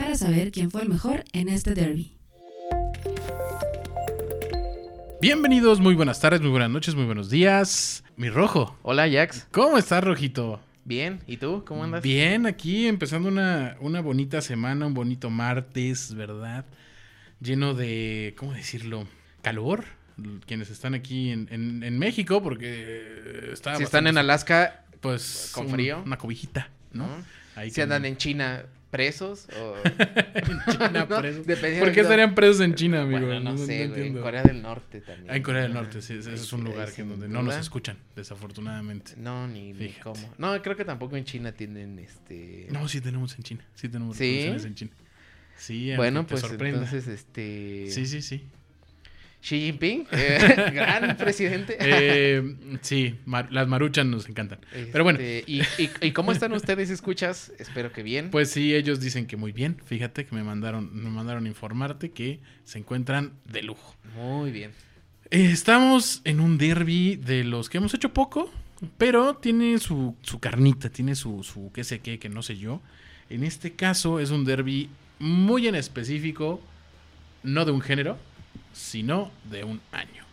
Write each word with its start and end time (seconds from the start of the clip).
para 0.00 0.14
saber 0.14 0.50
quién 0.50 0.70
fue 0.70 0.80
el 0.80 0.88
mejor 0.88 1.24
en 1.34 1.50
este 1.50 1.74
derby. 1.74 2.16
Bienvenidos, 5.20 5.78
muy 5.78 5.94
buenas 5.94 6.20
tardes, 6.20 6.40
muy 6.40 6.48
buenas 6.48 6.70
noches, 6.70 6.94
muy 6.94 7.04
buenos 7.04 7.28
días. 7.28 8.02
Mi 8.16 8.30
rojo. 8.30 8.78
Hola, 8.80 9.06
Jax. 9.10 9.46
¿Cómo 9.50 9.76
estás, 9.76 10.02
rojito? 10.02 10.58
Bien, 10.86 11.20
¿y 11.26 11.36
tú? 11.36 11.64
¿Cómo 11.66 11.84
andas? 11.84 12.02
Bien, 12.02 12.46
aquí 12.46 12.86
empezando 12.86 13.28
una, 13.28 13.76
una 13.80 14.00
bonita 14.00 14.40
semana, 14.40 14.86
un 14.86 14.94
bonito 14.94 15.28
martes, 15.28 16.14
¿verdad? 16.14 16.64
Lleno 17.42 17.74
de, 17.74 18.34
¿cómo 18.38 18.54
decirlo? 18.54 19.06
Calor. 19.42 19.84
Quienes 20.46 20.70
están 20.70 20.94
aquí 20.94 21.28
en, 21.30 21.46
en- 21.50 21.82
en 21.82 21.98
México, 21.98 22.42
porque 22.42 23.50
está 23.52 23.76
si 23.76 23.82
están 23.82 24.06
en 24.06 24.16
Alaska, 24.16 24.84
pues 25.02 25.50
con 25.54 25.66
un- 25.66 25.72
frío. 25.72 26.02
Una 26.06 26.16
cobijita, 26.16 26.70
¿no? 26.94 27.06
Ahí 27.54 27.70
si 27.70 27.82
andan 27.82 28.06
en 28.06 28.16
China 28.16 28.64
presos 28.90 29.46
o... 29.58 29.76
en 29.84 30.60
China 30.72 31.06
¿no? 31.08 31.20
presos. 31.20 31.46
Dependiendo 31.46 31.86
¿Por 31.86 31.94
qué 31.94 32.00
estarían 32.00 32.34
presos 32.34 32.60
en 32.60 32.74
China, 32.74 33.02
amigo? 33.02 33.26
Bueno, 33.26 33.52
no, 33.52 33.58
sé, 33.58 33.88
güey. 33.88 34.08
En. 34.08 34.20
Corea 34.20 34.42
del 34.42 34.62
Norte 34.62 35.00
también. 35.00 35.30
Ah, 35.30 35.36
en 35.36 35.42
Corea 35.42 35.62
del. 35.62 35.74
Norte, 35.74 36.02
sí, 36.02 36.14
ese 36.14 36.34
es 36.34 36.52
un 36.52 36.64
lugar 36.64 36.88
ahí 36.88 36.94
que 36.94 37.02
donde 37.04 37.28
no 37.28 37.42
nos 37.42 37.56
escuchan, 37.56 37.96
desafortunadamente. 38.16 39.12
No, 39.16 39.46
ni, 39.46 39.72
ni 39.72 39.90
cómo. 39.92 40.20
No, 40.38 40.60
creo 40.62 40.76
que 40.76 40.84
tampoco 40.84 41.16
en 41.16 41.24
China 41.24 41.52
tienen 41.52 41.98
este... 41.98 42.66
No, 42.70 42.88
sí 42.88 43.00
tenemos 43.00 43.34
en 43.36 43.42
China. 43.42 43.64
Sí 43.74 43.88
tenemos 43.88 44.16
¿Sí? 44.16 44.42
en 44.46 44.74
China. 44.74 44.90
Sí, 45.56 45.94
bueno, 45.96 46.26
pues 46.26 46.40
sorprenda. 46.40 46.84
entonces 46.84 47.06
este... 47.06 47.86
Sí, 47.90 48.06
sí, 48.06 48.22
sí. 48.22 48.46
Xi 49.42 49.58
Jinping, 49.60 50.06
eh, 50.12 50.70
gran 50.74 51.16
presidente. 51.16 51.76
Eh, 51.80 52.56
sí, 52.82 53.14
mar- 53.24 53.48
las 53.50 53.66
maruchas 53.68 54.04
nos 54.04 54.28
encantan. 54.28 54.58
Pero 54.92 55.02
bueno, 55.04 55.18
Este, 55.18 55.44
¿y, 55.50 55.62
y, 55.78 55.90
y 56.02 56.12
cómo 56.12 56.30
están 56.32 56.52
ustedes, 56.52 56.90
escuchas? 56.90 57.50
Espero 57.58 57.90
que 57.92 58.02
bien. 58.02 58.30
pues 58.30 58.50
sí, 58.50 58.74
ellos 58.74 59.00
dicen 59.00 59.26
que 59.26 59.36
muy 59.38 59.52
bien. 59.52 59.80
Fíjate 59.86 60.26
que 60.26 60.34
me 60.34 60.42
mandaron, 60.42 60.90
me 60.94 61.08
mandaron 61.08 61.46
informarte 61.46 62.10
que 62.10 62.40
se 62.64 62.78
encuentran 62.78 63.32
de 63.50 63.62
lujo. 63.62 63.96
Muy 64.14 64.50
bien. 64.50 64.72
Eh, 65.30 65.48
estamos 65.50 66.20
en 66.24 66.40
un 66.40 66.58
derby 66.58 67.16
de 67.16 67.42
los 67.44 67.70
que 67.70 67.78
hemos 67.78 67.94
hecho 67.94 68.12
poco, 68.12 68.52
pero 68.98 69.36
tiene 69.36 69.78
su, 69.78 70.16
su 70.22 70.38
carnita, 70.38 70.90
tiene 70.90 71.14
su, 71.14 71.42
su 71.44 71.70
qué 71.72 71.82
sé 71.84 72.00
qué, 72.00 72.18
que 72.18 72.28
no 72.28 72.42
sé 72.42 72.58
yo. 72.58 72.82
En 73.30 73.44
este 73.44 73.72
caso 73.72 74.20
es 74.20 74.30
un 74.30 74.44
derby 74.44 74.90
muy 75.18 75.66
en 75.68 75.76
específico, 75.76 76.60
no 77.42 77.64
de 77.64 77.70
un 77.72 77.80
género, 77.80 78.18
sino 78.72 79.30
de 79.50 79.64
un 79.64 79.80
año. 79.92 80.24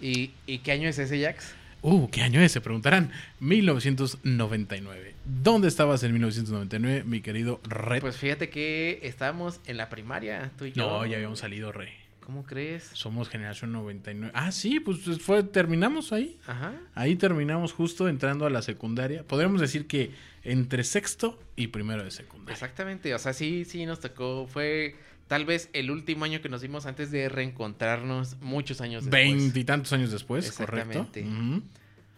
¿Y, 0.00 0.32
y 0.46 0.58
qué 0.58 0.72
año 0.72 0.88
es 0.88 0.98
ese, 0.98 1.22
Jax? 1.22 1.54
Uh, 1.82 2.08
¿qué 2.08 2.22
año 2.22 2.40
es? 2.40 2.52
Se 2.52 2.60
preguntarán. 2.60 3.12
1999. 3.40 5.14
¿Dónde 5.24 5.68
estabas 5.68 6.02
en 6.02 6.12
1999, 6.12 7.04
mi 7.04 7.20
querido 7.20 7.60
Red? 7.64 8.00
Pues 8.00 8.16
fíjate 8.16 8.48
que 8.48 9.00
estábamos 9.02 9.60
en 9.66 9.76
la 9.76 9.88
primaria, 9.90 10.50
tú 10.58 10.64
y 10.64 10.72
yo. 10.72 10.86
no, 10.86 11.06
ya 11.06 11.16
habíamos 11.16 11.38
salido, 11.40 11.72
Rey. 11.72 11.90
¿Cómo 12.20 12.44
crees? 12.44 12.90
Somos 12.94 13.28
generación 13.28 13.72
99. 13.72 14.32
Ah, 14.34 14.50
sí, 14.50 14.80
pues 14.80 15.00
fue, 15.20 15.42
terminamos 15.42 16.10
ahí. 16.12 16.38
Ajá. 16.46 16.72
Ahí 16.94 17.16
terminamos 17.16 17.74
justo 17.74 18.08
entrando 18.08 18.46
a 18.46 18.50
la 18.50 18.62
secundaria. 18.62 19.22
Podríamos 19.24 19.60
decir 19.60 19.86
que 19.86 20.10
entre 20.42 20.84
sexto 20.84 21.38
y 21.54 21.66
primero 21.66 22.02
de 22.02 22.10
secundaria. 22.10 22.54
Exactamente. 22.54 23.14
O 23.14 23.18
sea, 23.18 23.34
sí, 23.34 23.66
sí 23.66 23.84
nos 23.84 24.00
tocó. 24.00 24.46
Fue 24.46 24.96
tal 25.28 25.44
vez 25.44 25.70
el 25.72 25.90
último 25.90 26.24
año 26.24 26.40
que 26.42 26.48
nos 26.48 26.62
vimos 26.62 26.86
antes 26.86 27.10
de 27.10 27.28
reencontrarnos 27.28 28.36
muchos 28.40 28.80
años 28.80 29.04
después. 29.04 29.22
Veintitantos 29.24 29.92
años 29.92 30.10
después, 30.12 30.50
correcto. 30.52 31.00
Exactamente. 31.00 31.22
Ujú. 31.22 31.62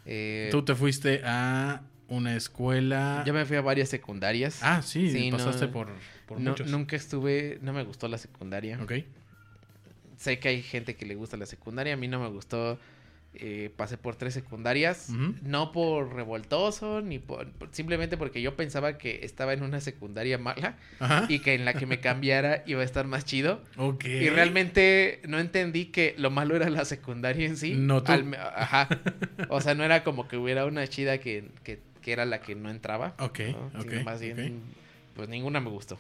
Eh, 0.07 0.49
Tú 0.51 0.63
te 0.65 0.75
fuiste 0.75 1.21
a 1.25 1.83
una 2.09 2.37
escuela. 2.37 3.25
Yo 3.27 3.35
me 3.35 3.45
fui 3.45 3.57
a 3.57 3.61
varias 3.63 3.89
secundarias. 3.89 4.61
Ah, 4.63 4.81
sí, 4.83 5.11
Sí, 5.11 5.31
pasaste 5.31 5.67
no- 5.67 5.73
por, 5.73 5.89
por 6.27 6.41
No- 6.41 6.51
muchos. 6.51 6.69
nunca 6.71 6.95
estuve, 6.97 7.59
no 7.63 7.73
me 7.73 7.83
gustó 7.83 8.07
la 8.09 8.19
secundaria. 8.19 8.79
Ok. 8.83 8.93
Sé 10.17 10.39
que 10.39 10.49
hay 10.49 10.63
gente 10.63 10.97
que 10.97 11.05
le 11.05 11.15
gusta 11.15 11.37
la 11.37 11.47
secundaria, 11.47 11.95
a 11.95 11.97
mí 11.97 12.09
no 12.09 12.21
me 12.21 12.29
gustó. 12.29 12.79
Eh, 13.41 13.71
pasé 13.77 13.99
por 13.99 14.17
tres 14.17 14.35
secundarias, 14.35 15.11
no 15.43 15.73
por 15.73 16.15
revoltoso, 16.15 17.01
ni 17.01 17.19
por, 17.19 17.49
simplemente 17.73 18.17
porque 18.17 18.43
yo 18.43 18.57
pensaba 18.57 18.99
que 18.99 19.21
estaba 19.25 19.53
en 19.53 19.63
una 19.63 19.81
secundaria 19.81 20.39
mala 20.39 20.77
Ajá. 21.01 21.27
y 21.29 21.41
que 21.41 21.55
en 21.55 21.65
la 21.65 21.75
que 21.75 21.87
me 21.87 22.01
cambiara 22.01 22.63
iba 22.67 22.81
a 22.83 22.85
estar 22.85 23.07
más 23.07 23.25
chido. 23.25 23.61
Y 24.05 24.29
realmente 24.31 25.21
no 25.29 25.39
entendí 25.39 25.87
que 25.87 26.15
lo 26.19 26.31
malo 26.31 26.57
era 26.57 26.71
la 26.71 26.85
secundaria 26.85 27.47
en 27.47 27.57
sí. 27.57 27.75
No 27.77 28.03
tú. 28.03 28.13
Al 28.13 28.35
ajá. 28.35 28.89
O 29.49 29.61
sea, 29.61 29.75
no 29.75 29.85
era 29.85 30.03
como 30.03 30.29
que 30.29 30.37
hubiera 30.37 30.65
una 30.67 30.87
chida 30.87 31.19
que, 31.19 31.49
que, 31.63 31.81
que 32.03 32.13
era 32.13 32.25
la 32.25 32.41
que 32.41 32.55
no 32.55 32.71
entraba. 32.71 33.15
Ok, 33.19 33.41
¿no? 33.53 33.81
ok, 33.81 34.05
más 34.05 34.21
bien, 34.21 34.39
ok. 34.39 35.17
pues 35.17 35.29
ninguna 35.29 35.61
me 35.61 35.71
gustó. 35.71 35.99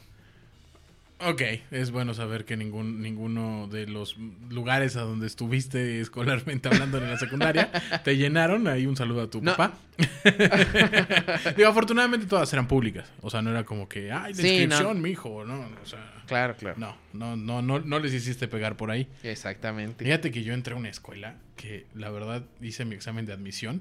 Ok, 1.18 1.40
es 1.70 1.90
bueno 1.92 2.12
saber 2.12 2.44
que 2.44 2.58
ningún, 2.58 3.00
ninguno 3.00 3.68
de 3.68 3.86
los 3.86 4.16
lugares 4.50 4.96
a 4.96 5.00
donde 5.00 5.26
estuviste 5.26 6.00
escolarmente 6.02 6.68
hablando 6.68 6.98
en 6.98 7.08
la 7.10 7.16
secundaria 7.18 7.70
te 8.04 8.18
llenaron. 8.18 8.68
Ahí 8.68 8.84
un 8.84 8.96
saludo 8.96 9.22
a 9.22 9.30
tu 9.30 9.40
No. 9.40 9.56
papá. 9.56 9.78
Digo, 11.56 11.68
afortunadamente 11.70 12.26
todas 12.26 12.52
eran 12.52 12.68
públicas. 12.68 13.10
O 13.22 13.30
sea, 13.30 13.40
no 13.40 13.50
era 13.50 13.64
como 13.64 13.88
que, 13.88 14.12
ay, 14.12 14.34
la 14.34 14.42
Sí, 14.42 14.66
no. 14.66 14.94
mijo. 14.94 15.44
No, 15.44 15.60
o 15.82 15.86
sea, 15.86 16.12
Claro, 16.26 16.54
claro. 16.56 16.76
no, 16.78 16.96
no, 17.14 17.36
no, 17.36 17.62
no, 17.62 17.78
no 17.80 17.98
les 17.98 18.12
hiciste 18.12 18.46
pegar 18.48 18.76
por 18.76 18.90
ahí. 18.90 19.08
Exactamente. 19.22 20.04
Fíjate 20.04 20.30
que 20.30 20.42
yo 20.42 20.52
entré 20.52 20.74
a 20.74 20.76
una 20.76 20.90
escuela 20.90 21.36
que 21.56 21.86
la 21.94 22.10
verdad 22.10 22.44
hice 22.60 22.84
mi 22.84 22.94
examen 22.94 23.24
de 23.26 23.32
admisión 23.32 23.80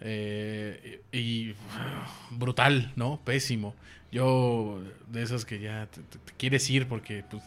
eh, 0.00 1.00
y 1.12 1.52
brutal, 2.30 2.92
¿no? 2.96 3.20
Pésimo. 3.24 3.74
Yo 4.12 4.82
de 5.12 5.22
esas 5.22 5.44
que 5.44 5.60
ya 5.60 5.86
te, 5.86 6.00
te- 6.02 6.18
te 6.18 6.32
quieres 6.36 6.68
ir 6.70 6.86
porque, 6.86 7.24
pues, 7.30 7.42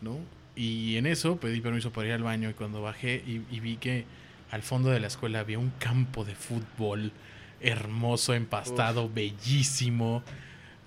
¿no? 0.00 0.16
Y 0.56 0.96
en 0.96 1.06
eso 1.06 1.36
pedí 1.38 1.60
permiso 1.60 1.92
para 1.92 2.08
ir 2.08 2.14
al 2.14 2.22
baño 2.22 2.50
y 2.50 2.54
cuando 2.54 2.82
bajé 2.82 3.22
y, 3.26 3.42
y 3.54 3.60
vi 3.60 3.76
que 3.76 4.04
al 4.50 4.62
fondo 4.62 4.88
de 4.90 4.98
la 4.98 5.06
escuela 5.08 5.40
había 5.40 5.58
un 5.58 5.70
campo 5.78 6.24
de 6.24 6.34
fútbol 6.34 7.12
hermoso, 7.60 8.34
empastado, 8.34 9.10
bellísimo. 9.10 10.22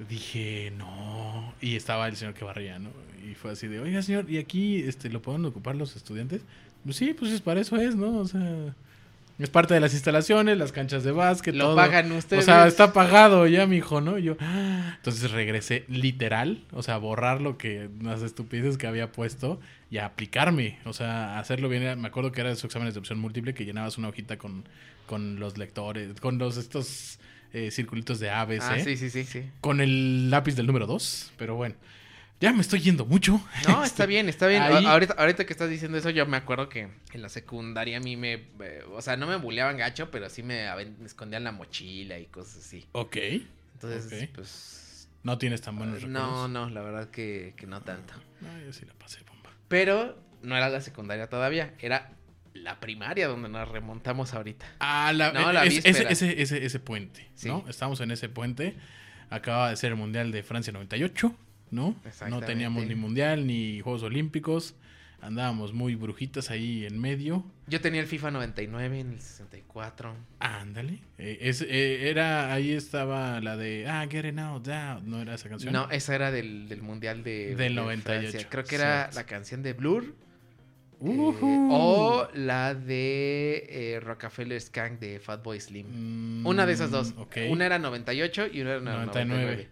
Dije, 0.10 0.74
no. 0.78 1.54
Y 1.62 1.76
estaba 1.76 2.08
el 2.08 2.16
señor 2.16 2.34
que 2.34 2.44
barría, 2.44 2.80
¿no? 2.80 2.90
Y 3.30 3.36
fue 3.36 3.52
así 3.52 3.68
de, 3.68 3.80
oiga, 3.80 4.02
señor, 4.02 4.30
¿y 4.30 4.40
aquí 4.40 4.78
este, 4.78 5.10
lo 5.10 5.22
pueden 5.22 5.46
ocupar 5.46 5.76
los 5.76 5.96
estudiantes? 5.96 6.42
Pues 6.84 6.96
sí, 6.96 7.14
pues 7.14 7.32
es 7.32 7.42
para 7.42 7.62
eso 7.62 7.78
es, 7.78 7.96
¿no? 7.96 8.18
O 8.18 8.28
sea, 8.28 8.74
es 9.44 9.50
parte 9.50 9.74
de 9.74 9.80
las 9.80 9.94
instalaciones, 9.94 10.58
las 10.58 10.72
canchas 10.72 11.04
de 11.04 11.12
básquet, 11.12 11.56
Lo 11.56 11.66
todo. 11.66 11.76
pagan 11.76 12.12
ustedes. 12.12 12.44
O 12.44 12.46
sea, 12.46 12.68
está 12.68 12.94
pagado 12.94 13.48
ya, 13.48 13.66
mijo, 13.66 14.02
¿no? 14.02 14.18
Y 14.18 14.24
yo, 14.24 14.38
"Ah". 14.40 14.94
entonces 14.98 15.32
regresé 15.32 15.86
literal, 15.88 16.64
o 16.72 16.84
sea, 16.84 16.96
a 16.96 16.98
borrar 16.98 17.42
lo 17.42 17.58
que, 17.58 17.90
las 18.02 18.22
estupideces 18.22 18.78
que 18.78 18.88
había 18.88 19.12
puesto 19.12 19.60
y 19.90 19.98
a 19.98 20.06
aplicarme, 20.06 20.80
o 20.86 20.94
sea, 20.94 21.40
hacerlo 21.40 21.70
bien. 21.70 22.00
Me 22.00 22.08
acuerdo 22.08 22.32
que 22.32 22.42
era 22.42 22.50
de 22.50 22.54
esos 22.54 22.66
exámenes 22.66 22.94
de 22.94 23.00
opción 23.00 23.20
múltiple 23.20 23.54
que 23.54 23.66
llenabas 23.66 23.98
una 23.98 24.08
hojita 24.10 24.38
con, 24.38 24.64
con 25.08 25.40
los 25.40 25.58
lectores, 25.58 26.20
con 26.22 26.38
los 26.38 26.58
estos 26.58 27.20
eh, 27.54 27.70
circulitos 27.72 28.20
de 28.22 28.30
ABC, 28.30 28.62
Ah, 28.64 28.80
sí, 28.80 28.96
sí, 28.96 29.10
sí, 29.10 29.24
sí. 29.26 29.44
con 29.60 29.82
el 29.82 30.30
lápiz 30.30 30.56
del 30.56 30.68
número 30.68 30.86
2, 30.88 31.34
pero 31.38 31.56
bueno, 31.56 31.76
ya 32.42 32.52
me 32.52 32.62
estoy 32.62 32.82
yendo 32.82 33.06
mucho. 33.06 33.40
No, 33.68 33.84
está 33.84 34.06
bien, 34.06 34.28
está 34.28 34.48
bien. 34.48 34.62
Ahí- 34.64 34.86
Ahorita, 34.86 35.14
ahorita 35.18 35.46
que 35.46 35.54
estás 35.54 35.70
diciendo 35.70 35.98
eso, 35.98 36.10
yo 36.10 36.26
me 36.26 36.36
acuerdo 36.38 36.68
que 36.68 36.90
en 37.14 37.22
la 37.22 37.30
secundaria 37.30 37.98
a 37.98 38.00
mí 38.02 38.18
me... 38.18 38.34
eh, 38.60 38.84
o 38.92 39.02
sea, 39.02 39.16
no 39.16 39.28
me 39.28 39.36
buleaban 39.38 39.78
gacho, 39.78 40.12
pero 40.12 40.30
sí 40.30 40.44
me, 40.44 40.68
escondían 41.06 41.44
la 41.46 41.52
mochila 41.54 42.20
y 42.20 42.26
cosas 42.26 42.58
así. 42.66 42.86
Ok, 42.92 43.16
Entonces, 43.74 44.30
pues... 44.36 45.08
no 45.24 45.38
tienes 45.38 45.62
tan 45.62 45.78
buenos 45.78 46.04
No, 46.04 46.20
recuerdos. 46.20 46.50
no, 46.50 46.70
la 46.70 46.82
verdad 46.82 47.10
que, 47.10 47.54
que 47.58 47.68
no 47.68 47.82
tanto. 47.82 48.14
No, 48.42 48.60
yo 48.66 48.74
sí 48.74 48.86
la 48.86 48.94
pasé 48.96 49.20
bomba. 49.28 49.50
Pero 49.68 50.18
no 50.42 50.58
era 50.58 50.70
la 50.70 50.82
secundaria 50.82 51.28
todavía, 51.28 51.74
era 51.80 52.12
la 52.54 52.80
primaria 52.80 53.28
donde 53.28 53.48
nos 53.50 53.68
remontamos 53.70 54.34
ahorita. 54.34 54.66
Ah, 54.80 55.14
la, 55.14 55.32
No, 55.32 55.54
la 55.54 55.64
es- 55.66 55.86
ese, 55.86 56.12
ese, 56.12 56.42
ese, 56.42 56.66
ese 56.66 56.80
puente, 56.80 57.30
Sí. 57.36 57.48
¿no? 57.48 57.64
Estamos 57.70 58.02
en 58.02 58.12
ese 58.12 58.28
puente. 58.30 58.76
Acaba 59.30 59.70
de 59.70 59.78
ser 59.78 59.92
el 59.92 59.98
Mundial 59.98 60.32
de 60.32 60.44
Francia 60.44 60.74
98, 60.74 61.34
¿no? 61.72 61.96
No 62.30 62.42
teníamos 62.42 62.86
ni 62.86 62.96
Mundial 62.96 63.48
ni 63.48 63.80
Juegos 63.82 64.04
Olímpicos. 64.04 64.76
Andábamos 65.22 65.72
muy 65.72 65.94
brujitas 65.94 66.50
ahí 66.50 66.84
en 66.84 67.00
medio. 67.00 67.46
Yo 67.68 67.80
tenía 67.80 68.02
el 68.02 68.08
FIFA 68.08 68.32
99 68.32 69.00
en 69.02 69.12
el 69.12 69.22
64. 69.22 70.16
Ándale. 70.40 70.98
Eh, 71.20 71.38
es- 71.42 71.62
eh, 71.62 72.10
era, 72.10 72.52
ahí 72.52 72.72
estaba 72.72 73.40
la 73.40 73.56
de, 73.56 73.86
ah, 73.88 74.08
Getting 74.10 74.40
Out, 74.40 74.68
Out. 74.68 75.04
¿No 75.04 75.22
era 75.22 75.36
esa 75.36 75.48
canción? 75.48 75.74
No, 75.74 75.88
esa 75.92 76.16
era 76.16 76.32
del, 76.32 76.68
del 76.68 76.82
Mundial 76.82 77.24
de, 77.24 77.56
Del 77.56 77.76
de 77.76 77.82
98, 77.82 78.30
Francia. 78.32 78.50
Creo 78.50 78.64
que 78.64 78.76
era 78.76 79.10
la 79.14 79.26
canción 79.28 79.62
de 79.62 79.74
Blur. 79.74 80.06
eh, 80.06 81.08
Ujú. 81.08 81.70
o 81.72 82.28
la 82.34 82.74
de 82.74 83.66
eh, 83.70 84.00
Rockefeller 84.00 84.60
Skank 84.60 85.00
de 85.00 85.20
Fatboy 85.20 85.60
Slim. 85.60 86.42
Mm, 86.42 86.46
Una 86.48 86.66
de 86.66 86.74
esas 86.74 86.90
dos. 86.90 87.14
ok. 87.18 87.38
Una 87.50 87.68
era 87.68 87.78
98 87.80 88.48
y 88.52 88.62
una 88.62 88.72
era 88.72 88.80
99. 88.82 89.06
99. 89.06 89.70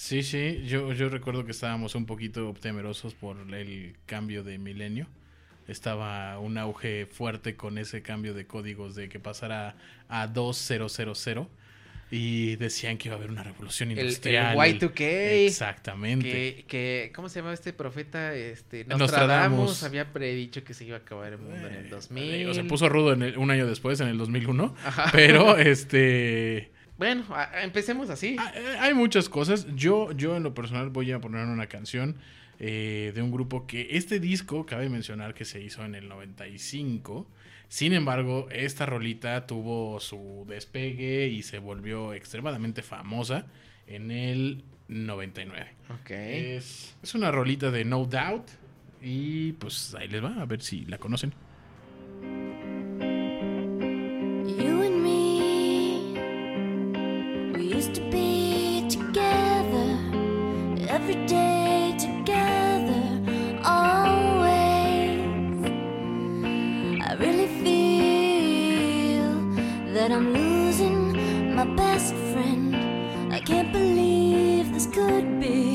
Sí, 0.00 0.22
sí, 0.22 0.62
yo, 0.64 0.92
yo 0.92 1.08
recuerdo 1.08 1.44
que 1.44 1.50
estábamos 1.50 1.96
un 1.96 2.06
poquito 2.06 2.54
temerosos 2.60 3.14
por 3.14 3.36
el 3.52 3.96
cambio 4.06 4.44
de 4.44 4.56
milenio. 4.56 5.08
Estaba 5.66 6.38
un 6.38 6.56
auge 6.56 7.06
fuerte 7.06 7.56
con 7.56 7.78
ese 7.78 8.00
cambio 8.00 8.32
de 8.32 8.46
códigos 8.46 8.94
de 8.94 9.08
que 9.08 9.18
pasara 9.18 9.74
a 10.08 10.28
2000 10.28 11.48
y 12.12 12.54
decían 12.54 12.96
que 12.96 13.08
iba 13.08 13.16
a 13.16 13.18
haber 13.18 13.28
una 13.28 13.42
revolución 13.42 13.90
El, 13.90 13.98
el 13.98 14.04
industrial. 14.06 14.56
Y2K. 14.56 15.00
Exactamente. 15.46 16.30
Que, 16.30 16.64
que, 16.68 17.12
¿cómo 17.12 17.28
se 17.28 17.40
llama 17.40 17.52
este 17.52 17.72
profeta? 17.72 18.36
Este, 18.36 18.84
Nostradamus. 18.84 19.00
Nostradamus 19.00 19.82
había 19.82 20.12
predicho 20.12 20.62
que 20.62 20.74
se 20.74 20.84
iba 20.84 20.98
a 20.98 21.00
acabar 21.00 21.32
el 21.32 21.38
mundo 21.40 21.66
en 21.66 21.74
el 21.74 21.86
Eh, 21.86 21.90
2000. 21.90 22.46
O 22.50 22.54
se 22.54 22.62
puso 22.62 22.88
rudo 22.88 23.14
en 23.14 23.22
el- 23.22 23.36
un 23.36 23.50
año 23.50 23.66
después, 23.66 23.98
en 24.00 24.06
el 24.06 24.16
2001. 24.16 24.76
Ajá. 24.84 25.08
Pero, 25.10 25.56
este... 25.58 26.70
Bueno, 26.98 27.24
empecemos 27.62 28.10
así. 28.10 28.36
Ah, 28.38 28.52
eh, 28.54 28.76
Hay 28.80 28.92
muchas 28.92 29.28
cosas. 29.28 29.66
Yo, 29.74 30.12
yo 30.12 30.36
en 30.36 30.42
lo 30.42 30.52
personal 30.52 30.90
voy 30.90 31.12
a 31.12 31.20
poner 31.20 31.46
una 31.46 31.68
canción 31.68 32.16
eh, 32.58 33.12
de 33.14 33.22
un 33.22 33.30
grupo 33.30 33.66
que 33.66 33.86
este 33.92 34.18
disco, 34.18 34.66
cabe 34.66 34.88
mencionar 34.88 35.32
que 35.32 35.44
se 35.44 35.62
hizo 35.62 35.84
en 35.84 35.94
el 35.94 36.08
95. 36.08 37.26
Sin 37.68 37.92
embargo, 37.92 38.48
esta 38.50 38.84
rolita 38.84 39.46
tuvo 39.46 40.00
su 40.00 40.44
despegue 40.48 41.28
y 41.28 41.42
se 41.42 41.60
volvió 41.60 42.14
extremadamente 42.14 42.82
famosa 42.82 43.46
en 43.86 44.10
el 44.10 44.64
99. 44.88 45.68
Ok. 46.00 46.10
Es, 46.10 46.96
es 47.02 47.14
una 47.14 47.30
rolita 47.30 47.70
de 47.70 47.84
No 47.84 48.06
Doubt 48.06 48.48
y 49.00 49.52
pues 49.52 49.94
ahí 49.94 50.08
les 50.08 50.24
va, 50.24 50.40
a 50.40 50.46
ver 50.46 50.62
si 50.62 50.84
la 50.86 50.98
conocen. 50.98 51.32
Used 57.78 57.94
to 57.94 58.00
be 58.10 58.84
together 58.88 59.88
every 60.88 61.14
day 61.26 61.94
together, 61.96 63.04
always. 63.62 65.20
I 67.08 67.14
really 67.20 67.46
feel 67.62 69.30
that 69.94 70.10
I'm 70.10 70.32
losing 70.32 71.54
my 71.54 71.66
best 71.76 72.14
friend. 72.32 72.74
I 73.32 73.38
can't 73.38 73.72
believe 73.72 74.72
this 74.74 74.86
could 74.86 75.38
be 75.38 75.67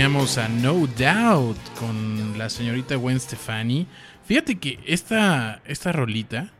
teníamos 0.00 0.38
a 0.38 0.48
No 0.48 0.86
Doubt 0.86 1.58
con 1.78 2.38
la 2.38 2.48
señorita 2.48 2.94
Gwen 2.96 3.20
Stefani. 3.20 3.86
Fíjate 4.24 4.58
que 4.58 4.78
esta, 4.86 5.60
esta 5.66 5.92
rolita 5.92 6.50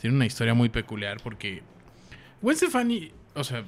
tiene 0.00 0.14
una 0.14 0.24
historia 0.24 0.54
muy 0.54 0.68
peculiar 0.68 1.16
porque 1.20 1.64
Gwen 2.40 2.56
Stefani, 2.56 3.10
o 3.34 3.42
sea, 3.42 3.64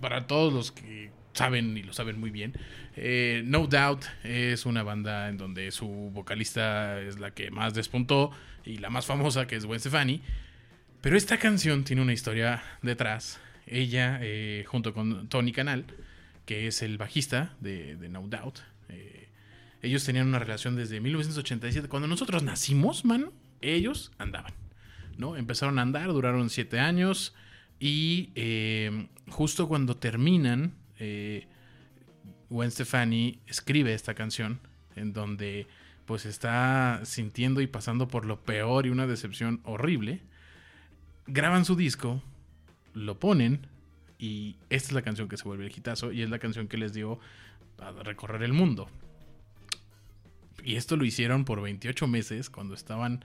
para 0.00 0.28
todos 0.28 0.52
los 0.52 0.70
que 0.70 1.10
saben 1.32 1.76
y 1.76 1.82
lo 1.82 1.92
saben 1.92 2.20
muy 2.20 2.30
bien, 2.30 2.52
eh, 2.94 3.42
No 3.46 3.66
Doubt 3.66 4.04
es 4.22 4.64
una 4.64 4.84
banda 4.84 5.28
en 5.28 5.36
donde 5.36 5.72
su 5.72 5.88
vocalista 5.88 7.00
es 7.00 7.18
la 7.18 7.32
que 7.32 7.50
más 7.50 7.74
despuntó 7.74 8.30
y 8.64 8.76
la 8.76 8.90
más 8.90 9.06
famosa, 9.06 9.48
que 9.48 9.56
es 9.56 9.66
Gwen 9.66 9.80
Stefani. 9.80 10.22
Pero 11.00 11.16
esta 11.16 11.36
canción 11.36 11.82
tiene 11.82 12.00
una 12.00 12.12
historia 12.12 12.62
detrás. 12.80 13.40
Ella, 13.66 14.20
eh, 14.22 14.62
junto 14.68 14.94
con 14.94 15.28
Tony 15.28 15.50
Canal, 15.50 15.84
que 16.50 16.66
es 16.66 16.82
el 16.82 16.98
bajista 16.98 17.54
de, 17.60 17.94
de 17.94 18.08
No 18.08 18.26
Doubt, 18.26 18.58
eh, 18.88 19.28
ellos 19.82 20.04
tenían 20.04 20.26
una 20.26 20.40
relación 20.40 20.74
desde 20.74 21.00
1987. 21.00 21.86
Cuando 21.86 22.08
nosotros 22.08 22.42
nacimos, 22.42 23.04
mano, 23.04 23.32
ellos 23.60 24.10
andaban. 24.18 24.52
¿no? 25.16 25.36
Empezaron 25.36 25.78
a 25.78 25.82
andar, 25.82 26.08
duraron 26.08 26.50
siete 26.50 26.80
años. 26.80 27.36
Y 27.78 28.30
eh, 28.34 29.06
justo 29.28 29.68
cuando 29.68 29.96
terminan, 29.96 30.74
eh, 30.98 31.46
Gwen 32.48 32.72
Stefani 32.72 33.38
escribe 33.46 33.94
esta 33.94 34.14
canción 34.14 34.58
en 34.96 35.12
donde 35.12 35.68
pues 36.04 36.26
está 36.26 37.00
sintiendo 37.04 37.60
y 37.60 37.68
pasando 37.68 38.08
por 38.08 38.24
lo 38.24 38.42
peor 38.42 38.86
y 38.86 38.90
una 38.90 39.06
decepción 39.06 39.60
horrible. 39.62 40.20
Graban 41.28 41.64
su 41.64 41.76
disco, 41.76 42.24
lo 42.92 43.20
ponen 43.20 43.68
y 44.20 44.56
esta 44.68 44.88
es 44.88 44.92
la 44.92 45.02
canción 45.02 45.28
que 45.28 45.38
se 45.38 45.44
vuelve 45.44 45.66
el 45.66 45.72
hitazo 45.72 46.12
y 46.12 46.20
es 46.20 46.28
la 46.28 46.38
canción 46.38 46.68
que 46.68 46.76
les 46.76 46.92
dio 46.92 47.18
a 47.78 47.90
recorrer 48.02 48.42
el 48.42 48.52
mundo. 48.52 48.88
Y 50.62 50.76
esto 50.76 50.96
lo 50.96 51.06
hicieron 51.06 51.46
por 51.46 51.62
28 51.62 52.06
meses 52.06 52.50
cuando 52.50 52.74
estaban 52.74 53.24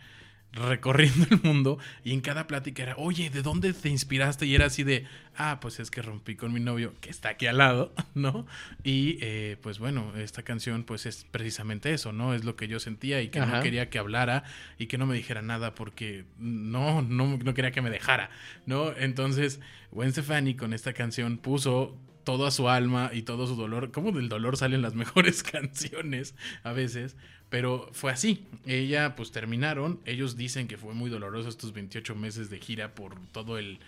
recorriendo 0.56 1.28
el 1.30 1.42
mundo 1.44 1.78
y 2.04 2.14
en 2.14 2.22
cada 2.22 2.48
plática 2.48 2.84
era, 2.84 2.96
oye, 2.98 3.30
¿de 3.30 3.42
dónde 3.42 3.74
te 3.74 3.90
inspiraste? 3.90 4.46
Y 4.46 4.56
era 4.56 4.66
así 4.66 4.84
de, 4.84 5.06
ah, 5.36 5.60
pues 5.60 5.80
es 5.80 5.92
que 5.92 6.02
rompí 6.02 6.36
con 6.36 6.54
mi 6.54 6.60
novio 6.60 6.94
que 7.02 7.10
está 7.10 7.30
aquí 7.30 7.46
al 7.46 7.58
lado, 7.58 7.94
¿no? 8.16 8.48
Y 8.84 9.18
eh, 9.22 9.58
pues 9.62 9.80
bueno, 9.80 10.14
esta 10.16 10.44
canción 10.44 10.84
pues 10.84 11.06
es 11.06 11.26
precisamente 11.30 11.94
eso, 11.94 12.14
¿no? 12.14 12.34
Es 12.34 12.46
lo 12.46 12.56
que 12.56 12.68
yo 12.68 12.80
sentía 12.80 13.22
y 13.22 13.30
que 13.30 13.40
no 13.40 13.62
quería 13.62 13.90
que 13.90 14.00
hablara 14.00 14.44
y 14.80 14.88
que 14.88 14.98
no 14.98 15.06
me 15.06 15.16
dijera 15.16 15.42
nada 15.42 15.76
porque 15.76 16.26
no, 16.40 17.02
no, 17.02 17.38
no 17.38 17.54
quería 17.54 17.72
que 17.72 17.82
me 17.82 17.90
dejara, 17.90 18.30
¿no? 18.66 18.96
Entonces, 18.96 19.60
Gwen 19.92 20.12
Stefani 20.12 20.56
con 20.56 20.74
esta 20.74 20.94
canción 20.94 21.38
puso 21.38 21.98
toda 22.26 22.52
su 22.52 22.68
alma 22.68 23.12
y 23.14 23.22
todo 23.22 23.48
su 23.48 23.56
dolor. 23.56 23.92
Como 23.92 24.12
del 24.12 24.28
dolor 24.28 24.58
salen 24.58 24.82
las 24.82 24.96
mejores 24.96 25.44
canciones 25.44 26.36
a 26.64 26.74
veces. 26.74 27.16
Pero 27.50 27.90
fue 27.94 28.12
así. 28.12 28.46
Ella, 28.66 29.16
pues 29.16 29.32
terminaron. 29.32 30.00
Ellos 30.06 30.36
dicen 30.36 30.68
que 30.68 30.78
fue 30.78 30.94
muy 30.94 31.10
doloroso 31.10 31.48
estos 31.50 31.74
28 31.74 32.16
meses 32.16 32.50
de 32.50 32.60
gira 32.60 32.96
por 32.96 33.16
todo 33.32 33.58
el 33.58 33.80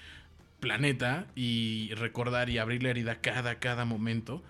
planeta. 0.59 1.25
Y 1.35 1.91
recordar 1.95 2.49
y 2.49 2.57
abrir 2.57 2.83
la 2.83 2.89
herida 2.89 3.15
cada, 3.21 3.55
cada 3.59 3.85
momento. 3.85 4.41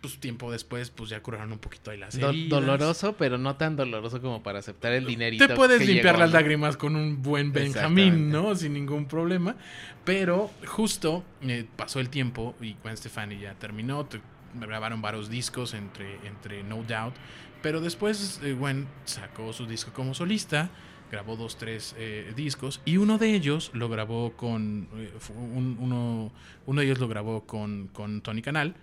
Pues 0.00 0.18
tiempo 0.18 0.52
después, 0.52 0.90
pues 0.90 1.10
ya 1.10 1.20
curaron 1.24 1.50
un 1.50 1.58
poquito 1.58 1.90
ahí 1.90 1.98
las 1.98 2.16
Do- 2.18 2.28
heridas. 2.30 2.50
doloroso, 2.50 3.16
pero 3.16 3.36
no 3.36 3.56
tan 3.56 3.74
doloroso 3.74 4.20
como 4.20 4.44
para 4.44 4.60
aceptar 4.60 4.92
el 4.92 5.04
dinerito. 5.06 5.44
Te 5.48 5.56
puedes 5.56 5.80
que 5.80 5.86
limpiar 5.86 6.14
llegó, 6.14 6.18
las 6.20 6.30
¿no? 6.30 6.38
lágrimas 6.38 6.76
con 6.76 6.94
un 6.94 7.20
buen 7.20 7.52
Benjamín. 7.52 8.30
¿no? 8.30 8.54
Sin 8.54 8.74
ningún 8.74 9.06
problema. 9.08 9.56
Pero 10.04 10.52
justo 10.66 11.24
eh, 11.42 11.66
pasó 11.74 11.98
el 11.98 12.10
tiempo 12.10 12.54
y 12.60 12.74
Gwen 12.82 12.96
Stefani 12.96 13.38
ya 13.40 13.54
terminó. 13.54 14.06
te- 14.06 14.20
grabaron 14.54 15.02
varios 15.02 15.28
discos 15.28 15.74
entre, 15.74 16.14
entre 16.26 16.62
No 16.62 16.76
Doubt. 16.84 17.14
Pero 17.62 17.80
después 17.80 18.40
eh, 18.42 18.52
Gwen 18.52 18.86
sacó 19.04 19.52
su 19.52 19.66
disco 19.66 19.92
como 19.92 20.14
solista. 20.14 20.70
Grabó 21.10 21.36
dos, 21.36 21.56
tres 21.56 21.94
eh, 21.98 22.32
discos. 22.36 22.80
Y 22.84 22.98
uno 22.98 23.16
de 23.18 23.34
ellos 23.34 23.70
lo 23.72 23.88
grabó 23.88 24.36
con. 24.36 24.88
eh, 24.96 25.10
un- 25.34 25.76
uno, 25.80 26.30
uno 26.66 26.80
de 26.80 26.86
ellos 26.86 26.98
lo 26.98 27.08
grabó 27.08 27.46
con, 27.46 27.88
con 27.88 28.20
Tony 28.20 28.42
Canal, 28.42 28.74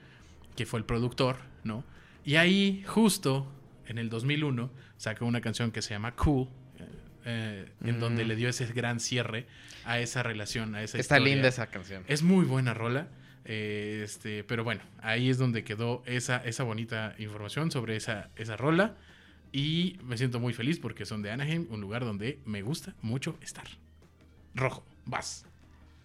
que 0.55 0.65
fue 0.65 0.79
el 0.79 0.85
productor, 0.85 1.37
¿no? 1.63 1.83
Y 2.25 2.37
ahí, 2.37 2.83
justo 2.87 3.47
en 3.87 3.99
el 3.99 4.09
2001, 4.09 4.71
sacó 4.97 5.25
una 5.25 5.39
canción 5.41 5.69
que 5.71 5.83
se 5.83 5.91
llama 5.93 6.15
Cool, 6.15 6.47
eh, 6.79 6.85
eh, 7.25 7.71
en 7.83 7.97
Mm. 7.97 7.99
donde 7.99 8.25
le 8.25 8.35
dio 8.35 8.49
ese 8.49 8.65
gran 8.73 8.99
cierre 8.99 9.45
a 9.85 9.99
esa 9.99 10.23
relación, 10.23 10.73
a 10.73 10.81
esa 10.81 10.97
Está 10.97 11.17
historia. 11.17 11.33
linda 11.35 11.47
esa 11.49 11.67
canción. 11.67 12.03
Es 12.07 12.23
muy 12.23 12.45
buena 12.45 12.73
rola. 12.73 13.07
Eh, 13.45 14.01
este, 14.03 14.43
pero 14.43 14.63
bueno, 14.63 14.81
ahí 15.01 15.29
es 15.29 15.37
donde 15.37 15.63
quedó 15.63 16.03
esa, 16.05 16.37
esa 16.37 16.63
bonita 16.63 17.15
información 17.19 17.71
sobre 17.71 17.95
esa, 17.95 18.29
esa 18.35 18.57
rola. 18.57 18.95
Y 19.51 19.97
me 20.03 20.17
siento 20.17 20.39
muy 20.39 20.53
feliz 20.53 20.79
porque 20.79 21.05
son 21.05 21.21
de 21.21 21.31
Anaheim, 21.31 21.67
un 21.69 21.79
lugar 21.79 22.03
donde 22.03 22.39
me 22.45 22.61
gusta 22.61 22.93
mucho 23.01 23.37
estar. 23.41 23.65
Rojo, 24.53 24.85
vas. 25.05 25.45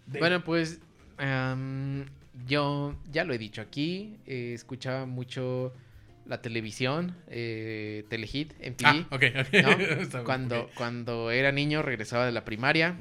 Bueno, 0.06 0.44
pues 0.44 0.80
yo 2.46 2.96
ya 3.10 3.24
lo 3.24 3.34
he 3.34 3.38
dicho 3.38 3.60
aquí, 3.60 4.16
eh, 4.26 4.52
escuchaba 4.54 5.06
mucho 5.06 5.72
la 6.26 6.40
televisión, 6.40 7.16
eh, 7.28 8.04
Telehit, 8.08 8.52
MTV. 8.60 8.84
Ah, 8.84 9.06
ok, 9.10 9.22
ok. 9.40 10.12
¿no? 10.14 10.24
Cuando, 10.24 10.70
cuando 10.76 11.30
era 11.30 11.50
niño 11.50 11.82
regresaba 11.82 12.26
de 12.26 12.32
la 12.32 12.44
primaria, 12.44 12.96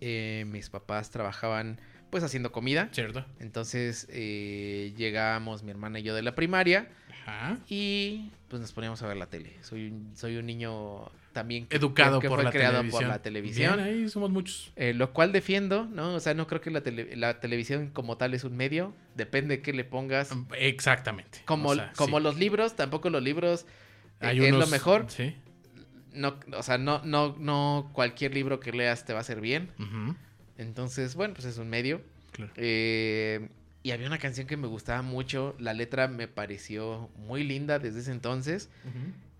eh, 0.00 0.44
mis 0.48 0.68
papás 0.68 1.10
trabajaban 1.10 1.78
pues 2.14 2.22
haciendo 2.22 2.52
comida, 2.52 2.90
Cierto. 2.92 3.26
entonces 3.40 4.06
eh, 4.08 4.94
llegábamos 4.96 5.64
mi 5.64 5.72
hermana 5.72 5.98
y 5.98 6.04
yo 6.04 6.14
de 6.14 6.22
la 6.22 6.36
primaria 6.36 6.86
Ajá. 7.26 7.58
y 7.68 8.30
pues 8.46 8.62
nos 8.62 8.70
poníamos 8.70 9.02
a 9.02 9.08
ver 9.08 9.16
la 9.16 9.26
tele. 9.26 9.56
Soy 9.62 9.88
un, 9.88 10.12
soy 10.14 10.36
un 10.36 10.46
niño 10.46 11.10
también 11.32 11.66
Educado 11.70 12.20
que 12.20 12.28
por 12.28 12.36
fue 12.36 12.44
la 12.44 12.52
creado 12.52 12.74
televisión. 12.76 13.02
por 13.02 13.08
la 13.10 13.18
televisión. 13.20 13.76
Bien, 13.78 13.84
ahí 13.88 14.08
somos 14.08 14.30
muchos. 14.30 14.70
Eh, 14.76 14.94
lo 14.94 15.12
cual 15.12 15.32
defiendo, 15.32 15.86
¿no? 15.86 16.14
O 16.14 16.20
sea, 16.20 16.34
no 16.34 16.46
creo 16.46 16.60
que 16.60 16.70
la, 16.70 16.84
tele- 16.84 17.16
la 17.16 17.40
televisión 17.40 17.90
como 17.90 18.16
tal 18.16 18.32
es 18.32 18.44
un 18.44 18.56
medio. 18.56 18.94
Depende 19.16 19.56
de 19.56 19.62
qué 19.62 19.72
le 19.72 19.82
pongas. 19.82 20.30
Exactamente. 20.56 21.40
Como, 21.46 21.70
O 21.70 21.74
sea, 21.74 21.92
como 21.96 22.18
sí. 22.18 22.22
los 22.22 22.36
libros, 22.38 22.76
tampoco 22.76 23.10
los 23.10 23.24
libros 23.24 23.66
eh, 24.20 24.26
Hay 24.28 24.44
es 24.44 24.52
lo 24.54 24.68
mejor. 24.68 25.06
Sí. 25.08 25.34
No, 26.12 26.36
o 26.56 26.62
sea, 26.62 26.78
no, 26.78 27.02
no, 27.04 27.34
no 27.40 27.90
cualquier 27.92 28.32
libro 28.34 28.60
que 28.60 28.70
leas 28.70 29.04
te 29.04 29.12
va 29.12 29.18
a 29.18 29.22
hacer 29.22 29.40
bien. 29.40 29.72
Ujú, 29.80 30.14
Entonces, 30.58 31.14
bueno, 31.14 31.34
pues 31.34 31.46
es 31.46 31.58
un 31.58 31.68
medio. 31.68 32.00
claro. 32.32 32.52
Eh, 32.56 33.48
y 33.82 33.90
había 33.90 34.06
una 34.06 34.18
canción 34.18 34.46
que 34.46 34.56
me 34.56 34.66
gustaba 34.66 35.02
mucho. 35.02 35.54
La 35.58 35.74
letra 35.74 36.08
me 36.08 36.26
pareció 36.26 37.10
muy 37.16 37.44
linda 37.44 37.78
desde 37.78 38.00
ese 38.00 38.12
entonces. 38.12 38.70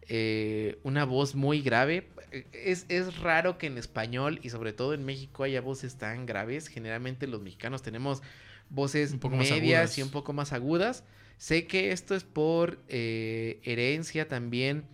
Eh, 0.08 0.78
una 0.82 1.04
voz 1.06 1.34
muy 1.34 1.62
grave. 1.62 2.08
Es, 2.52 2.84
es 2.90 3.18
raro 3.20 3.56
que 3.56 3.68
en 3.68 3.78
español 3.78 4.40
y 4.42 4.50
sobre 4.50 4.72
todo 4.74 4.92
en 4.92 5.04
México 5.04 5.44
haya 5.44 5.62
voces 5.62 5.96
tan 5.96 6.26
graves. 6.26 6.68
Generalmente 6.68 7.26
los 7.26 7.40
mexicanos 7.40 7.80
tenemos 7.82 8.22
voces 8.68 9.12
Un 9.12 9.18
poco 9.20 9.36
más 9.36 9.50
medias 9.50 9.80
agudas. 9.80 9.98
y 9.98 10.02
un 10.02 10.10
poco 10.10 10.32
más 10.34 10.52
agudas. 10.52 11.04
Sé 11.38 11.66
que 11.66 11.92
esto 11.92 12.14
es 12.14 12.24
por 12.24 12.78
eh, 12.88 13.60
herencia 13.64 14.28
también 14.28 14.84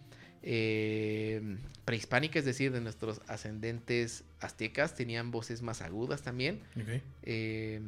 eh, 0.43 1.57
prehispánica, 1.85 2.39
es 2.39 2.45
decir, 2.45 2.73
de 2.73 2.81
nuestros 2.81 3.21
ascendentes 3.29 4.25
aztecas 4.41 4.95
tenían 4.95 5.31
voces 5.31 5.63
más 5.63 5.83
agudas 5.83 6.23
también. 6.23 6.61
Eh, 7.23 7.81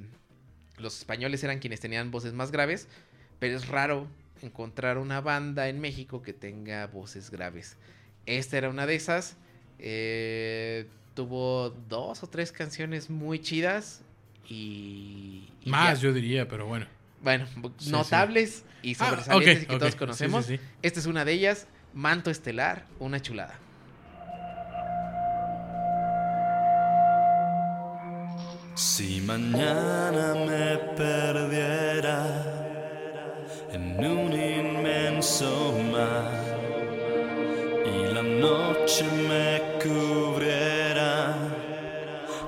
los 0.79 0.99
españoles 0.99 1.43
eran 1.45 1.59
quienes 1.59 1.81
tenían 1.81 2.11
voces 2.11 2.33
más 2.33 2.51
graves, 2.51 2.89
pero 3.39 3.57
es 3.57 3.69
raro 3.69 4.07
encontrar 4.43 4.99
una 4.99 5.21
banda 5.21 5.69
en 5.69 5.81
México 5.81 6.23
que 6.23 6.33
tenga 6.33 6.87
voces 6.89 7.31
graves. 7.31 7.77
Esta 8.27 8.59
era 8.59 8.69
una 8.71 8.87
de 8.87 8.95
esas. 8.97 9.37
eh, 9.79 10.87
tuvo 11.15 11.71
dos 11.91 12.23
o 12.23 12.27
tres 12.29 12.53
canciones 12.53 13.11
muy 13.11 13.39
chidas 13.39 14.01
y... 14.49 15.47
y 15.63 15.69
Más, 15.71 15.99
ya. 16.01 16.05
yo 16.09 16.13
diría, 16.15 16.49
pero 16.49 16.67
bueno. 16.67 16.87
Bueno, 17.23 17.47
Sí, 17.79 17.91
notables 17.91 18.65
y 18.83 18.97
Ah, 18.99 19.11
sobresalientes 19.11 19.63
y 19.65 19.67
que 19.67 19.79
todos 19.79 19.95
conocemos. 19.97 20.47
sí. 20.47 20.59
Esta 20.81 21.01
es 21.01 21.07
una 21.07 21.25
de 21.27 21.33
ellas, 21.35 21.67
Manto 21.95 22.31
Estelar, 22.31 22.87
una 23.01 23.21
chulada. 23.21 23.59
Si 28.75 29.21
mañana 29.21 30.35
me 30.35 30.79
perdiera 30.97 32.25
en 33.71 34.03
un 34.05 34.33
inmenso 34.33 35.79
mar 35.93 36.31
y 37.85 38.15
la 38.15 38.23
noche 38.23 39.05
me 39.29 39.61
cubriera 39.83 41.35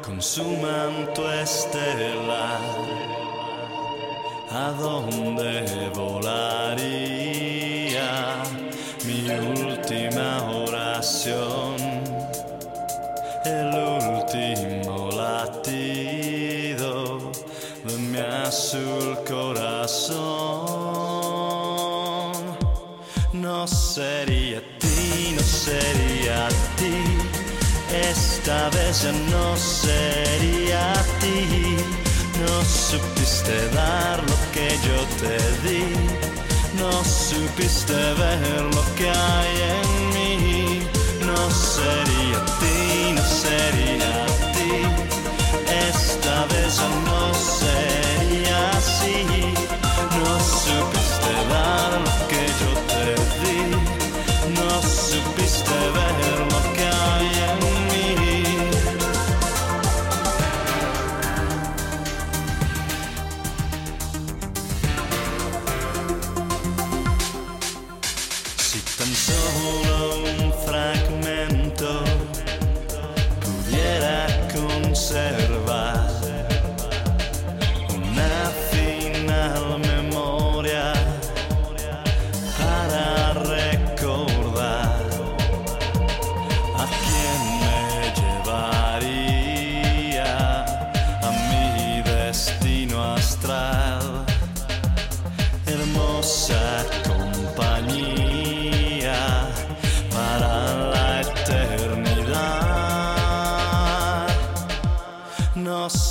con 0.03 0.23
su 0.23 0.45
manto 0.57 1.31
estelar, 1.31 2.61
¿a 4.51 4.71
dónde 4.79 5.91
volaría 5.95 7.54
mi 9.25 9.31
última 9.65 10.43
oración? 10.51 11.77
el 13.45 13.75
último 13.75 15.11
latido 15.11 16.93
de 17.85 17.97
mi 17.99 18.19
azul 18.19 19.19
corazón. 19.29 20.25
No 23.33 23.67
sería 23.67 24.63
ti, 24.79 25.35
no 25.37 25.43
sería 25.43 26.49
ti. 26.77 26.97
Esta 28.11 28.71
vez 28.71 29.03
ya 29.03 29.13
no 29.13 29.57
sería 29.57 30.95
ti. 31.21 31.77
No 32.41 32.65
supiste 32.65 33.69
dar 33.71 34.23
lo 34.23 34.37
que 34.53 34.69
yo 34.87 34.99
te 35.21 35.37
di. 35.69 35.85
No 36.77 36.93
supiste 37.05 37.95
ver 37.95 38.63
lo 38.75 38.85
que 38.97 39.09
hay 39.09 39.55
en 39.77 39.89
mí. 40.15 40.81
No 41.25 41.51
sería 41.51 42.45
ti, 42.61 43.13
no 43.13 43.23
sería 43.23 44.27
ti. 44.55 44.73
Esta 45.89 46.47
vez 46.47 46.77
ya 46.77 46.89
no 46.89 47.35
sería 47.35 48.05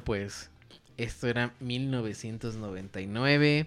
Bueno, 0.00 0.04
pues 0.04 0.50
esto 0.96 1.28
era 1.28 1.52
1999. 1.60 3.66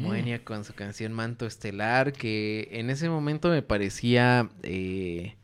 Moenia 0.00 0.44
con 0.44 0.64
su 0.64 0.74
canción 0.74 1.12
Manto 1.12 1.46
Estelar, 1.46 2.12
que 2.12 2.68
en 2.72 2.90
ese 2.90 3.08
momento 3.08 3.48
me 3.48 3.62
parecía 3.62 4.48
eh, 4.62 5.34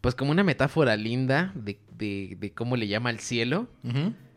pues 0.00 0.14
como 0.14 0.30
una 0.30 0.44
metáfora 0.44 0.96
linda 0.96 1.52
de, 1.54 1.78
de- 1.96 2.36
de 2.38 2.50
cómo 2.52 2.76
le 2.76 2.88
llama 2.88 3.10
al 3.10 3.20
cielo. 3.20 3.68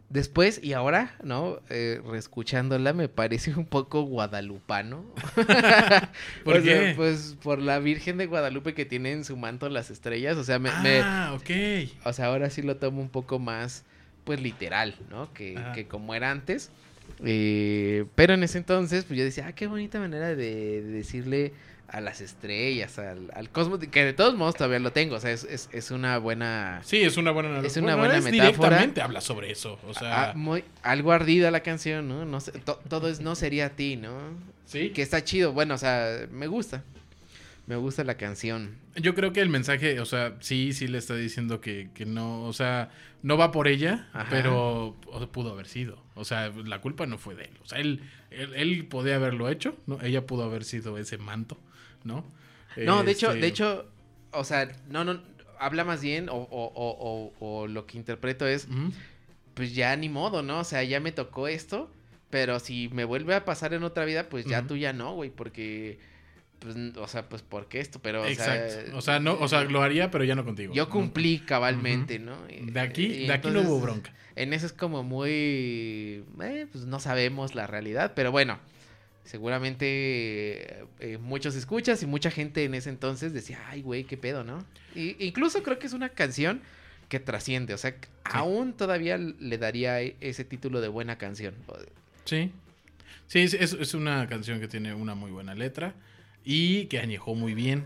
Después 0.10 0.60
y 0.62 0.74
ahora, 0.74 1.15
¿no? 1.24 1.62
Eh, 1.70 2.02
reescuchándola 2.06 2.91
me 2.91 3.08
parece 3.08 3.56
un 3.56 3.65
poco 3.65 4.02
guadalupano. 4.02 5.06
¿Por 6.44 6.58
O 6.58 6.62
sea, 6.62 6.80
qué? 6.88 6.94
pues 6.98 7.38
por 7.41 7.60
la 7.60 7.80
Virgen 7.80 8.17
de 8.17 8.26
Guadalupe 8.26 8.74
que 8.74 8.84
tiene 8.86 9.13
en 9.13 9.24
su 9.24 9.38
manto 9.38 9.70
las 9.70 9.89
estrellas. 9.89 10.36
O 10.36 10.44
sea, 10.44 10.60
me, 10.60 10.70
me- 10.84 11.00
Ah, 11.02 11.32
ok. 11.34 11.50
o 12.04 12.12
sea, 12.12 12.26
ahora 12.26 12.50
sí 12.50 12.62
lo 12.62 12.76
tomo 12.76 13.00
un 13.02 13.08
poco 13.10 13.39
más, 13.39 13.86
pues 14.23 14.41
literal, 14.41 14.95
¿no? 15.10 15.31
Que, 15.34 15.60
que 15.73 15.86
como 15.88 16.13
era 16.15 16.31
antes. 16.31 16.69
Eh, 17.23 18.05
pero 18.15 18.34
en 18.34 18.43
ese 18.43 18.57
entonces, 18.57 19.05
pues 19.05 19.17
yo 19.17 19.23
decía, 19.25 19.47
ah, 19.47 19.53
qué 19.53 19.67
bonita 19.67 19.99
manera 19.99 20.29
de, 20.29 20.36
de 20.36 20.81
decirle 20.84 21.53
a 21.88 21.99
las 21.99 22.21
estrellas, 22.21 22.97
al, 22.99 23.29
al 23.34 23.49
cosmos, 23.49 23.79
que 23.79 24.05
de 24.05 24.13
todos 24.13 24.34
modos 24.36 24.55
todavía 24.55 24.79
lo 24.79 24.91
tengo. 24.93 25.15
O 25.15 25.19
sea, 25.19 25.31
es, 25.31 25.43
es, 25.43 25.67
es 25.73 25.91
una 25.91 26.17
buena... 26.19 26.79
Sí, 26.86 27.01
es 27.01 27.17
una 27.17 27.31
buena 27.31 27.60
Es 27.60 27.75
una 27.75 27.95
buena 27.97 28.21
metáfora. 28.21 28.41
directamente 28.69 29.01
habla 29.01 29.19
sobre 29.19 29.51
eso. 29.51 29.77
O 29.88 29.93
sea, 29.93 30.29
ah, 30.29 30.34
muy, 30.34 30.63
algo 30.84 31.12
ardida 31.12 31.51
la 31.51 31.60
canción, 31.63 32.07
¿no? 32.07 32.23
no 32.25 32.39
sé, 32.39 32.53
to- 32.53 32.79
todo 32.88 33.10
es 33.10 33.19
no 33.19 33.36
sería 33.36 33.65
a 33.65 33.69
ti, 33.71 33.97
¿no? 33.97 34.17
sí. 34.65 34.91
Que 34.91 35.01
está 35.01 35.21
chido, 35.23 35.51
bueno, 35.51 35.73
o 35.73 35.77
sea, 35.77 36.27
me 36.31 36.47
gusta. 36.47 36.81
Me 37.67 37.76
gusta 37.76 38.04
la 38.04 38.17
canción. 38.17 38.78
Yo 38.95 39.15
creo 39.15 39.32
que 39.34 39.39
el 39.39 39.50
mensaje, 39.50 40.00
o 40.00 40.06
sea, 40.06 40.36
sí, 40.41 40.74
sí 40.74 40.88
le 40.88 40.97
está 40.97 41.15
diciendo 41.15 41.62
que, 41.62 41.89
que 41.93 42.06
no, 42.06 42.43
o 42.43 42.54
sea, 42.54 42.89
no 43.21 43.38
va 43.38 43.52
por 43.52 43.67
ella, 43.67 44.10
Ajá. 44.13 44.28
pero 44.30 44.97
o 45.06 45.17
sea, 45.19 45.28
pudo 45.28 45.52
haber 45.52 45.67
sido. 45.67 46.04
O 46.15 46.26
sea, 46.26 46.50
la 46.50 46.82
culpa 46.82 47.06
no 47.06 47.17
fue 47.17 47.36
de 47.36 47.43
él. 47.45 47.58
O 47.63 47.67
sea, 47.67 47.80
él, 47.80 48.02
él, 48.32 48.54
él 48.56 48.86
podía 48.88 49.15
haberlo 49.15 49.47
hecho, 49.50 49.78
¿no? 49.88 50.02
Ella 50.02 50.26
pudo 50.26 50.43
haber 50.43 50.63
sido 50.63 50.97
ese 50.97 51.17
manto, 51.17 51.58
¿no? 52.04 52.26
No, 52.78 53.04
de 53.04 53.12
hecho, 53.12 53.28
Este, 53.30 53.41
de 53.41 53.47
hecho, 53.47 53.86
o 54.32 54.43
sea, 54.43 54.69
no, 54.89 55.04
no, 55.04 55.21
habla 55.60 55.84
más 55.84 56.02
bien, 56.02 56.30
o, 56.30 56.36
o, 56.36 56.71
o, 56.74 57.34
o, 57.39 57.62
o 57.62 57.67
lo 57.67 57.86
que 57.86 57.97
interpreto 57.97 58.47
es, 58.47 58.67
pues 59.54 59.76
ya 59.76 59.95
ni 59.95 60.10
modo, 60.10 60.41
¿no? 60.41 60.60
O 60.60 60.63
sea, 60.63 60.84
ya 60.84 61.00
me 61.00 61.12
tocó 61.12 61.47
esto, 61.47 61.91
pero 62.30 62.60
si 62.60 62.89
me 62.89 63.06
vuelve 63.06 63.36
a 63.36 63.45
pasar 63.45 63.74
en 63.74 63.84
otra 63.84 64.06
vida, 64.06 64.28
pues 64.30 64.45
ya 64.45 64.65
tú 64.65 64.76
ya 64.78 64.93
no, 64.93 65.13
güey, 65.13 65.30
porque, 65.30 66.00
pues, 66.62 66.76
o 66.95 67.08
sea, 67.08 67.28
pues, 67.28 67.41
¿por 67.41 67.67
qué 67.67 67.80
esto? 67.82 68.00
Pero, 68.02 68.21
o 68.21 68.26
Exacto. 68.26 68.69
sea, 68.69 68.95
o 68.97 69.02
sea, 69.02 69.19
no, 69.19 69.34
o 69.34 69.47
sea, 69.50 69.63
lo 69.65 69.82
haría, 69.82 70.10
pero 70.12 70.24
ya 70.24 70.36
no 70.36 70.45
contigo. 70.45 70.74
yo 70.74 70.88
cumplí 70.89 71.39
cabalmente, 71.39 72.19
¿no? 72.19 72.38
De 72.47 72.80
aquí, 72.80 73.06
y 73.06 73.28
de 73.28 73.34
aquí 73.34 73.50
no 73.50 73.62
hubo 73.62 73.80
bronca. 73.82 74.13
En 74.36 74.54
eso 74.54 74.65
es 74.65 74.71
como 74.71 75.04
muy, 75.04 76.24
eh, 76.41 76.67
pues 76.71 76.86
no 76.86 77.00
sabemos 77.02 77.54
la 77.56 77.67
realidad, 77.67 78.13
pero 78.15 78.32
bueno, 78.32 78.60
Seguramente 79.24 79.86
eh, 79.86 80.86
eh, 81.00 81.17
muchos 81.19 81.56
escuchas 81.56 82.02
y 82.04 82.08
mucha 82.08 82.32
gente 82.32 82.63
en 82.63 82.74
ese 82.74 82.89
entonces 82.89 83.34
decía, 83.34 83.60
ay, 83.69 83.82
güey, 83.82 84.04
qué 84.04 84.17
pedo, 84.17 84.43
¿no? 84.43 84.65
Y, 84.95 85.15
incluso 85.26 85.62
creo 85.63 85.78
que 85.80 85.88
es 85.88 85.93
una 85.93 86.10
canción 86.10 86.62
que 87.08 87.19
trasciende, 87.19 87.74
o 87.74 87.78
sea, 87.78 87.95
aún 88.24 88.74
todavía 88.74 89.17
le 89.17 89.58
daría 89.58 90.02
e- 90.02 90.15
ese 90.21 90.43
título 90.43 90.82
de 90.82 90.88
buena 90.88 91.17
canción. 91.17 91.54
Sí. 92.26 92.52
Sí, 93.28 93.39
es, 93.39 93.54
es- 93.54 93.74
es 93.74 93.93
una 93.93 94.28
canción 94.28 94.60
que 94.60 94.67
tiene 94.67 94.93
una 94.93 95.13
muy 95.13 95.32
buena 95.32 95.54
letra 95.56 95.93
y 96.45 96.86
que 96.86 96.99
añejó 96.99 97.36
muy 97.36 97.54
bien. 97.54 97.86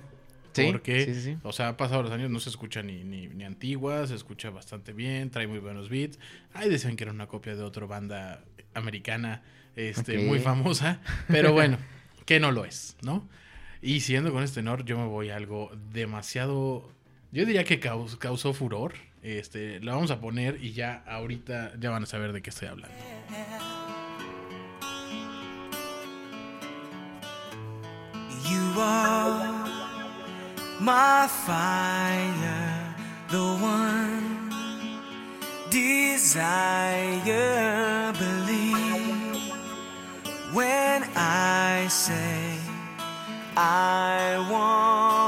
Sí, 0.53 0.63
porque, 0.71 1.03
sí, 1.03 1.13
sí, 1.15 1.21
sí. 1.21 1.37
o 1.43 1.51
sea, 1.51 1.67
ha 1.67 1.75
pasado 1.77 2.01
los 2.03 2.11
años, 2.13 2.29
no 2.29 2.39
se 2.39 2.47
escucha 2.49 2.81
ni, 2.81 3.03
ni, 3.03 3.27
ni 3.27 3.43
antigua, 3.43 4.07
se 4.07 4.15
escucha 4.15 4.49
bastante 4.51 4.93
bien, 4.93 5.29
trae 5.29 5.47
muy 5.47 5.59
buenos 5.59 5.89
beats. 5.89 6.17
Ahí 6.53 6.69
decían 6.69 6.95
que 6.95 7.03
era 7.03 7.11
una 7.11 7.27
copia 7.27 7.55
de 7.57 7.61
otra 7.63 7.85
banda 7.85 8.41
americana 8.73 9.43
este, 9.75 10.17
muy 10.19 10.39
famosa, 10.39 11.01
pero 11.27 11.51
bueno, 11.53 11.77
que 12.25 12.39
no 12.39 12.53
lo 12.53 12.63
es, 12.63 12.95
¿no? 13.01 13.27
Y 13.81 13.99
siguiendo 13.99 14.31
con 14.31 14.43
este 14.43 14.55
tenor, 14.61 14.85
yo 14.85 14.97
me 14.97 15.05
voy 15.07 15.29
a 15.29 15.35
algo 15.35 15.71
demasiado, 15.91 16.89
yo 17.33 17.45
diría 17.45 17.65
que 17.65 17.81
caus- 17.81 18.17
causó 18.17 18.53
furor. 18.53 18.93
Este, 19.23 19.79
la 19.81 19.95
vamos 19.95 20.11
a 20.11 20.21
poner 20.21 20.63
y 20.63 20.71
ya 20.71 21.03
ahorita 21.07 21.73
ya 21.79 21.89
van 21.89 22.03
a 22.03 22.05
saber 22.05 22.31
de 22.31 22.41
qué 22.41 22.51
estoy 22.51 22.67
hablando. 22.69 22.95
You 28.47 28.65
are 28.77 29.67
my 30.79 31.27
fire, 31.27 32.95
the 33.29 33.43
one 33.59 34.51
desire. 35.71 37.33
Believe 38.13 39.53
when 40.53 41.03
I 41.15 41.87
say 41.89 42.59
I 43.57 44.37
want 44.51 45.24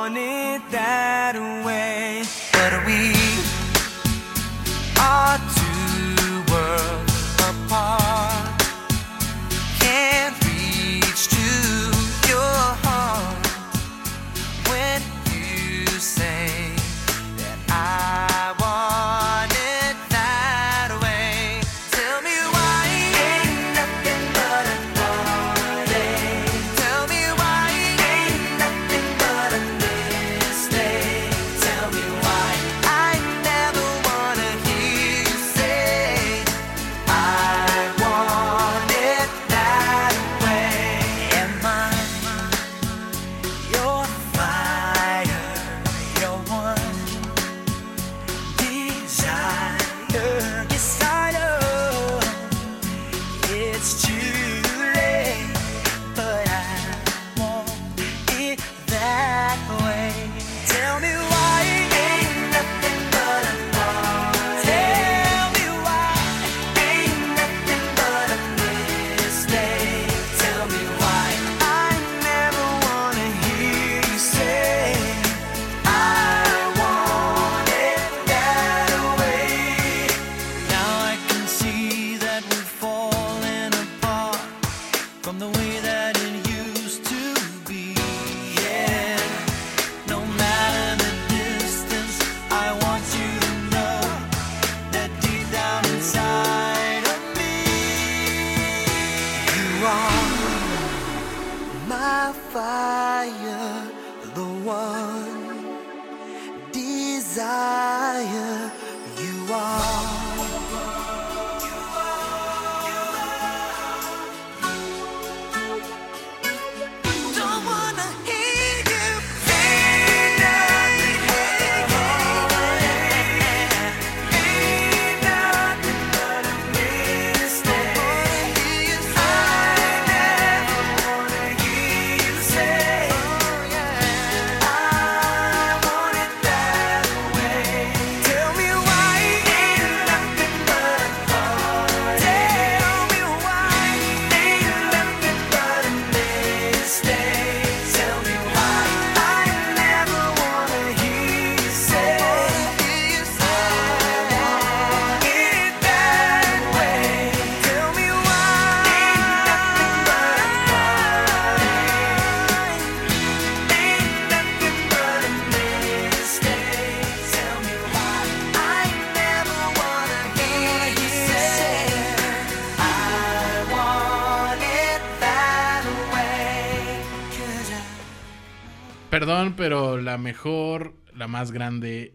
más 181.47 181.51
grande, 181.53 182.13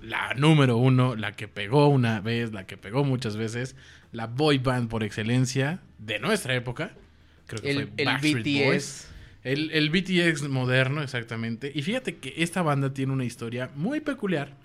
la 0.00 0.32
número 0.34 0.78
uno, 0.78 1.14
la 1.14 1.32
que 1.32 1.46
pegó 1.46 1.88
una 1.88 2.20
vez, 2.20 2.52
la 2.52 2.66
que 2.66 2.76
pegó 2.78 3.04
muchas 3.04 3.36
veces, 3.36 3.76
la 4.12 4.26
boy 4.26 4.58
band 4.58 4.88
por 4.88 5.04
excelencia 5.04 5.80
de 5.98 6.18
nuestra 6.18 6.54
época. 6.54 6.92
Creo 7.46 7.60
que 7.60 7.70
El, 7.70 7.76
fue 7.88 7.92
el 7.98 8.06
Backstreet 8.06 8.36
BTS. 8.44 8.66
Boys. 8.66 9.08
El, 9.44 9.70
el 9.72 9.90
BTS 9.90 10.48
moderno, 10.48 11.02
exactamente. 11.02 11.70
Y 11.74 11.82
fíjate 11.82 12.16
que 12.16 12.34
esta 12.38 12.62
banda 12.62 12.94
tiene 12.94 13.12
una 13.12 13.24
historia 13.24 13.70
muy 13.74 14.00
peculiar 14.00 14.56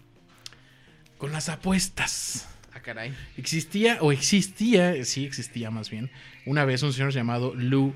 con 1.17 1.31
las 1.31 1.49
apuestas. 1.49 2.47
Ah, 2.73 2.79
caray. 2.79 3.13
Existía, 3.37 3.97
o 4.01 4.11
existía, 4.11 5.03
sí 5.03 5.25
existía 5.25 5.71
más 5.71 5.89
bien, 5.89 6.11
una 6.45 6.63
vez 6.63 6.83
un 6.83 6.93
señor 6.93 7.11
llamado 7.11 7.53
Lou 7.55 7.93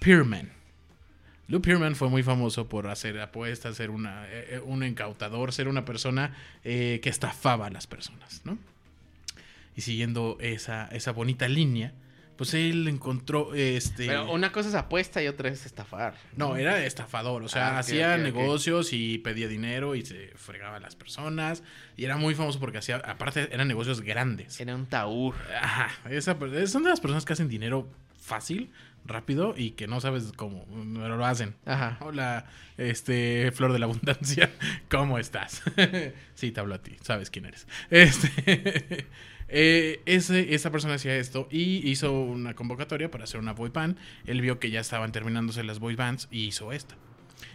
Pearman. 0.00 0.50
Lou 1.48 1.60
Pearman 1.60 1.94
fue 1.94 2.08
muy 2.08 2.22
famoso 2.22 2.68
por 2.68 2.86
hacer 2.86 3.20
apuestas, 3.20 3.76
ser 3.76 3.90
una, 3.90 4.26
eh, 4.28 4.56
eh, 4.56 4.60
un 4.64 4.82
incautador, 4.82 5.52
ser 5.52 5.68
una 5.68 5.84
persona 5.84 6.34
eh, 6.64 7.00
que 7.02 7.10
estafaba 7.10 7.66
a 7.66 7.70
las 7.70 7.86
personas, 7.86 8.42
¿no? 8.44 8.58
Y 9.76 9.82
siguiendo 9.82 10.38
esa, 10.40 10.86
esa 10.86 11.12
bonita 11.12 11.48
línea, 11.48 11.92
pues 12.36 12.54
él 12.54 12.88
encontró 12.88 13.54
este... 13.54 14.06
Pero 14.06 14.32
una 14.32 14.52
cosa 14.52 14.68
es 14.68 14.74
apuesta 14.74 15.22
y 15.22 15.28
otra 15.28 15.48
es 15.48 15.66
estafar. 15.66 16.14
No, 16.36 16.56
era 16.56 16.84
estafador, 16.84 17.42
o 17.42 17.48
sea, 17.48 17.76
Ah, 17.76 17.78
hacía 17.78 18.16
negocios 18.16 18.92
y 18.92 19.18
pedía 19.18 19.46
dinero 19.46 19.94
y 19.94 20.04
se 20.04 20.32
fregaba 20.36 20.76
a 20.76 20.80
las 20.80 20.96
personas. 20.96 21.62
Y 21.96 22.04
era 22.04 22.16
muy 22.16 22.34
famoso 22.34 22.58
porque 22.58 22.78
hacía, 22.78 22.96
aparte, 22.96 23.48
eran 23.52 23.68
negocios 23.68 24.00
grandes. 24.00 24.60
Era 24.60 24.74
un 24.74 24.86
taur. 24.86 25.34
Ajá, 25.60 25.90
esa, 26.10 26.36
son 26.66 26.82
de 26.82 26.90
las 26.90 27.00
personas 27.00 27.24
que 27.24 27.32
hacen 27.34 27.48
dinero 27.48 27.88
fácil, 28.20 28.70
rápido 29.04 29.54
y 29.56 29.72
que 29.72 29.86
no 29.86 30.00
sabes 30.00 30.32
cómo, 30.36 30.66
pero 30.94 31.16
lo 31.16 31.26
hacen. 31.26 31.54
Ajá. 31.64 31.98
Hola, 32.00 32.46
este, 32.76 33.52
Flor 33.52 33.72
de 33.72 33.78
la 33.78 33.86
Abundancia, 33.86 34.50
¿cómo 34.90 35.18
estás? 35.18 35.62
sí, 36.34 36.50
te 36.52 36.60
hablo 36.60 36.74
a 36.74 36.82
ti, 36.82 36.96
sabes 37.02 37.30
quién 37.30 37.46
eres. 37.46 37.66
Este, 37.90 39.06
eh, 39.48 40.00
ese, 40.06 40.54
esa 40.54 40.70
persona 40.70 40.94
hacía 40.94 41.16
esto 41.16 41.48
y 41.50 41.88
hizo 41.88 42.12
una 42.12 42.54
convocatoria 42.54 43.10
para 43.10 43.24
hacer 43.24 43.40
una 43.40 43.52
boy 43.52 43.70
band. 43.70 43.96
Él 44.26 44.40
vio 44.40 44.58
que 44.58 44.70
ya 44.70 44.80
estaban 44.80 45.12
terminándose 45.12 45.62
las 45.64 45.78
boy 45.78 45.96
bands 45.96 46.28
y 46.30 46.44
hizo 46.46 46.72
esta. 46.72 46.96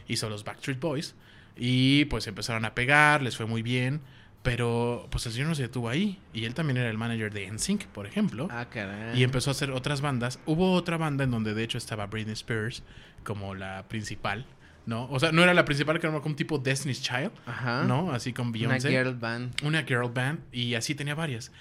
Hizo 0.07 0.29
los 0.29 0.43
Backstreet 0.43 0.79
Boys 0.79 1.15
y 1.57 2.05
pues 2.05 2.27
empezaron 2.27 2.65
a 2.65 2.73
pegar, 2.73 3.21
les 3.21 3.35
fue 3.35 3.45
muy 3.45 3.61
bien. 3.61 4.01
Pero 4.41 5.07
pues 5.11 5.25
el 5.25 5.33
señor 5.33 5.49
no 5.49 5.55
se 5.55 5.63
detuvo 5.63 5.89
ahí. 5.89 6.19
Y 6.33 6.45
él 6.45 6.53
también 6.53 6.77
era 6.77 6.89
el 6.89 6.97
manager 6.97 7.33
de 7.33 7.51
NSYNC, 7.51 7.87
por 7.87 8.05
ejemplo. 8.07 8.47
Ah, 8.51 8.67
caray. 8.69 9.19
Y 9.19 9.23
empezó 9.23 9.49
a 9.49 9.51
hacer 9.51 9.71
otras 9.71 10.01
bandas. 10.01 10.39
Hubo 10.45 10.73
otra 10.73 10.97
banda 10.97 11.23
en 11.25 11.31
donde 11.31 11.53
de 11.53 11.63
hecho 11.63 11.77
estaba 11.77 12.05
Britney 12.07 12.33
Spears 12.33 12.83
como 13.23 13.53
la 13.53 13.87
principal, 13.89 14.45
¿no? 14.85 15.09
O 15.11 15.19
sea, 15.19 15.31
no 15.33 15.43
era 15.43 15.53
la 15.53 15.65
principal, 15.65 15.99
que 15.99 16.07
era 16.07 16.15
como 16.15 16.27
un 16.27 16.35
tipo 16.37 16.57
Destiny's 16.57 17.01
Child, 17.01 17.31
Ajá. 17.45 17.83
¿no? 17.83 18.11
Así 18.13 18.31
con 18.31 18.47
Una 18.47 18.53
Beyoncé. 18.53 18.89
girl 18.89 19.13
band. 19.15 19.55
Una 19.63 19.83
girl 19.83 20.09
band. 20.09 20.39
Y 20.53 20.75
así 20.75 20.95
tenía 20.95 21.15
varias. 21.15 21.51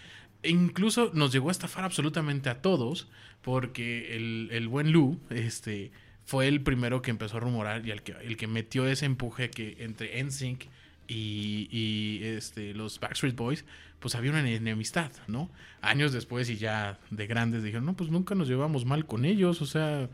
E 0.45 0.51
incluso 0.51 1.11
nos 1.15 1.33
llegó 1.33 1.49
a 1.49 1.53
estafar 1.53 1.85
absolutamente 1.85 2.49
a 2.49 2.63
todos. 2.63 3.09
Porque 3.43 4.17
el, 4.17 4.49
el 4.53 4.67
buen 4.69 4.93
Lou, 4.93 5.19
este, 5.31 5.93
fue 6.25 6.49
el 6.49 6.61
primero 6.61 7.03
que 7.03 7.11
empezó 7.11 7.37
a 7.37 7.41
rumorar 7.41 7.87
y 7.87 7.93
el 7.93 8.03
que, 8.03 8.13
el 8.23 8.37
que 8.37 8.47
metió 8.49 8.87
ese 8.89 9.07
empuje 9.07 9.49
que 9.51 9.77
entre 9.79 10.23
NSYNC 10.23 10.65
y, 11.09 11.69
y, 11.71 12.25
este, 12.25 12.75
los 12.75 13.01
Backstreet 13.01 13.35
Boys, 13.35 13.65
pues 13.99 14.15
había 14.15 14.31
una 14.31 14.49
enemistad, 14.49 15.11
¿no? 15.27 15.51
Años 15.81 16.13
después 16.13 16.49
y 16.51 16.57
ya 16.57 16.99
de 17.11 17.27
grandes 17.27 17.63
dijeron, 17.63 17.87
no, 17.87 17.97
pues 17.97 18.11
nunca 18.11 18.35
nos 18.35 18.47
llevamos 18.47 18.85
mal 18.85 19.07
con 19.07 19.25
ellos, 19.25 19.63
o 19.63 19.67
sea, 19.67 20.09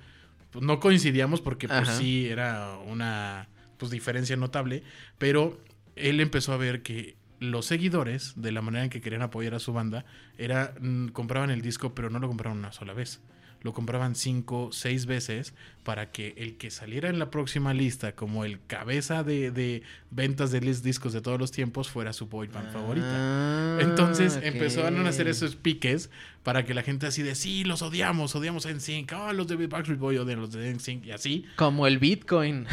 pues 0.50 0.64
no 0.64 0.78
coincidíamos 0.78 1.40
porque 1.40 1.66
pues 1.66 1.88
Ajá. 1.88 1.98
sí 1.98 2.28
era 2.28 2.78
una 2.86 3.48
pues 3.76 3.90
diferencia 3.90 4.36
notable, 4.36 4.84
pero 5.18 5.60
él 5.96 6.20
empezó 6.20 6.52
a 6.52 6.56
ver 6.56 6.82
que 6.82 7.16
los 7.40 7.66
seguidores, 7.66 8.34
de 8.36 8.52
la 8.52 8.62
manera 8.62 8.84
en 8.84 8.90
que 8.90 9.00
querían 9.00 9.22
apoyar 9.22 9.54
a 9.54 9.58
su 9.58 9.72
banda, 9.72 10.04
era 10.38 10.74
mm, 10.80 11.08
compraban 11.08 11.50
el 11.50 11.60
disco, 11.60 11.94
pero 11.94 12.08
no 12.08 12.18
lo 12.20 12.28
compraban 12.28 12.58
una 12.58 12.72
sola 12.72 12.94
vez. 12.94 13.20
Lo 13.64 13.72
compraban 13.72 14.14
cinco, 14.14 14.68
seis 14.72 15.06
veces 15.06 15.52
para 15.82 16.12
que 16.12 16.34
el 16.38 16.56
que 16.56 16.70
saliera 16.70 17.08
en 17.10 17.18
la 17.18 17.30
próxima 17.30 17.74
lista 17.74 18.12
como 18.14 18.44
el 18.44 18.58
cabeza 18.66 19.22
de, 19.24 19.50
de 19.50 19.82
ventas 20.10 20.50
de 20.52 20.60
discos 20.60 21.12
de 21.12 21.20
todos 21.20 21.38
los 21.38 21.50
tiempos 21.50 21.90
fuera 21.90 22.12
su 22.12 22.26
boy 22.26 22.46
band 22.46 22.72
favorita. 22.72 23.06
Ah, 23.10 23.78
Entonces 23.80 24.36
ok. 24.36 24.44
empezaron 24.44 25.04
a 25.06 25.08
hacer 25.10 25.28
esos 25.28 25.56
piques 25.56 26.10
para 26.42 26.64
que 26.64 26.72
la 26.74 26.82
gente 26.82 27.06
así 27.06 27.22
de 27.22 27.34
sí, 27.34 27.64
los 27.64 27.82
odiamos, 27.82 28.34
odiamos 28.34 28.64
a 28.66 28.70
NSYNC, 28.72 29.12
ah, 29.14 29.32
los 29.32 29.46
de 29.48 29.56
Backstreet 29.66 29.98
Boy 29.98 30.16
odian 30.18 30.40
los 30.40 30.52
de 30.52 30.72
NSYNC 30.72 31.06
y 31.06 31.10
así. 31.12 31.46
Como 31.56 31.86
el 31.86 31.98
Bitcoin. 31.98 32.66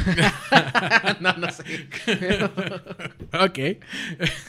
no, 1.22 1.34
no 1.34 1.48
sé. 1.52 1.88
ok. 3.40 3.60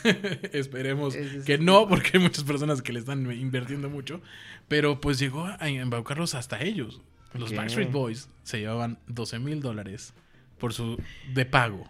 Esperemos 0.52 1.14
es- 1.14 1.44
que 1.44 1.58
no, 1.58 1.88
porque 1.88 2.10
hay 2.14 2.20
muchas 2.22 2.44
personas 2.44 2.82
que 2.82 2.92
le 2.92 2.98
están 3.00 3.30
invirtiendo 3.32 3.88
mucho. 3.88 4.20
Pero 4.68 5.00
pues 5.00 5.18
llegó 5.18 5.44
a 5.46 5.68
embaucarlos 5.68 6.31
hasta 6.34 6.62
ellos. 6.62 7.00
Los. 7.34 7.54
Backstreet 7.54 7.90
Boys 7.90 8.28
se 8.42 8.58
llevaban 8.60 8.98
12 9.08 9.38
mil 9.38 9.60
dólares 9.60 10.12
por 10.58 10.72
su 10.74 11.00
de 11.32 11.46
pago. 11.46 11.88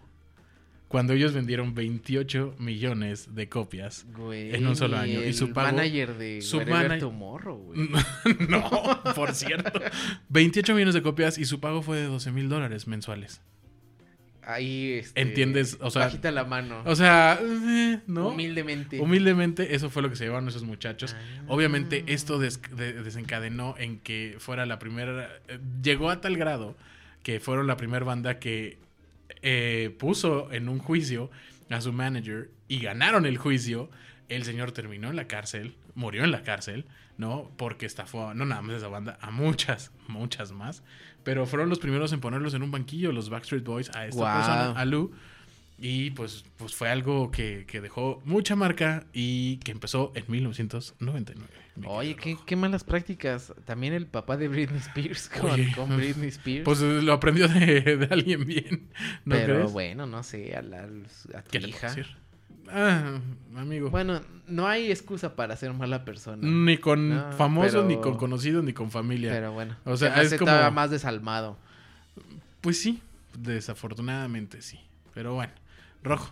Cuando 0.88 1.14
ellos 1.14 1.32
vendieron 1.32 1.74
28 1.74 2.56
millones 2.58 3.34
de 3.34 3.48
copias. 3.48 4.04
Güey, 4.14 4.54
En 4.54 4.66
un 4.66 4.76
solo 4.76 4.98
año. 4.98 5.20
Y 5.22 5.24
el 5.24 5.34
su 5.34 5.52
pago- 5.52 5.74
manager 5.74 6.18
de 6.18 6.42
su 6.42 6.60
mana- 6.66 6.98
Tomorrow, 6.98 7.72
no, 8.48 9.02
por 9.14 9.34
cierto. 9.34 9.80
28 10.28 10.74
millones 10.74 10.94
de 10.94 11.02
copias 11.02 11.38
y 11.38 11.46
su 11.46 11.60
pago 11.60 11.80
fue 11.82 11.96
de 11.96 12.06
12 12.06 12.30
mil 12.32 12.48
dólares 12.50 12.86
mensuales. 12.86 13.40
Ahí, 14.44 14.94
este, 14.94 15.20
¿Entiendes? 15.20 15.78
O 15.80 15.90
sea- 15.90 16.06
Bajita 16.06 16.30
la 16.32 16.44
mano. 16.44 16.82
O 16.84 16.96
sea, 16.96 17.38
eh, 17.40 18.00
¿no? 18.08 18.28
Humildemente. 18.28 18.98
Humildemente, 19.00 19.74
eso 19.74 19.88
fue 19.88 20.02
lo 20.02 20.10
que 20.10 20.16
se 20.16 20.24
llevaron 20.24 20.48
esos 20.48 20.64
muchachos. 20.64 21.14
Ah. 21.16 21.42
Obviamente, 21.48 22.02
esto 22.08 22.38
des- 22.38 22.60
de- 22.74 22.92
desencadenó 23.04 23.74
en 23.78 23.98
que 24.00 24.36
fuera 24.38 24.66
la 24.66 24.78
primera. 24.78 25.30
eh, 25.48 25.58
llegó 25.82 26.10
a 26.10 26.20
tal 26.20 26.36
grado 26.36 26.76
que 27.22 27.38
fueron 27.38 27.66
la 27.68 27.76
primera 27.76 28.04
banda 28.04 28.38
que 28.40 28.78
eh, 29.42 29.94
puso 29.98 30.52
en 30.52 30.68
un 30.68 30.78
juicio 30.78 31.30
a 31.70 31.80
su 31.80 31.92
manager 31.92 32.50
y 32.68 32.80
ganaron 32.80 33.26
el 33.26 33.38
juicio. 33.38 33.90
El 34.28 34.44
señor 34.44 34.72
terminó 34.72 35.10
en 35.10 35.16
la 35.16 35.26
cárcel, 35.26 35.74
murió 35.94 36.24
en 36.24 36.30
la 36.30 36.42
cárcel, 36.42 36.84
¿no? 37.18 37.50
Porque 37.56 37.86
estafó, 37.86 38.34
no 38.34 38.44
nada 38.44 38.62
más 38.62 38.76
esa 38.76 38.88
banda, 38.88 39.18
a 39.20 39.30
muchas, 39.30 39.90
muchas 40.08 40.52
más. 40.52 40.82
Pero 41.24 41.46
fueron 41.46 41.68
los 41.68 41.78
primeros 41.78 42.12
en 42.12 42.20
ponerlos 42.20 42.54
en 42.54 42.62
un 42.62 42.70
banquillo, 42.70 43.12
los 43.12 43.30
Backstreet 43.30 43.64
Boys, 43.64 43.90
a 43.94 44.06
esta 44.06 44.16
Guau. 44.16 44.36
persona, 44.36 44.70
a 44.80 44.84
Lou. 44.84 45.12
Y 45.78 46.10
pues, 46.12 46.44
pues 46.58 46.74
fue 46.76 46.90
algo 46.90 47.30
que, 47.32 47.64
que 47.66 47.80
dejó 47.80 48.22
mucha 48.24 48.54
marca 48.54 49.04
y 49.12 49.56
que 49.58 49.72
empezó 49.72 50.12
en 50.14 50.24
1999. 50.28 51.48
mi 51.76 51.86
Oye, 51.88 52.14
qué, 52.14 52.36
qué 52.46 52.54
malas 52.54 52.84
prácticas. 52.84 53.52
También 53.64 53.92
el 53.92 54.06
papá 54.06 54.36
de 54.36 54.46
Britney 54.48 54.78
Spears 54.78 55.28
con, 55.28 55.50
Oye, 55.50 55.72
con 55.74 55.96
Britney 55.96 56.28
Spears. 56.28 56.64
Pues 56.64 56.80
lo 56.80 57.12
aprendió 57.12 57.48
de, 57.48 57.96
de 57.96 58.06
alguien 58.10 58.44
bien. 58.46 58.90
¿No 59.24 59.34
Pero 59.34 59.54
crees? 59.56 59.72
bueno, 59.72 60.06
no 60.06 60.22
sé, 60.22 60.54
a, 60.54 60.62
la, 60.62 60.82
a 60.84 61.42
tu 61.42 61.50
¿Qué 61.50 61.58
le 61.60 61.68
puedo 61.68 61.68
hija. 61.68 61.88
decir? 61.88 62.06
Ah, 62.72 63.18
amigo. 63.56 63.90
Bueno, 63.90 64.20
no 64.46 64.66
hay 64.66 64.90
excusa 64.90 65.36
para 65.36 65.56
ser 65.56 65.72
mala 65.74 66.04
persona. 66.04 66.38
ni 66.46 66.78
con 66.78 67.10
No, 67.10 67.32
famosos, 67.32 67.72
pero- 67.72 67.84
ni 67.86 67.96
con 68.00 68.16
conocidos, 68.16 68.64
ni 68.64 68.72
con 68.72 68.90
familia. 68.90 69.30
Pero 69.30 69.52
bueno, 69.52 69.76
O 69.84 69.96
sea, 69.96 70.14
se 70.24 70.34
es 70.34 70.38
como- 70.38 70.70
más 70.70 70.90
desalmado. 70.90 71.56
Pues 72.60 72.80
sí, 72.80 73.00
desafortunadamente 73.36 74.62
sí. 74.62 74.80
Pero 75.14 75.34
bueno, 75.34 75.52
rojo. 76.02 76.30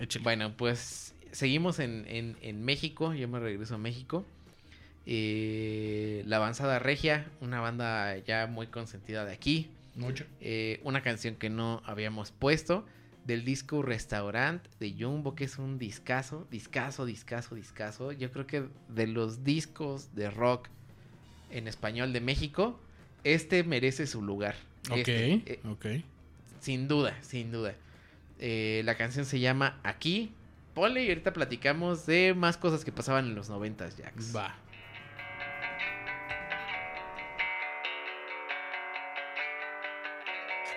Échale. 0.00 0.22
Bueno, 0.22 0.52
pues 0.56 1.14
seguimos 1.32 1.78
en, 1.78 2.04
en- 2.08 2.36
en 2.42 2.64
México. 2.64 3.12
Yo 3.14 3.28
me 3.28 3.38
regreso 3.40 3.74
a 3.74 3.78
México. 3.78 4.24
Eh, 5.06 6.22
la 6.26 6.36
Avanzada 6.36 6.78
Regia, 6.78 7.26
una 7.40 7.60
banda 7.60 8.16
ya 8.18 8.46
muy 8.46 8.66
consentida 8.66 9.24
de 9.24 9.32
aquí. 9.32 9.70
Mucho. 9.94 10.24
Eh, 10.40 10.80
una 10.84 11.00
canción 11.02 11.36
que 11.36 11.48
no 11.48 11.80
habíamos 11.86 12.30
puesto. 12.32 12.84
Del 13.26 13.44
disco 13.44 13.82
Restaurant 13.82 14.62
de 14.78 14.94
Jumbo, 14.98 15.34
que 15.34 15.44
es 15.44 15.58
un 15.58 15.78
discazo, 15.78 16.46
discazo, 16.50 17.04
discazo, 17.06 17.54
discazo. 17.56 18.12
Yo 18.12 18.30
creo 18.30 18.46
que 18.46 18.64
de 18.88 19.06
los 19.08 19.42
discos 19.42 20.14
de 20.14 20.30
rock 20.30 20.68
en 21.50 21.66
español 21.66 22.12
de 22.12 22.20
México, 22.20 22.78
este 23.24 23.64
merece 23.64 24.06
su 24.06 24.22
lugar. 24.22 24.54
Ok, 24.90 24.98
Este, 24.98 25.32
eh, 25.46 25.60
ok. 25.68 25.86
sin 26.60 26.86
duda, 26.86 27.16
sin 27.22 27.50
duda. 27.50 27.74
Eh, 28.38 28.82
la 28.84 28.94
canción 28.96 29.24
se 29.24 29.40
llama 29.40 29.80
Aquí. 29.82 30.32
Ponle 30.74 31.04
y 31.04 31.08
ahorita 31.08 31.32
platicamos 31.32 32.06
de 32.06 32.34
más 32.34 32.56
cosas 32.58 32.84
que 32.84 32.92
pasaban 32.92 33.24
en 33.26 33.34
los 33.34 33.48
noventas, 33.48 33.96
Jax. 33.96 34.36
Va. 34.36 34.54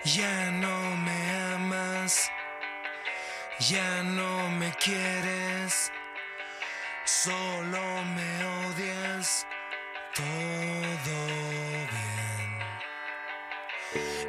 Ya 0.04 0.50
no 0.52 0.96
me 0.96 1.30
amas, 1.54 2.30
ya 3.60 4.02
no 4.02 4.48
me 4.50 4.72
quieres, 4.72 5.92
solo 7.04 8.02
me 8.14 8.44
odias, 8.66 9.46
todo 10.14 11.16
bien. 11.92 12.08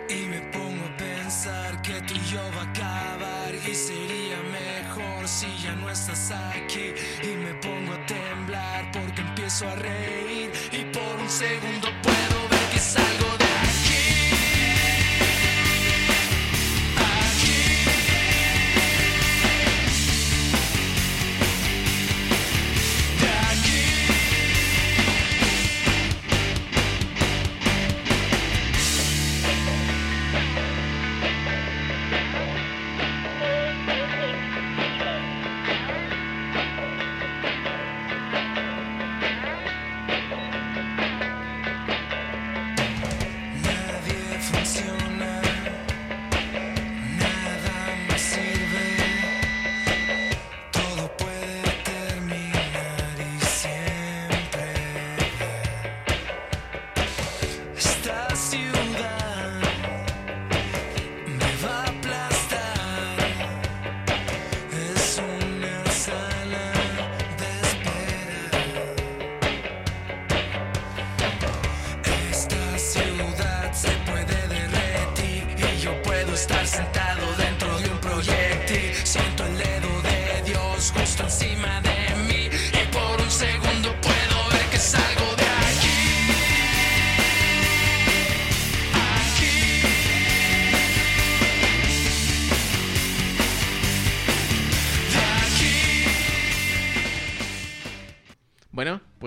Y 0.09 0.25
me 0.25 0.41
pongo 0.51 0.85
a 0.85 0.97
pensar 0.97 1.81
que 1.81 2.01
tú 2.01 2.13
y 2.13 2.25
yo 2.25 2.41
va 2.57 2.63
a 2.63 2.71
acabar 2.71 3.55
y 3.55 3.73
sería 3.73 4.37
mejor 4.51 5.27
si 5.27 5.57
ya 5.59 5.73
no 5.75 5.89
estás 5.89 6.31
aquí. 6.31 6.93
Y 7.23 7.27
me 7.37 7.53
pongo 7.55 7.93
a 7.93 8.05
temblar 8.05 8.91
porque 8.91 9.21
empiezo 9.21 9.69
a 9.69 9.75
reír 9.75 10.51
y 10.73 10.83
por 10.85 11.15
un 11.21 11.29
segundo 11.29 11.87
puedo 12.03 12.49
ver 12.49 12.69
que 12.73 12.79
salgo 12.79 13.30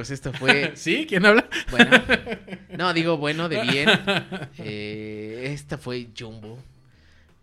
pues 0.05 0.11
esto 0.11 0.35
fue. 0.35 0.73
¿Sí? 0.77 1.07
¿Quién 1.09 1.25
habla? 1.25 1.49
Bueno. 1.71 1.91
No, 2.77 2.93
digo 2.93 3.17
bueno 3.17 3.49
de 3.49 3.63
bien. 3.63 3.89
Eh, 4.59 5.51
esta 5.55 5.79
fue 5.79 6.09
Jumbo. 6.19 6.59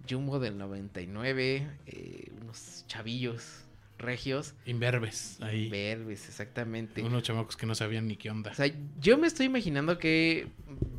Jumbo 0.08 0.39
del 0.39 0.58
99. 0.60 1.67
eh, 1.88 2.32
unos 2.41 2.84
chavillos 2.88 3.63
regios. 3.97 4.54
Inverbes, 4.65 5.38
ahí. 5.41 5.69
Verbes, 5.69 6.28
exactamente. 6.28 7.02
Unos 7.02 7.24
chamacos 7.24 7.56
que 7.58 7.65
no 7.65 7.74
sabían 7.74 8.08
ni 8.08 8.15
qué 8.17 8.30
onda. 8.30 8.52
O 8.52 8.56
sea, 8.56 8.71
yo 9.00 9.17
me 9.17 9.26
estoy 9.28 9.45
imaginando 9.47 9.97
que 9.97 10.47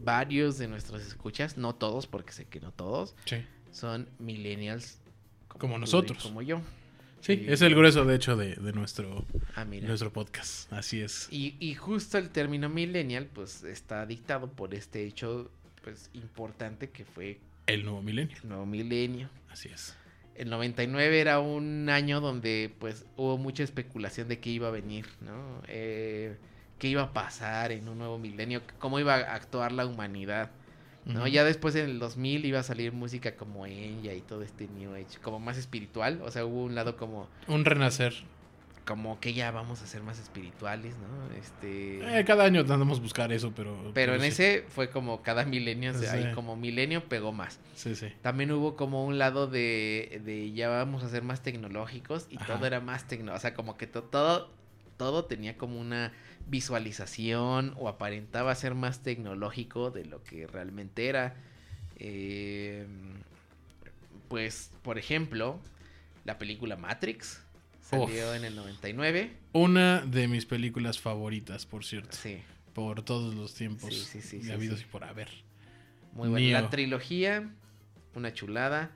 varios 0.03 0.59
de 0.59 0.67
nuestros 0.69 1.03
escuchas, 1.03 1.57
no 1.57 1.75
todos, 1.77 2.07
porque 2.09 2.33
sé 2.33 2.47
que 2.47 2.59
no 2.61 2.73
todos, 2.73 3.15
Sí. 3.27 3.37
son 3.71 4.09
millennials. 4.19 4.99
Como 5.49 5.79
nosotros. 5.79 6.23
Como 6.23 6.43
yo. 6.43 6.61
Sí, 7.23 7.45
es 7.49 7.63
el 7.63 7.75
grueso, 7.75 8.05
de 8.05 8.17
hecho, 8.17 8.37
de, 8.37 8.57
de 8.57 8.73
nuestro, 8.73 9.25
Ah, 9.55 9.65
nuestro 9.65 10.13
podcast. 10.13 10.71
Así 10.73 11.01
es. 11.01 11.29
Y, 11.31 11.55
y 11.61 11.75
justo 11.75 12.19
el 12.19 12.31
término 12.31 12.69
millennial, 12.69 13.29
pues 13.33 13.63
está 13.63 14.05
dictado 14.07 14.51
por 14.51 14.75
este 14.75 15.05
hecho, 15.07 15.51
pues 15.85 16.11
importante 16.15 16.91
que 16.91 17.05
fue 17.05 17.39
El 17.67 17.85
nuevo 17.85 18.03
milenio. 18.03 18.37
el 18.43 18.49
nuevo 18.49 18.67
milenio. 18.67 19.31
Así 19.51 19.69
es. 19.69 19.97
El 20.35 20.51
99 20.51 21.21
era 21.21 21.39
un 21.41 21.89
año 21.91 22.21
donde 22.21 22.75
pues 22.79 23.05
hubo 23.17 23.39
mucha 23.39 23.63
especulación 23.63 24.27
de 24.29 24.41
qué 24.41 24.51
iba 24.51 24.69
a 24.69 24.71
venir, 24.73 25.07
¿no? 25.21 25.63
Eh, 25.69 26.37
qué 26.79 26.89
iba 26.89 27.03
a 27.03 27.13
pasar 27.13 27.71
en 27.71 27.89
un 27.89 27.99
nuevo 27.99 28.19
milenio, 28.19 28.63
cómo 28.81 28.99
iba 28.99 29.15
a 29.15 29.35
actuar 29.35 29.71
la 29.73 29.87
humanidad, 29.87 30.51
¿no? 31.05 31.27
Ya 31.27 31.45
después 31.45 31.75
en 31.77 31.87
el 31.91 31.99
2000 31.99 32.45
iba 32.45 32.61
a 32.61 32.63
salir 32.63 32.93
música 32.93 33.37
como 33.37 33.67
Enya 33.67 34.15
y 34.15 34.21
todo 34.21 34.43
este 34.43 34.69
New 34.69 34.95
Age, 34.95 35.19
como 35.23 35.41
más 35.41 35.57
espiritual, 35.59 36.21
o 36.23 36.31
sea, 36.31 36.45
hubo 36.45 36.63
un 36.65 36.75
lado 36.75 36.97
como, 36.97 37.29
Un 37.49 37.65
renacer. 37.65 38.15
como 38.85 39.21
que 39.21 39.33
ya 39.33 39.51
vamos 39.53 39.81
a 39.83 39.87
ser 39.87 40.03
más 40.03 40.19
espirituales, 40.19 40.95
¿no? 40.99 41.35
Este... 41.37 42.19
Eh, 42.19 42.25
cada 42.25 42.45
año 42.45 42.61
andamos 42.63 42.99
a 42.99 43.03
buscar 43.03 43.33
eso, 43.33 43.53
pero. 43.55 43.93
Pero 43.95 44.15
en 44.15 44.21
sí. 44.23 44.27
ese 44.29 44.65
fue 44.69 44.91
como 44.91 45.23
cada 45.23 45.45
milenio, 45.45 45.93
o 45.93 45.95
sea, 45.95 46.11
Sí. 46.13 46.17
ahí 46.19 46.33
como 46.35 46.57
milenio 46.57 47.05
pegó 47.09 47.33
más. 47.33 47.61
Sí, 47.77 47.95
sí. 47.95 48.09
También 48.23 48.51
hubo 48.53 48.75
como 48.77 49.05
un 49.07 49.19
lado 49.19 49.47
de, 49.47 50.21
de 50.25 50.53
ya 50.53 50.69
vamos 50.69 51.05
a 51.05 51.09
ser 51.09 51.23
más 51.23 51.43
tecnológicos 51.45 52.27
y 52.29 52.37
Ajá. 52.39 52.55
todo 52.57 52.67
era 52.67 52.81
más 52.81 53.07
tecno, 53.07 53.33
o 53.35 53.39
sea, 53.39 53.55
como 53.55 53.77
que 53.77 53.87
to- 53.87 54.03
todo 54.05 54.51
todo 54.99 55.25
tenía 55.25 55.57
como 55.57 55.81
una 55.81 56.13
visualización 56.49 57.75
o 57.79 57.89
aparentaba 57.89 58.55
ser 58.55 58.75
más 58.75 59.03
tecnológico 59.03 59.91
de 59.91 60.05
lo 60.05 60.23
que 60.23 60.47
realmente 60.47 61.07
era. 61.09 61.35
Eh, 61.97 62.87
pues, 64.29 64.71
por 64.83 64.99
ejemplo, 64.99 65.61
la 66.25 66.39
película 66.39 66.77
Matrix 66.77 67.43
salió 67.81 68.05
Uf. 68.31 68.35
en 68.37 68.45
el 68.45 68.57
99. 68.57 69.33
Una 69.53 70.01
de 70.01 70.29
mis 70.29 70.47
películas 70.47 70.99
favoritas, 70.99 71.67
por 71.67 71.85
cierto. 71.85 72.17
Sí, 72.17 72.39
Por 72.73 73.03
todos 73.03 73.35
los 73.35 73.55
tiempos. 73.55 73.95
Sí, 73.95 74.21
sí, 74.23 74.41
sí, 74.43 74.51
habidos 74.51 74.79
sí. 74.81 74.87
y 74.89 74.91
por 74.91 75.05
haber. 75.05 75.29
muy 76.15 76.29
buena. 76.31 76.63
La 76.63 76.71
trilogía, 76.71 77.51
una 78.15 78.33
chulada. 78.33 78.91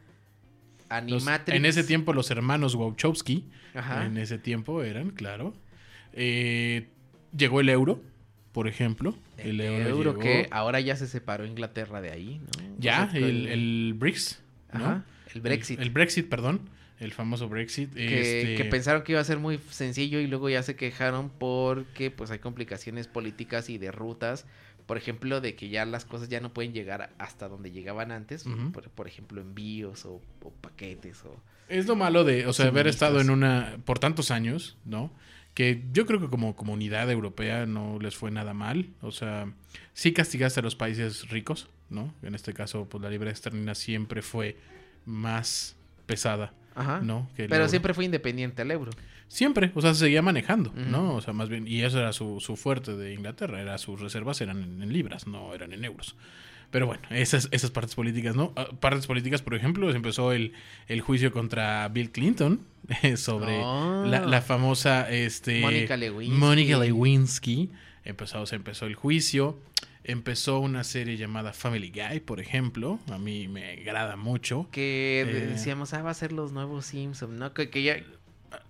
Los- 0.88 0.88
Animatrix. 0.88 1.56
en 1.56 1.64
ese 1.66 1.82
tiempo, 1.84 2.12
los 2.12 2.30
hermanos 2.30 2.74
Wachowski. 2.76 3.44
Ajá. 3.74 4.06
En 4.06 4.16
ese 4.16 4.38
tiempo 4.38 4.82
eran, 4.82 5.10
claro. 5.10 5.52
Eh, 6.12 6.88
llegó 7.36 7.60
el 7.60 7.68
euro, 7.68 8.00
por 8.52 8.68
ejemplo. 8.68 9.16
El, 9.36 9.60
El, 9.60 9.86
euro, 9.86 10.12
llegó. 10.12 10.22
que 10.22 10.48
ahora 10.50 10.80
ya 10.80 10.96
se 10.96 11.06
separó 11.06 11.44
Inglaterra 11.44 12.00
de 12.00 12.10
ahí, 12.10 12.38
¿no? 12.38 12.76
Ya, 12.78 13.10
el, 13.12 13.94
BRICS. 13.94 14.40
¿no? 14.72 14.84
Ajá, 14.84 15.04
el 15.34 15.40
Brexit. 15.40 15.78
El, 15.78 15.84
el 15.84 15.90
Brexit, 15.90 16.28
perdón. 16.28 16.60
El 16.98 17.12
famoso 17.12 17.48
Brexit. 17.48 17.92
que, 17.92 18.20
este, 18.20 18.54
que 18.56 18.64
pensaron 18.64 19.02
que 19.02 19.12
iba 19.12 19.20
a 19.20 19.24
ser 19.24 19.38
muy 19.38 19.60
sencillo 19.70 20.18
y 20.18 20.26
luego 20.26 20.48
ya 20.48 20.62
se 20.62 20.76
quejaron 20.76 21.28
porque 21.28 22.10
pues 22.10 22.30
hay 22.30 22.38
complicaciones 22.38 23.06
políticas 23.06 23.68
y 23.68 23.76
de 23.76 23.92
rutas. 23.92 24.46
Por 24.86 24.96
ejemplo, 24.96 25.40
de 25.40 25.56
que 25.56 25.68
ya 25.68 25.84
las 25.84 26.04
cosas 26.04 26.28
ya 26.28 26.40
no 26.40 26.54
pueden 26.54 26.72
llegar 26.72 27.10
hasta 27.18 27.48
donde 27.48 27.70
llegaban 27.72 28.12
antes. 28.12 28.46
Por, 28.72 28.88
por 28.88 29.08
ejemplo, 29.08 29.40
envíos 29.40 30.06
o, 30.06 30.22
o 30.42 30.50
paquetes 30.60 31.22
o... 31.24 31.42
Es 31.68 31.86
lo 31.86 31.96
malo 31.96 32.22
de, 32.22 32.46
o 32.46 32.52
sea, 32.52 32.68
haber 32.68 32.86
estado 32.86 33.20
en 33.20 33.28
una, 33.28 33.78
por 33.84 33.98
tantos 33.98 34.30
años, 34.30 34.78
¿no? 34.84 35.12
Que 35.56 35.82
yo 35.90 36.04
creo 36.04 36.20
que 36.20 36.28
como 36.28 36.54
comunidad 36.54 37.10
europea 37.10 37.64
no 37.64 37.98
les 37.98 38.14
fue 38.14 38.30
nada 38.30 38.52
mal. 38.52 38.90
O 39.00 39.10
sea, 39.10 39.50
sí 39.94 40.12
castigaste 40.12 40.60
a 40.60 40.62
los 40.62 40.76
países 40.76 41.30
ricos, 41.30 41.70
¿no? 41.88 42.12
En 42.22 42.34
este 42.34 42.52
caso, 42.52 42.86
pues 42.90 43.02
la 43.02 43.08
libre 43.08 43.30
esterlina 43.30 43.74
siempre 43.74 44.20
fue 44.20 44.58
más 45.06 45.74
pesada, 46.04 46.52
Ajá. 46.74 47.00
¿no? 47.00 47.30
Que 47.36 47.44
Pero 47.44 47.56
euro. 47.62 47.68
siempre 47.70 47.94
fue 47.94 48.04
independiente 48.04 48.60
al 48.60 48.70
euro. 48.70 48.92
Siempre, 49.28 49.72
o 49.74 49.80
sea, 49.80 49.94
se 49.94 50.00
seguía 50.00 50.20
manejando. 50.20 50.74
¿no? 50.76 51.14
O 51.14 51.22
sea, 51.22 51.32
más 51.32 51.48
bien, 51.48 51.66
y 51.66 51.80
eso 51.80 51.98
era 51.98 52.12
su, 52.12 52.38
su 52.40 52.56
fuerte 52.56 52.94
de 52.94 53.14
Inglaterra, 53.14 53.60
era 53.62 53.78
sus 53.78 53.98
reservas 53.98 54.42
eran 54.42 54.62
en, 54.62 54.82
en 54.82 54.92
libras, 54.92 55.26
no 55.26 55.54
eran 55.54 55.72
en 55.72 55.84
euros. 55.86 56.16
Pero 56.70 56.86
bueno, 56.86 57.02
esas, 57.10 57.48
esas 57.52 57.70
partes 57.70 57.94
políticas, 57.94 58.34
¿no? 58.36 58.52
Ah, 58.56 58.68
Partes 58.80 59.06
políticas, 59.06 59.40
por 59.42 59.54
ejemplo, 59.54 59.88
se 59.90 59.96
empezó 59.96 60.32
el, 60.32 60.52
el 60.88 61.00
juicio 61.00 61.32
contra 61.32 61.88
Bill 61.88 62.10
Clinton 62.10 62.60
eh, 63.02 63.16
sobre 63.16 63.58
Oh. 63.62 64.04
la, 64.06 64.20
la 64.26 64.42
famosa 64.42 65.10
este, 65.10 65.60
Mónica 65.60 65.96
Lewinsky. 65.96 66.36
Mónica 66.38 66.78
Lewinsky. 66.78 67.70
Empezó, 68.04 68.44
se 68.46 68.56
empezó 68.56 68.86
el 68.86 68.94
juicio. 68.94 69.58
Empezó 70.04 70.60
una 70.60 70.84
serie 70.84 71.16
llamada 71.16 71.52
Family 71.52 71.90
Guy, 71.92 72.20
por 72.20 72.38
ejemplo. 72.40 73.00
A 73.10 73.18
mí 73.18 73.48
me 73.48 73.72
agrada 73.72 74.14
mucho. 74.16 74.68
Que 74.70 75.22
Eh. 75.26 75.46
decíamos, 75.46 75.92
ah, 75.94 76.02
va 76.02 76.10
a 76.10 76.14
ser 76.14 76.30
los 76.32 76.52
nuevos 76.52 76.86
Simpsons, 76.86 77.32
¿no? 77.38 77.52
Que, 77.54 77.70
que 77.70 77.82
ya... 77.82 77.96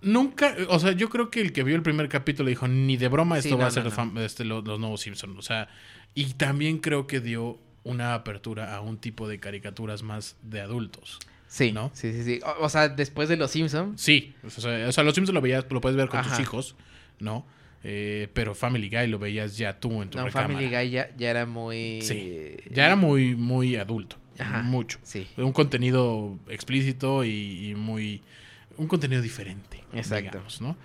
Nunca, 0.01 0.55
o 0.69 0.79
sea, 0.79 0.91
yo 0.93 1.09
creo 1.09 1.29
que 1.29 1.39
el 1.39 1.53
que 1.53 1.63
vio 1.63 1.75
el 1.75 1.81
primer 1.83 2.09
capítulo 2.09 2.49
dijo, 2.49 2.67
ni 2.67 2.97
de 2.97 3.07
broma 3.07 3.37
esto 3.37 3.49
Sí, 3.49 3.55
va 3.55 3.67
a 3.67 3.71
ser 3.71 3.85
no, 3.85 4.21
este, 4.21 4.43
lo- 4.43 4.61
los, 4.61 4.79
nuevos 4.79 5.01
Simpsons. 5.01 5.37
O 5.37 5.41
sea, 5.41 5.69
y 6.15 6.33
también 6.33 6.79
creo 6.79 7.05
que 7.07 7.19
dio 7.21 7.59
una 7.87 8.13
apertura 8.13 8.75
a 8.75 8.81
un 8.81 8.97
tipo 8.97 9.27
de 9.27 9.39
caricaturas 9.39 10.03
más 10.03 10.35
de 10.43 10.61
adultos. 10.61 11.19
Sí, 11.47 11.71
¿No? 11.71 11.91
sí, 11.93 12.11
sí, 12.11 12.23
sí. 12.23 12.39
O, 12.45 12.65
o 12.65 12.69
sea, 12.69 12.89
después 12.89 13.29
de 13.29 13.37
los 13.37 13.51
Simpsons, 13.51 14.01
Sí, 14.01 14.35
o 14.45 14.49
sea, 14.49 14.87
o 14.87 14.91
sea, 14.91 15.03
los 15.03 15.15
Simpsons 15.15 15.33
lo 15.33 15.41
veías, 15.41 15.65
lo 15.69 15.79
puedes 15.79 15.95
ver 15.95 16.09
con 16.09 16.21
tus 16.21 16.39
hijos, 16.39 16.75
¿no? 17.19 17.45
Eh, 17.83 18.27
pero 18.33 18.53
Family 18.53 18.89
Guy 18.89 19.07
lo 19.07 19.17
veías 19.17 19.57
ya 19.57 19.79
tú 19.79 20.01
en 20.01 20.09
tu 20.09 20.17
no, 20.17 20.25
recámara. 20.25 20.53
Family 20.53 20.69
Guy 20.69 20.89
ya, 20.89 21.15
ya 21.15 21.29
era 21.29 21.45
muy... 21.45 22.01
Sí, 22.01 22.57
Ya 22.69 22.85
era 22.85 22.95
muy, 22.97 23.35
muy 23.35 23.77
adulto. 23.77 24.17
Ajá. 24.37 24.61
Mucho. 24.61 24.99
Sí. 25.03 25.25
Un 25.37 25.53
contenido 25.53 26.37
explícito 26.49 27.23
y, 27.23 27.69
y 27.69 27.75
muy... 27.75 28.21
Un 28.75 28.87
contenido 28.87 29.21
diferente. 29.21 29.83
Exacto. 29.93 30.31
digamos, 30.31 30.59
¿no? 30.59 30.75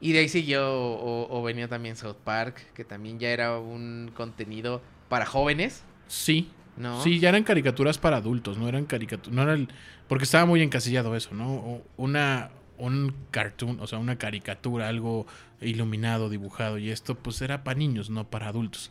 Y 0.00 0.12
de 0.12 0.20
ahí 0.20 0.28
siguió 0.28 0.70
o, 0.70 1.26
o 1.36 1.42
venía 1.42 1.66
también 1.66 1.96
South 1.96 2.18
Park, 2.22 2.72
que 2.74 2.84
también 2.84 3.18
ya 3.18 3.30
era 3.30 3.58
un 3.58 4.12
contenido 4.14 4.80
para 5.08 5.26
jóvenes, 5.26 5.82
Sí, 6.08 6.48
¿no? 6.76 7.02
Sí, 7.02 7.18
ya 7.20 7.28
eran 7.30 7.44
caricaturas 7.44 7.98
para 7.98 8.16
adultos, 8.18 8.58
no 8.58 8.68
eran 8.68 8.84
caricaturas, 8.84 9.34
no 9.34 9.42
era 9.42 9.54
el- 9.54 9.68
porque 10.08 10.24
estaba 10.24 10.44
muy 10.46 10.60
encasillado 10.62 11.14
eso, 11.16 11.34
¿no? 11.34 11.80
Una 11.96 12.50
un 12.76 13.14
cartoon, 13.30 13.78
o 13.80 13.86
sea, 13.86 13.98
una 14.00 14.16
caricatura, 14.16 14.88
algo 14.88 15.26
iluminado, 15.60 16.28
dibujado 16.28 16.76
y 16.78 16.90
esto 16.90 17.14
pues 17.14 17.40
era 17.40 17.62
para 17.62 17.78
niños, 17.78 18.10
no 18.10 18.28
para 18.28 18.48
adultos. 18.48 18.90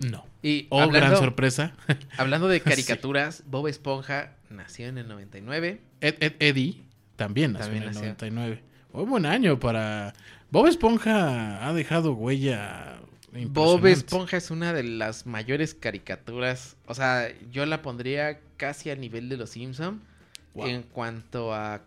No. 0.00 0.26
Y 0.42 0.66
Oh, 0.70 0.80
hablando, 0.82 1.06
gran 1.08 1.16
sorpresa. 1.16 1.72
hablando 2.18 2.48
de 2.48 2.58
Sí. 2.64 2.64
caricaturas, 2.64 3.44
Bob 3.46 3.68
Esponja 3.68 4.32
nació 4.50 4.88
en 4.88 4.98
el 4.98 5.06
99. 5.08 5.80
Ed, 6.00 6.16
Ed 6.20 6.32
Eddie 6.40 6.82
también 7.16 7.52
nació 7.52 7.66
También 7.66 7.82
en 7.84 7.88
el 7.90 7.94
nació. 7.94 8.08
99. 8.08 8.62
Muy 8.92 9.04
buen 9.04 9.26
año 9.26 9.60
para 9.60 10.12
Bob 10.50 10.66
Esponja 10.66 11.66
ha 11.68 11.72
dejado 11.72 12.14
huella 12.14 12.98
Bob. 13.48 13.86
Esponja 13.86 14.36
es 14.38 14.50
una 14.50 14.72
de 14.72 14.82
las 14.82 15.26
mayores 15.26 15.74
caricaturas, 15.74 16.76
o 16.86 16.94
sea, 16.94 17.32
yo 17.52 17.66
la 17.66 17.82
pondría 17.82 18.40
casi 18.56 18.90
al 18.90 19.00
nivel 19.00 19.28
de 19.28 19.36
los 19.36 19.50
Simpson 19.50 20.00
Wow. 20.54 20.66
en 20.66 20.82
cuanto 20.82 21.54
a 21.54 21.82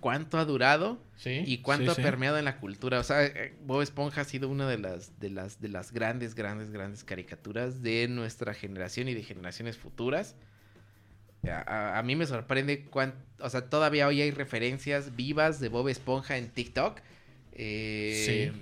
cuánto 0.00 0.38
ha 0.38 0.44
durado 0.44 0.98
Sí, 1.16 1.42
y 1.46 1.58
cuánto 1.58 1.90
sí, 1.92 1.96
sí. 1.96 2.00
ha 2.00 2.04
permeado 2.04 2.38
en 2.38 2.44
la 2.44 2.58
cultura. 2.58 3.00
O 3.00 3.04
sea, 3.04 3.24
eh, 3.24 3.54
Bob 3.66 3.82
Esponja 3.82 4.20
ha 4.22 4.24
sido 4.24 4.48
una 4.48 4.68
de 4.68 4.78
las, 4.78 5.18
de 5.20 5.30
las, 5.30 5.60
de 5.60 5.68
las 5.68 5.92
grandes, 5.92 6.34
grandes, 6.34 6.70
grandes 6.70 7.04
caricaturas 7.04 7.82
de 7.82 8.06
nuestra 8.08 8.54
generación 8.54 9.08
y 9.08 9.14
de 9.14 9.22
generaciones 9.22 9.76
futuras. 9.76 10.36
A, 11.46 11.62
a- 11.66 11.98
a 11.98 12.02
mí 12.02 12.16
me 12.16 12.26
sorprende 12.26 12.84
cuán, 12.84 13.14
o 13.40 13.50
sea, 13.50 13.68
todavía 13.68 14.06
hoy 14.06 14.22
hay 14.22 14.30
referencias 14.30 15.14
vivas 15.16 15.60
de 15.60 15.68
Bob 15.68 15.88
Esponja 15.88 16.38
en 16.38 16.48
TikTok. 16.50 17.00
Eh, 17.52 18.52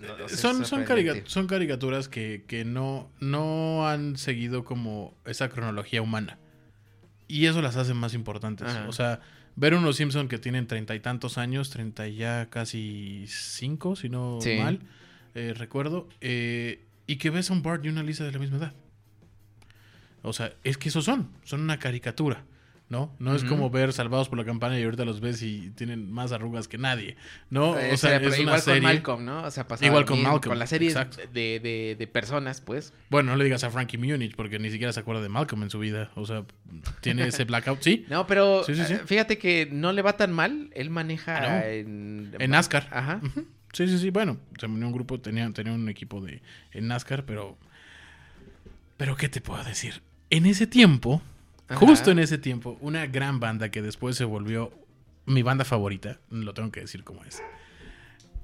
no, 0.00 0.12
o 0.12 0.16
sea, 0.16 0.26
es 0.26 0.40
son, 0.40 0.64
son, 0.64 0.84
carica- 0.84 1.22
son 1.26 1.46
caricaturas 1.46 2.08
que, 2.08 2.44
que 2.46 2.64
no, 2.64 3.10
no 3.20 3.88
han 3.88 4.16
seguido 4.16 4.64
como 4.64 5.16
esa 5.24 5.48
cronología 5.48 6.02
humana. 6.02 6.38
Y 7.26 7.46
eso 7.46 7.60
las 7.62 7.76
hace 7.76 7.94
más 7.94 8.14
importantes. 8.14 8.68
Ajá. 8.68 8.88
O 8.88 8.92
sea, 8.92 9.20
ver 9.56 9.74
unos 9.74 9.96
Simpson 9.96 10.28
que 10.28 10.38
tienen 10.38 10.66
treinta 10.66 10.94
y 10.94 11.00
tantos 11.00 11.36
años, 11.36 11.70
treinta 11.70 12.06
y 12.08 12.16
ya 12.16 12.46
casi 12.50 13.24
cinco, 13.28 13.96
si 13.96 14.08
no 14.08 14.38
Sí. 14.40 14.56
mal, 14.58 14.80
eh, 15.34 15.52
recuerdo, 15.56 16.08
eh, 16.20 16.84
y 17.06 17.16
que 17.16 17.30
ves 17.30 17.50
a 17.50 17.52
un 17.54 17.62
Bart 17.62 17.84
y 17.84 17.88
una 17.88 18.02
Lisa 18.02 18.24
de 18.24 18.32
la 18.32 18.38
misma 18.38 18.56
edad. 18.58 18.72
O 20.22 20.32
sea, 20.32 20.52
es 20.64 20.78
que 20.78 20.88
esos 20.88 21.04
son, 21.04 21.28
son 21.44 21.60
una 21.60 21.78
caricatura. 21.78 22.44
¿No? 22.90 23.14
No 23.18 23.34
es 23.34 23.44
como 23.44 23.68
ver 23.70 23.92
Salvados 23.92 24.28
por 24.28 24.38
la 24.38 24.44
Campana 24.44 24.78
y 24.78 24.82
ahorita 24.82 25.04
los 25.04 25.20
ves 25.20 25.42
y 25.42 25.70
tienen 25.70 26.10
más 26.10 26.32
arrugas 26.32 26.68
que 26.68 26.78
nadie, 26.78 27.16
¿no? 27.50 27.78
Eh, 27.78 27.90
o 27.92 27.96
sea, 27.96 28.16
es 28.16 28.26
una 28.28 28.38
igual 28.38 28.60
serie... 28.62 28.80
con 28.80 28.90
Malcolm, 28.90 29.24
¿no? 29.26 29.42
O 29.44 29.50
sea, 29.50 29.66
Igual 29.80 30.04
con 30.06 30.22
Malcolm, 30.22 30.52
Con 30.52 30.58
la 30.58 30.66
serie 30.66 30.94
de, 31.32 31.60
de, 31.60 31.96
de 31.98 32.06
personas, 32.06 32.60
pues. 32.60 32.92
Bueno, 33.10 33.32
no 33.32 33.36
le 33.36 33.44
digas 33.44 33.62
a 33.64 33.70
Frankie 33.70 33.98
Munich 33.98 34.34
porque 34.36 34.58
ni 34.58 34.70
siquiera 34.70 34.92
se 34.92 35.00
acuerda 35.00 35.20
de 35.22 35.28
Malcolm 35.28 35.62
en 35.64 35.70
su 35.70 35.78
vida. 35.78 36.10
O 36.14 36.24
sea, 36.26 36.44
tiene 37.00 37.26
ese 37.28 37.44
blackout, 37.46 37.82
¿sí? 37.82 38.06
No, 38.08 38.26
pero 38.26 38.64
Sí, 38.64 38.74
sí, 38.74 38.84
sí. 38.86 38.94
eh, 38.94 39.00
fíjate 39.04 39.38
que 39.38 39.68
no 39.70 39.92
le 39.92 40.02
va 40.02 40.16
tan 40.16 40.32
mal. 40.32 40.70
Él 40.74 40.90
maneja 40.90 41.36
Ah, 41.36 41.60
no. 41.60 41.66
en... 41.66 42.34
En 42.38 42.50
NASCAR. 42.50 42.88
Ajá. 42.90 43.20
Sí, 43.74 43.86
sí, 43.86 43.98
sí. 43.98 44.08
Bueno, 44.10 44.38
se 44.58 44.64
unió 44.66 44.86
un 44.86 44.92
grupo, 44.94 45.20
tenía, 45.20 45.50
tenía 45.52 45.72
un 45.74 45.88
equipo 45.90 46.22
de 46.22 46.40
en 46.72 46.88
NASCAR, 46.88 47.24
pero. 47.26 47.58
Pero, 48.96 49.16
¿qué 49.16 49.28
te 49.28 49.40
puedo 49.40 49.62
decir? 49.62 50.02
En 50.30 50.46
ese 50.46 50.66
tiempo, 50.66 51.22
Justo 51.70 52.10
en 52.10 52.18
ese 52.18 52.38
tiempo, 52.38 52.78
una 52.80 53.06
gran 53.06 53.40
banda 53.40 53.70
que 53.70 53.82
después 53.82 54.16
se 54.16 54.24
volvió 54.24 54.72
mi 55.26 55.42
banda 55.42 55.64
favorita, 55.64 56.18
lo 56.30 56.54
tengo 56.54 56.70
que 56.72 56.80
decir 56.80 57.04
como 57.04 57.24
es, 57.24 57.42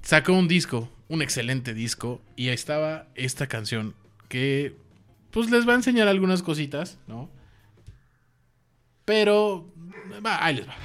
sacó 0.03 0.33
un 0.33 0.47
disco, 0.47 0.89
un 1.07 1.21
excelente 1.21 1.73
disco, 1.73 2.21
y 2.35 2.49
ahí 2.49 2.53
estaba 2.53 3.07
esta 3.15 3.47
canción 3.47 3.95
que, 4.29 4.75
pues 5.31 5.49
les 5.49 5.67
va 5.67 5.73
a 5.73 5.75
enseñar 5.75 6.07
algunas 6.07 6.43
cositas, 6.43 6.99
¿no? 7.07 7.29
Pero, 9.05 9.67
va, 10.23 10.43
ahí 10.45 10.55
les 10.55 10.67
va. 10.67 10.75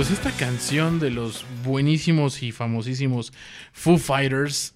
Pues 0.00 0.12
esta 0.12 0.32
canción 0.32 0.98
de 0.98 1.10
los 1.10 1.44
buenísimos 1.62 2.42
y 2.42 2.52
famosísimos 2.52 3.34
Foo 3.74 3.98
Fighters, 3.98 4.74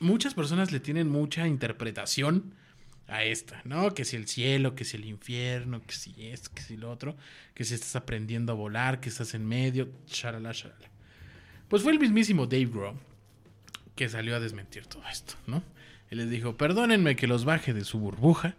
muchas 0.00 0.34
personas 0.34 0.72
le 0.72 0.80
tienen 0.80 1.08
mucha 1.08 1.46
interpretación 1.46 2.52
a 3.06 3.22
esta, 3.22 3.62
¿no? 3.64 3.94
Que 3.94 4.04
si 4.04 4.16
el 4.16 4.26
cielo, 4.26 4.74
que 4.74 4.84
si 4.84 4.96
el 4.96 5.04
infierno, 5.04 5.82
que 5.86 5.94
si 5.94 6.12
esto, 6.18 6.50
que 6.52 6.62
si 6.62 6.76
lo 6.76 6.90
otro, 6.90 7.16
que 7.54 7.62
si 7.62 7.74
estás 7.74 7.94
aprendiendo 7.94 8.50
a 8.50 8.56
volar, 8.56 8.98
que 8.98 9.08
estás 9.08 9.34
en 9.34 9.46
medio, 9.46 9.88
shalala, 10.08 10.50
shalala. 10.50 10.90
Pues 11.68 11.84
fue 11.84 11.92
el 11.92 12.00
mismísimo 12.00 12.46
Dave 12.46 12.66
Grohl 12.66 12.96
que 13.94 14.08
salió 14.08 14.34
a 14.34 14.40
desmentir 14.40 14.88
todo 14.88 15.04
esto, 15.08 15.34
¿no? 15.46 15.62
Él 16.10 16.18
les 16.18 16.28
dijo, 16.28 16.56
perdónenme 16.56 17.14
que 17.14 17.28
los 17.28 17.44
baje 17.44 17.72
de 17.72 17.84
su 17.84 18.00
burbuja, 18.00 18.56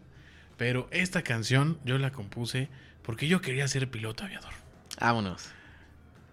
pero 0.56 0.88
esta 0.92 1.22
canción 1.22 1.80
yo 1.84 1.98
la 1.98 2.14
compuse 2.14 2.70
porque 3.02 3.28
yo 3.28 3.42
quería 3.42 3.68
ser 3.68 3.92
piloto 3.92 4.24
aviador. 4.24 4.54
Vámonos. 5.02 5.55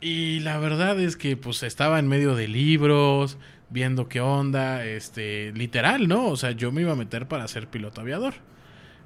Y 0.02 0.40
la 0.40 0.58
verdad 0.58 0.98
es 1.00 1.16
que 1.16 1.36
pues 1.36 1.62
estaba 1.62 1.98
en 2.00 2.08
medio 2.08 2.34
de 2.34 2.48
libros, 2.48 3.38
viendo 3.70 4.08
qué 4.08 4.20
onda, 4.20 4.84
este, 4.84 5.52
literal, 5.54 6.08
¿no? 6.08 6.26
O 6.26 6.36
sea, 6.36 6.50
yo 6.50 6.72
me 6.72 6.82
iba 6.82 6.92
a 6.92 6.96
meter 6.96 7.28
para 7.28 7.46
ser 7.48 7.68
piloto 7.68 8.00
aviador. 8.00 8.34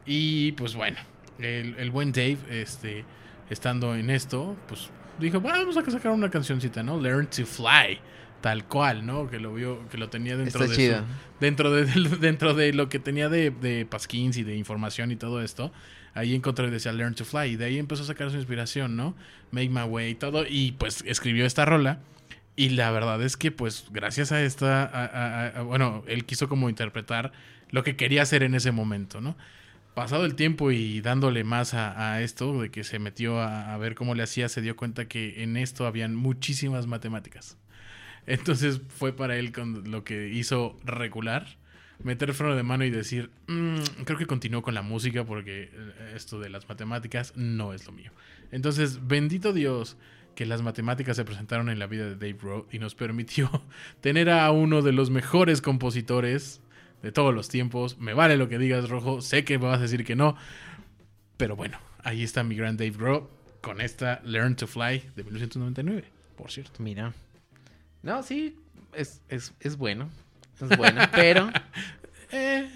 Y 0.07 0.53
pues 0.53 0.75
bueno, 0.75 0.97
el, 1.39 1.75
el 1.79 1.91
buen 1.91 2.13
Dave, 2.13 2.39
este, 2.51 3.05
estando 3.51 3.95
en 3.95 4.09
esto, 4.09 4.57
pues 4.69 4.89
dijo, 5.21 5.41
vamos 5.41 5.77
a 5.77 5.85
sacar 5.91 6.13
una 6.13 6.31
cancioncita, 6.31 6.83
¿no? 6.83 6.99
Learn 6.99 7.27
to 7.27 7.45
Fly, 7.45 7.99
tal 8.41 8.65
cual, 8.65 9.05
¿no? 9.05 9.29
Que 9.29 9.39
lo 9.39 9.53
vio, 9.53 9.87
que 9.91 9.99
lo 9.99 10.09
tenía 10.09 10.37
dentro 10.37 10.63
Está 10.65 10.71
de 10.73 10.77
chido. 10.83 10.99
su- 11.01 11.05
dentro 11.41 11.71
de 11.73 11.85
dentro 12.21 12.55
de 12.55 12.73
lo 12.73 12.89
que 12.89 12.99
tenía 12.99 13.29
de, 13.29 13.51
de 13.51 13.85
pasquins 13.85 14.39
y 14.39 14.45
de 14.45 14.57
información 14.57 15.11
y 15.11 15.17
todo 15.17 15.43
esto. 15.43 15.73
Ahí 16.17 16.35
encontré 16.35 16.71
decía 16.71 16.93
Learn 16.93 17.15
to 17.15 17.27
Fly 17.27 17.51
y 17.51 17.57
de 17.57 17.67
ahí 17.67 17.79
empezó 17.79 18.03
a 18.03 18.07
sacar 18.07 18.31
su 18.31 18.37
inspiración, 18.37 18.97
¿no? 18.97 19.15
Make 19.51 19.69
My 19.69 19.83
Way 19.83 20.11
y 20.11 20.15
todo 20.15 20.47
y 20.49 20.73
pues 20.73 21.05
escribió 21.07 21.45
esta 21.45 21.65
rola. 21.65 22.01
Y 22.57 22.71
la 22.71 22.91
verdad 22.91 23.23
es 23.23 23.37
que, 23.37 23.53
pues, 23.53 23.85
gracias 23.91 24.33
a 24.33 24.43
esta, 24.43 25.63
bueno, 25.67 26.03
él 26.09 26.25
quiso 26.25 26.49
como 26.49 26.71
interpretar 26.71 27.33
lo 27.69 27.85
que 27.85 27.97
quería 27.97 28.23
hacer 28.23 28.43
en 28.43 28.55
ese 28.55 28.73
momento, 28.73 29.21
¿no? 29.21 29.37
Pasado 29.95 30.25
el 30.25 30.37
tiempo 30.37 30.71
y 30.71 31.03
dándole 31.03 31.45
más 31.45 31.75
a, 31.75 32.23
esto, 32.23 32.63
de 32.63 32.71
que 32.71 32.83
se 32.83 32.99
metió 32.99 33.41
a, 33.41 33.75
a 33.75 33.77
ver 33.77 33.95
cómo 33.95 34.15
le 34.15 34.23
hacía, 34.23 34.49
se 34.49 34.63
dio 34.63 34.75
cuenta 34.75 35.07
que 35.07 35.43
en 35.43 35.59
esto 35.59 35.87
habían 35.87 36.15
muchísimas 36.15 36.87
matemáticas. 36.87 37.59
Entonces 38.27 38.81
fue 38.89 39.15
para 39.15 39.37
él 39.37 39.53
con 39.53 39.91
lo 39.91 40.03
que 40.03 40.29
hizo 40.29 40.79
regular, 40.83 41.47
meter 42.03 42.33
freno 42.35 42.55
de 42.57 42.63
mano 42.63 42.85
y 42.85 42.91
decir, 42.91 43.31
"Mm, 43.47 43.81
creo 44.05 44.19
que 44.19 44.27
continúo 44.27 44.63
con 44.63 44.75
la 44.75 44.83
música 44.83 45.25
porque 45.25 45.71
eh, 45.73 46.13
esto 46.15 46.39
de 46.41 46.51
las 46.51 46.69
matemáticas 46.69 47.33
no 47.37 47.73
es 47.73 47.87
lo 47.87 47.93
mío. 47.93 48.11
Entonces, 48.51 49.07
bendito 49.07 49.53
Dios 49.53 49.97
que 50.35 50.47
las 50.47 50.63
matemáticas 50.63 51.17
se 51.17 51.25
presentaron 51.25 51.71
en 51.71 51.79
la 51.79 51.87
vida 51.87 52.05
de 52.05 52.15
Dave 52.15 52.39
Rowe 52.41 52.67
y 52.71 52.79
nos 52.79 52.95
permitió 52.95 53.51
tener 54.01 54.31
a 54.31 54.51
uno 54.51 54.83
de 54.83 54.93
los 54.93 55.11
mejores 55.11 55.63
compositores 55.63 56.61
de 57.03 57.11
todos 57.11 57.35
los 57.35 57.49
tiempos. 57.49 57.99
Me 57.99 58.15
vale 58.15 58.37
lo 58.37 58.49
que 58.49 58.59
digas, 58.59 58.89
Rojo, 58.89 59.21
sé 59.23 59.45
que 59.45 59.59
me 59.59 59.67
vas 59.67 59.79
a 59.79 59.83
decir 59.83 60.05
que 60.05 60.15
no, 60.15 60.37
pero 61.37 61.57
bueno, 61.57 61.79
ahí 62.05 62.23
está 62.23 62.45
mi 62.45 62.55
gran 62.55 62.77
Dave 62.77 62.95
Rowe 62.99 63.29
con 63.63 63.81
esta 63.81 64.21
Learn 64.25 64.55
to 64.57 64.67
Fly 64.67 65.11
de 65.17 65.25
1999, 65.25 66.05
por 66.37 66.51
cierto. 66.51 66.83
Mira. 66.83 67.15
No, 68.03 68.23
sí, 68.23 68.57
es, 68.93 69.23
es, 69.29 69.55
es 69.61 69.77
bueno. 69.77 70.11
Es 70.61 70.77
bueno, 70.77 71.01
pero 71.13 71.51
Eh, 72.33 72.69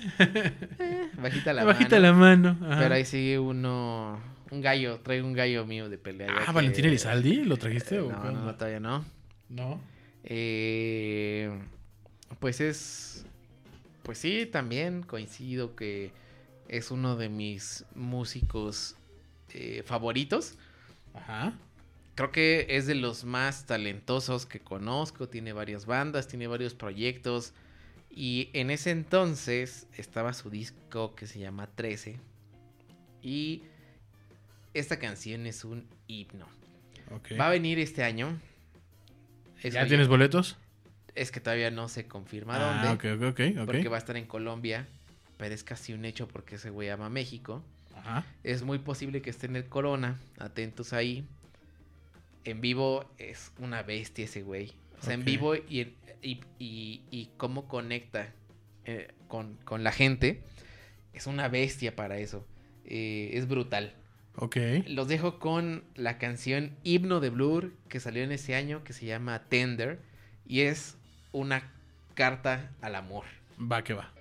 bajita 1.21 1.53
la 1.53 1.65
bajita 1.65 1.97
mano. 1.97 2.03
la 2.03 2.13
mano. 2.13 2.59
ajá. 2.71 2.81
Pero 2.81 2.95
ahí 2.95 3.05
sigue 3.05 3.39
uno, 3.39 4.21
un 4.51 4.61
gallo, 4.61 5.01
traigo 5.01 5.27
un 5.27 5.33
gallo 5.35 5.67
mío 5.67 5.89
de 5.89 5.99
pelea. 5.99 6.29
Ah, 6.31 6.47
que- 6.47 6.53
Valentín 6.53 6.85
Elizaldi, 6.85 7.45
¿lo 7.45 7.57
trajiste? 7.57 7.97
Eh, 7.97 8.01
o 8.01 8.11
no, 8.13 8.25
no, 8.31 8.45
no, 8.45 8.55
todavía 8.55 8.81
no. 8.81 9.05
No. 9.49 9.81
Eh, 10.25 11.51
pues 12.39 12.61
es. 12.61 13.27
Pues 14.03 14.19
sí, 14.19 14.47
también 14.51 15.03
coincido 15.03 15.75
que 15.77 16.13
es 16.69 16.91
uno 16.91 17.17
de 17.17 17.29
mis 17.29 17.85
músicos 17.95 18.97
eh, 19.53 19.83
favoritos. 19.85 20.55
Ajá. 21.15 21.53
Creo 22.15 22.31
que 22.33 22.67
es 22.71 22.87
de 22.87 22.95
los 22.95 23.25
más 23.25 23.67
talentosos 23.67 24.47
que 24.47 24.61
conozco. 24.61 25.29
Tiene 25.29 25.53
varias 25.53 25.87
bandas, 25.87 26.29
tiene 26.29 26.47
varios 26.47 26.75
proyectos. 26.75 27.53
Y 28.11 28.51
en 28.53 28.71
ese 28.71 28.91
entonces 28.91 29.87
estaba 29.97 30.33
su 30.33 30.51
disco 30.51 31.15
que 31.15 31.27
se 31.27 31.39
llama 31.39 31.69
13. 31.69 32.19
Y 33.23 33.63
esta 34.75 34.99
canción 34.99 35.47
es 35.47 35.65
un 35.65 35.87
himno. 36.07 36.47
Va 37.39 37.47
a 37.47 37.51
venir 37.51 37.79
este 37.79 38.03
año. 38.05 38.39
Eso 39.63 39.75
¿Ya 39.75 39.87
tienes 39.87 40.09
boletos? 40.09 40.57
Es 41.15 41.31
que 41.31 41.41
todavía 41.41 41.71
no 41.71 41.89
se 41.89 42.07
confirma 42.07 42.55
Ah, 42.57 42.85
dónde. 42.87 43.15
ok, 43.15 43.21
ok, 43.21 43.29
ok. 43.33 43.59
ok. 43.61 43.67
Porque 43.67 43.89
va 43.89 43.97
a 43.97 43.99
estar 43.99 44.17
en 44.17 44.27
Colombia. 44.27 44.87
Pero 45.37 45.55
es 45.55 45.65
casi 45.65 45.93
un 45.93 46.05
hecho 46.05 46.29
porque 46.29 46.57
ese 46.57 46.71
güey 46.71 46.89
ama 46.91 47.09
México. 47.09 47.63
Ajá. 47.97 48.25
Es 48.45 48.63
muy 48.63 48.79
posible 48.79 49.23
que 49.23 49.31
esté 49.31 49.47
en 49.47 49.57
el 49.57 49.67
Corona. 49.67 50.19
Atentos 50.39 50.93
ahí. 50.93 51.25
En 52.45 52.61
vivo 52.61 53.05
es 53.19 53.53
una 53.59 53.83
bestia 53.83 54.25
ese 54.25 54.43
güey. 54.43 54.73
O 55.01 55.05
sea, 55.05 55.15
en 55.15 55.25
vivo 55.25 55.55
y, 55.57 55.81
en- 55.81 55.95
y, 56.23 56.41
y- 56.59 57.03
y 57.11 57.31
cómo 57.37 57.67
conecta 57.69 58.33
eh, 58.85 59.09
con, 59.29 59.57
con 59.65 59.85
la 59.85 59.93
gente. 59.93 60.43
Es 61.13 61.27
una 61.27 61.49
bestia 61.49 61.97
para 61.97 62.19
eso. 62.19 62.47
Eh, 62.85 63.31
es 63.35 63.47
brutal. 63.49 63.95
Ok. 64.37 64.57
Los 64.87 65.09
dejo 65.09 65.39
con 65.39 65.85
la 65.97 66.19
canción 66.19 66.77
Himno 66.85 67.21
de 67.21 67.31
Blur 67.31 67.73
que 67.89 68.01
salió 68.01 68.23
en 68.23 68.33
ese 68.33 68.55
año 68.55 68.85
que 68.85 68.93
se 68.93 69.07
llama 69.07 69.43
Tender. 69.49 70.01
Y 70.47 70.61
es 70.63 70.97
una 71.33 71.73
carta 72.15 72.71
al 72.81 72.95
amor. 72.95 73.25
Va 73.61 73.83
que 73.85 73.95
va. 73.95 74.13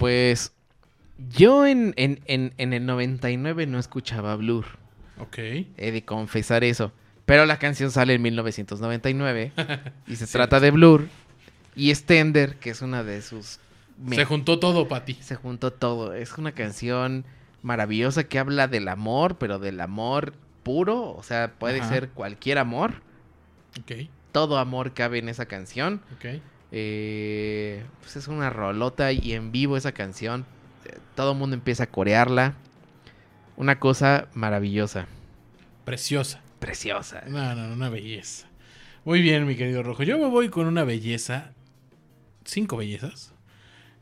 Pues 0.00 0.52
yo 1.28 1.66
en, 1.66 1.92
en, 1.96 2.20
en, 2.24 2.54
en 2.56 2.72
el 2.72 2.86
99 2.86 3.66
no 3.66 3.78
escuchaba 3.78 4.34
Blur. 4.36 4.64
Ok. 5.18 5.36
He 5.38 5.90
de 5.92 6.02
confesar 6.04 6.64
eso. 6.64 6.92
Pero 7.26 7.44
la 7.44 7.58
canción 7.58 7.90
sale 7.90 8.14
en 8.14 8.22
1999 8.22 9.52
y 10.06 10.16
se 10.16 10.26
Sí. 10.26 10.32
trata 10.32 10.58
de 10.58 10.70
Blur. 10.70 11.08
Y 11.76 11.94
Stender, 11.94 12.56
que 12.56 12.70
es 12.70 12.80
una 12.82 13.04
de 13.04 13.20
sus... 13.22 13.60
Se 14.10 14.24
juntó 14.24 14.58
todo 14.58 14.88
para 14.88 15.04
ti. 15.04 15.18
se 15.20 15.34
juntó 15.36 15.70
todo. 15.74 16.14
Es 16.14 16.38
una 16.38 16.52
canción 16.52 17.26
maravillosa 17.62 18.24
que 18.24 18.38
habla 18.38 18.66
del 18.66 18.88
amor, 18.88 19.36
pero 19.36 19.58
del 19.58 19.78
amor 19.82 20.32
puro. 20.62 21.10
O 21.12 21.22
sea, 21.22 21.52
puede 21.58 21.80
Ajá. 21.80 21.90
ser 21.90 22.08
cualquier 22.08 22.56
amor. 22.56 23.02
Ok, 23.78 24.08
Todo 24.32 24.56
amor 24.58 24.94
cabe 24.94 25.18
en 25.18 25.28
esa 25.28 25.44
canción. 25.44 26.00
ok. 26.16 26.40
Eh, 26.72 27.84
pues 28.00 28.16
es 28.16 28.28
una 28.28 28.50
rolota 28.50 29.12
y 29.12 29.32
en 29.32 29.52
vivo 29.52 29.76
esa 29.76 29.92
canción. 29.92 30.44
eh, 30.84 30.98
todo 31.14 31.32
el 31.32 31.38
mundo 31.38 31.54
empieza 31.54 31.84
a 31.84 31.86
corearla. 31.88 32.54
Una 33.56 33.78
cosa 33.78 34.28
maravillosa. 34.34 35.06
Preciosa. 35.84 36.40
Preciosa. 36.58 37.22
No, 37.26 37.54
no, 37.54 37.72
una 37.74 37.88
belleza. 37.88 38.46
Muy 39.04 39.20
bien, 39.22 39.46
mi 39.46 39.56
querido 39.56 39.82
Rojo. 39.82 40.02
Yo 40.02 40.18
me 40.18 40.26
voy 40.26 40.48
con 40.50 40.66
una 40.66 40.84
belleza, 40.84 41.52
cinco 42.44 42.76
bellezas, 42.76 43.32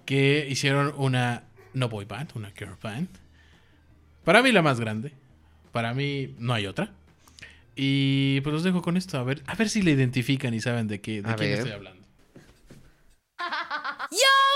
que 0.05 0.47
hicieron 0.49 0.93
una 0.97 1.45
no 1.73 1.89
boy 1.89 2.05
band, 2.05 2.31
una 2.35 2.51
girl 2.51 2.77
band. 2.83 3.09
Para 4.25 4.43
mí 4.43 4.53
la 4.53 4.63
más 4.63 4.81
grande. 4.81 5.13
Para 5.73 5.95
mí 5.95 6.35
no 6.39 6.53
hay 6.53 6.67
otra. 6.67 6.93
Y 7.77 8.41
pues 8.41 8.53
los 8.53 8.65
dejo 8.65 8.83
con 8.83 8.97
esto, 8.97 9.19
a 9.19 9.23
ver, 9.23 9.43
a 9.47 9.55
ver 9.55 9.69
si 9.69 9.83
le 9.83 9.93
identifican 9.93 10.53
y 10.53 10.61
saben 10.61 10.89
de 10.89 11.01
qué, 11.01 11.23
de 11.23 11.31
A 11.31 11.37
quién 11.37 11.51
ver. 11.51 11.59
estoy 11.61 11.73
hablando. 11.73 11.98
Yo, 14.11 14.48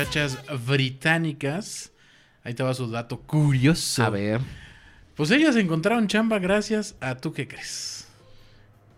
muchachas 0.00 0.38
británicas, 0.66 1.92
ahí 2.42 2.54
te 2.54 2.62
va 2.62 2.72
su 2.74 2.90
dato 2.90 3.20
curioso. 3.20 4.02
A 4.02 4.10
ver. 4.10 4.40
Pues 5.14 5.30
ellas 5.30 5.56
encontraron 5.56 6.06
chamba 6.08 6.38
gracias 6.38 6.96
a 7.00 7.16
tú 7.16 7.32
qué 7.32 7.46
crees. 7.46 8.08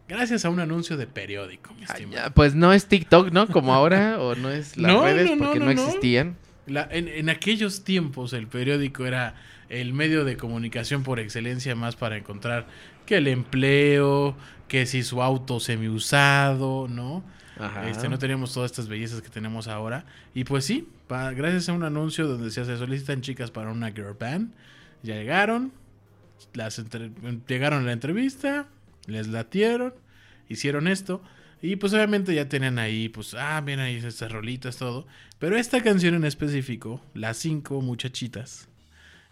Gracias 0.08 0.44
a 0.44 0.50
un 0.50 0.60
anuncio 0.60 0.96
de 0.96 1.06
periódico, 1.06 1.74
mi 1.74 1.84
estimado. 1.84 2.30
Pues 2.34 2.54
no 2.54 2.72
es 2.72 2.86
TikTok, 2.86 3.32
¿no? 3.32 3.48
Como 3.48 3.74
ahora, 3.74 4.20
o 4.20 4.34
no 4.36 4.50
es 4.50 4.76
las 4.76 4.92
No, 4.92 5.02
redes, 5.04 5.30
no, 5.30 5.36
no, 5.36 5.44
porque 5.44 5.58
no, 5.58 5.66
no, 5.66 5.72
no. 5.74 5.82
existían. 5.82 6.36
La- 6.66 6.86
en, 6.90 7.08
en 7.08 7.28
aquellos 7.30 7.82
tiempos 7.82 8.32
el 8.32 8.46
periódico 8.46 9.04
era 9.06 9.34
el 9.68 9.94
medio 9.94 10.24
de 10.24 10.36
comunicación 10.36 11.02
por 11.02 11.18
excelencia 11.18 11.74
más 11.74 11.96
para 11.96 12.16
encontrar 12.16 12.66
que 13.06 13.16
el 13.16 13.26
empleo, 13.26 14.36
que 14.68 14.86
si 14.86 15.02
su 15.02 15.22
auto 15.22 15.58
semiusado, 15.58 16.86
¿no? 16.88 17.24
Ajá. 17.66 17.88
Este, 17.88 18.08
no 18.08 18.18
teníamos 18.18 18.52
todas 18.52 18.70
estas 18.70 18.88
bellezas 18.88 19.22
que 19.22 19.28
tenemos 19.28 19.68
ahora. 19.68 20.04
Y 20.34 20.44
pues 20.44 20.64
sí, 20.64 20.88
pa- 21.06 21.32
gracias 21.32 21.68
a 21.68 21.72
un 21.72 21.84
anuncio 21.84 22.26
donde 22.26 22.50
se 22.50 22.64
se 22.64 22.76
solicitan 22.76 23.20
chicas 23.20 23.50
para 23.50 23.70
una 23.70 23.90
girl 23.92 24.16
band, 24.18 24.52
ya 25.02 25.14
llegaron, 25.14 25.72
las 26.54 26.78
entre- 26.78 27.10
llegaron 27.48 27.82
a 27.82 27.86
la 27.86 27.92
entrevista, 27.92 28.66
les 29.06 29.28
latieron, 29.28 29.94
hicieron 30.48 30.88
esto. 30.88 31.22
Y 31.64 31.76
pues 31.76 31.92
obviamente 31.92 32.34
ya 32.34 32.48
tenían 32.48 32.80
ahí, 32.80 33.08
pues, 33.08 33.34
ah, 33.34 33.60
bien 33.60 33.78
ahí 33.78 33.94
estas 33.96 34.32
rolitas, 34.32 34.76
todo. 34.78 35.06
Pero 35.38 35.56
esta 35.56 35.80
canción 35.82 36.14
en 36.14 36.24
específico, 36.24 37.00
las 37.14 37.36
cinco 37.36 37.80
muchachitas, 37.80 38.68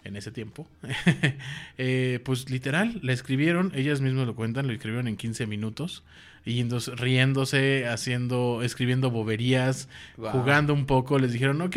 en 0.04 0.14
ese 0.16 0.30
tiempo, 0.30 0.68
eh, 1.78 2.20
pues 2.24 2.48
literal, 2.50 3.00
la 3.02 3.12
escribieron, 3.12 3.72
ellas 3.74 4.00
mismas 4.00 4.26
lo 4.26 4.34
cuentan, 4.34 4.66
lo 4.66 4.72
escribieron 4.72 5.08
en 5.08 5.16
15 5.16 5.46
minutos, 5.46 6.02
y 6.44 6.60
entonces 6.60 6.98
riéndose, 6.98 7.86
haciendo, 7.86 8.62
escribiendo 8.62 9.10
boberías, 9.10 9.88
Wow. 10.16 10.30
jugando 10.30 10.72
un 10.74 10.86
poco, 10.86 11.18
les 11.18 11.32
dijeron, 11.32 11.60
ok, 11.62 11.76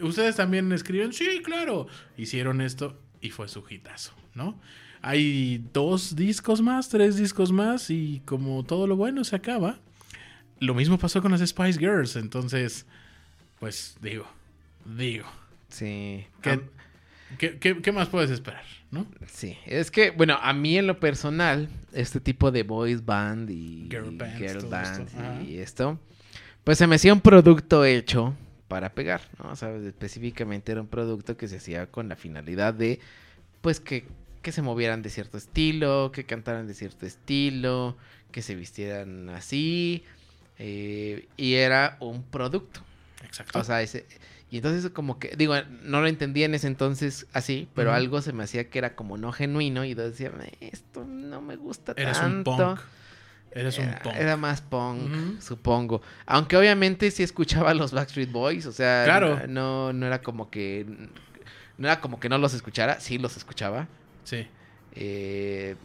ustedes 0.00 0.36
también 0.36 0.70
escriben, 0.72 1.12
sí, 1.12 1.40
claro, 1.44 1.86
hicieron 2.16 2.60
esto 2.60 2.98
y 3.20 3.30
fue 3.30 3.48
su 3.48 3.64
hitazo, 3.68 4.12
¿no? 4.34 4.58
Hay 5.02 5.64
dos 5.72 6.16
discos 6.16 6.60
más, 6.60 6.88
tres 6.88 7.16
discos 7.16 7.52
más, 7.52 7.90
y 7.90 8.20
como 8.24 8.64
todo 8.64 8.86
lo 8.86 8.96
bueno 8.96 9.22
se 9.24 9.36
acaba, 9.36 9.78
lo 10.60 10.74
mismo 10.74 10.98
pasó 10.98 11.22
con 11.22 11.30
las 11.30 11.40
Spice 11.48 11.78
Girls, 11.78 12.16
entonces, 12.16 12.84
pues 13.60 13.96
digo, 14.02 14.26
digo, 14.84 15.26
Sí. 15.68 16.26
¿qué, 16.42 16.50
Am- 16.50 16.62
qué- 17.38 17.58
qué- 17.58 17.80
qué 17.82 17.92
más 17.92 18.08
puedes 18.08 18.30
esperar, 18.30 18.64
no? 18.90 19.06
Sí, 19.26 19.58
es 19.66 19.90
que, 19.90 20.10
bueno, 20.10 20.38
a 20.40 20.52
mí 20.52 20.78
en 20.78 20.86
lo 20.86 20.98
personal, 20.98 21.68
este 21.92 22.20
tipo 22.20 22.50
de 22.50 22.62
boys 22.62 23.04
band 23.04 23.50
y 23.50 23.88
Girl 23.90 24.16
bands, 24.16 24.38
girl 24.38 24.66
band 24.66 25.00
esto, 25.06 25.18
ajá. 25.18 25.42
y 25.42 25.58
esto, 25.58 25.98
pues 26.64 26.78
se 26.78 26.86
me 26.86 26.96
hacía 26.96 27.12
un 27.12 27.20
producto 27.20 27.84
hecho 27.84 28.34
para 28.68 28.92
pegar, 28.92 29.22
¿no? 29.42 29.50
O 29.50 29.56
sea, 29.56 29.74
específicamente 29.76 30.72
era 30.72 30.80
un 30.80 30.88
producto 30.88 31.36
que 31.36 31.48
se 31.48 31.56
hacía 31.56 31.86
con 31.86 32.08
la 32.08 32.16
finalidad 32.16 32.74
de, 32.74 33.00
pues, 33.60 33.80
que, 33.80 34.04
que 34.42 34.52
se 34.52 34.62
movieran 34.62 35.02
de 35.02 35.10
cierto 35.10 35.38
estilo, 35.38 36.12
que 36.12 36.24
cantaran 36.24 36.66
de 36.66 36.74
cierto 36.74 37.06
estilo, 37.06 37.96
que 38.30 38.42
se 38.42 38.54
vistieran 38.54 39.30
así, 39.30 40.04
eh, 40.58 41.28
y 41.36 41.54
era 41.54 41.96
un 42.00 42.22
producto. 42.22 42.80
Exacto. 43.24 43.58
O 43.58 43.64
sea, 43.64 43.82
ese, 43.82 44.06
y 44.50 44.56
entonces 44.58 44.90
como 44.90 45.18
que, 45.18 45.34
digo, 45.36 45.54
no 45.82 46.00
lo 46.00 46.06
entendía 46.06 46.46
en 46.46 46.54
ese 46.54 46.66
entonces 46.66 47.26
así, 47.32 47.68
pero 47.74 47.92
algo 47.92 48.22
se 48.22 48.32
me 48.32 48.44
hacía 48.44 48.68
que 48.70 48.78
era 48.78 48.94
como 48.94 49.18
no 49.18 49.32
genuino 49.32 49.84
y 49.84 49.94
decía, 49.94 50.30
"Eh, 50.42 50.70
esto 50.72 51.04
no 51.04 51.40
me 51.42 51.56
gusta 51.56 51.92
Eres 51.96 52.18
un 52.18 52.44
tanto. 52.44 52.56
punk. 52.56 52.80
Eres 53.50 53.78
un 53.78 53.86
Era, 53.86 53.98
punk. 54.02 54.16
era 54.16 54.36
más 54.36 54.60
punk, 54.60 55.10
supongo. 55.40 56.02
Aunque 56.26 56.56
obviamente 56.56 57.10
sí 57.10 57.22
escuchaba 57.22 57.70
a 57.70 57.74
los 57.74 57.92
Backstreet 57.92 58.30
Boys, 58.30 58.66
o 58.66 58.72
sea, 58.72 59.02
Claro. 59.04 59.40
no, 59.48 59.92
no 59.92 60.06
era 60.06 60.20
como 60.22 60.50
que 60.50 60.84
no 61.78 61.86
era 61.88 62.00
como 62.00 62.18
que 62.20 62.28
no 62.28 62.38
los 62.38 62.54
escuchara, 62.54 63.00
sí 63.00 63.18
los 63.18 63.36
escuchaba. 63.36 63.86
Sí. 64.24 64.46
eh, 64.94 65.76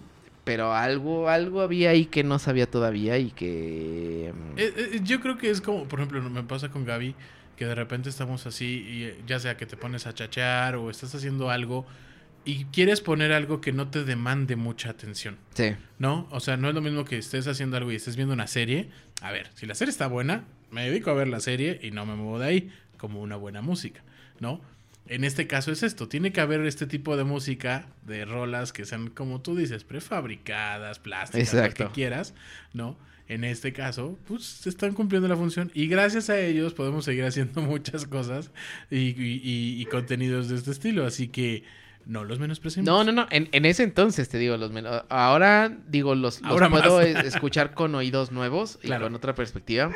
pero 0.43 0.73
algo, 0.73 1.29
algo 1.29 1.61
había 1.61 1.91
ahí 1.91 2.05
que 2.05 2.23
no 2.23 2.37
sabía 2.37 2.69
todavía 2.69 3.17
y 3.17 3.31
que 3.31 4.33
mm, 4.35 4.57
Eh, 4.59 4.73
eh, 4.75 4.99
yo 5.03 5.21
creo 5.21 5.37
que 5.37 5.49
es 5.49 5.61
como, 5.61 5.85
por 5.87 5.99
ejemplo, 5.99 6.21
me 6.29 6.43
pasa 6.43 6.69
con 6.69 6.83
Gaby, 6.83 7.15
que 7.55 7.65
de 7.65 7.75
repente 7.75 8.09
estamos 8.09 8.45
así 8.45 8.85
y 8.87 9.03
eh, 9.03 9.21
ya 9.27 9.39
sea 9.39 9.57
que 9.57 9.65
te 9.65 9.77
pones 9.77 10.07
a 10.07 10.13
chachear 10.13 10.75
o 10.75 10.89
estás 10.89 11.13
haciendo 11.15 11.49
algo 11.49 11.85
y 12.45 12.65
quieres 12.65 13.01
poner 13.01 13.31
algo 13.31 13.61
que 13.61 13.71
no 13.71 13.89
te 13.89 14.03
demande 14.03 14.55
mucha 14.55 14.89
atención, 14.89 15.37
sí, 15.53 15.75
¿no? 15.97 16.27
O 16.31 16.39
sea, 16.39 16.57
no 16.57 16.67
es 16.67 16.75
lo 16.75 16.81
mismo 16.81 17.05
que 17.05 17.17
estés 17.17 17.47
haciendo 17.47 17.77
algo 17.77 17.91
y 17.91 17.95
estés 17.95 18.15
viendo 18.15 18.33
una 18.33 18.47
serie. 18.47 18.89
A 19.21 19.31
ver, 19.31 19.49
si 19.55 19.65
la 19.65 19.75
serie 19.75 19.91
está 19.91 20.07
buena, 20.07 20.43
me 20.69 20.85
dedico 20.85 21.09
a 21.09 21.13
ver 21.13 21.27
la 21.27 21.39
serie 21.39 21.79
y 21.81 21.91
no 21.91 22.05
me 22.05 22.15
muevo 22.15 22.39
de 22.39 22.47
ahí, 22.47 22.71
como 22.97 23.21
una 23.21 23.37
buena 23.37 23.61
música, 23.61 24.03
¿no? 24.39 24.61
En 25.07 25.23
este 25.23 25.47
caso 25.47 25.71
es 25.71 25.83
esto, 25.83 26.07
tiene 26.07 26.31
que 26.31 26.41
haber 26.41 26.65
este 26.65 26.87
tipo 26.87 27.17
de 27.17 27.25
música, 27.25 27.87
de 28.03 28.25
rolas 28.25 28.71
que 28.71 28.85
sean, 28.85 29.09
como 29.09 29.41
tú 29.41 29.55
dices, 29.55 29.83
prefabricadas, 29.83 30.99
plásticas, 30.99 31.53
lo 31.53 31.73
que 31.73 31.93
quieras, 31.93 32.33
¿no? 32.73 32.97
En 33.29 33.43
este 33.45 33.71
caso, 33.71 34.19
pues 34.27 34.67
están 34.67 34.93
cumpliendo 34.93 35.27
la 35.29 35.37
función 35.37 35.71
y 35.73 35.87
gracias 35.87 36.29
a 36.29 36.37
ellos 36.39 36.73
podemos 36.73 37.05
seguir 37.05 37.23
haciendo 37.23 37.61
muchas 37.61 38.05
cosas 38.05 38.51
y, 38.91 38.97
y- 38.97 39.41
y- 39.43 39.81
y 39.81 39.85
contenidos 39.85 40.49
de 40.49 40.55
este 40.57 40.71
estilo, 40.71 41.05
así 41.05 41.29
que 41.29 41.63
no 42.05 42.25
los 42.25 42.37
menospreciemos. 42.39 42.85
No, 42.85 43.03
no, 43.05 43.13
no. 43.13 43.27
En, 43.31 43.47
en 43.53 43.65
ese 43.65 43.83
entonces 43.83 44.27
te 44.27 44.37
digo, 44.37 44.57
los 44.57 44.71
men- 44.73 44.85
ahora 45.07 45.71
digo, 45.87 46.15
los, 46.15 46.41
los 46.41 46.51
Ahora 46.51 46.69
puedo 46.69 46.99
es- 46.99 47.15
escuchar 47.23 47.73
con 47.73 47.95
oídos 47.95 48.33
nuevos 48.33 48.77
y 48.83 48.87
Claro. 48.87 49.05
con 49.05 49.15
otra 49.15 49.33
perspectiva. 49.35 49.91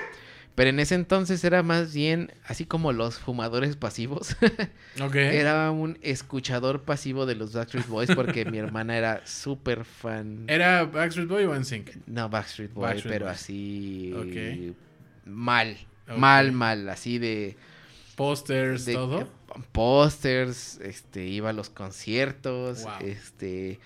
Pero 0.58 0.72
en 0.72 0.80
ese 0.80 0.96
entonces 0.96 1.44
era 1.44 1.62
más 1.62 1.94
bien 1.94 2.32
así 2.44 2.66
como 2.66 2.92
los 2.92 3.20
fumadores 3.20 3.76
pasivos. 3.76 4.36
Ok. 5.00 5.14
era 5.14 5.70
un 5.70 6.00
escuchador 6.02 6.82
pasivo 6.82 7.28
de 7.28 7.36
los 7.36 7.54
Backstreet 7.54 7.86
Boys 7.86 8.10
porque 8.16 8.44
mi 8.46 8.58
hermana 8.58 8.98
era 8.98 9.22
súper 9.28 9.86
fan. 9.86 10.46
¿Era 10.48 10.86
Backstreet 10.86 11.28
Boy 11.30 11.44
o 11.44 11.54
NSYNC? 11.54 12.08
No, 12.08 12.28
Backstreet 12.28 12.74
Boy, 12.74 12.82
Backstreet 12.86 13.14
pero 13.14 13.26
Boys. 13.28 13.38
así. 13.40 14.14
Ok. 14.16 14.76
Mal. 15.28 15.78
Mal, 16.18 16.52
mal. 16.52 16.90
Así 16.90 17.20
de. 17.20 17.56
Pósters, 18.16 18.86
todo. 18.86 19.30
Pósters, 19.74 20.80
este, 20.82 21.28
iba 21.28 21.52
a 21.52 21.54
los 21.54 21.70
conciertos, 21.70 22.82
Wow. 22.84 22.94
este, 23.08 23.80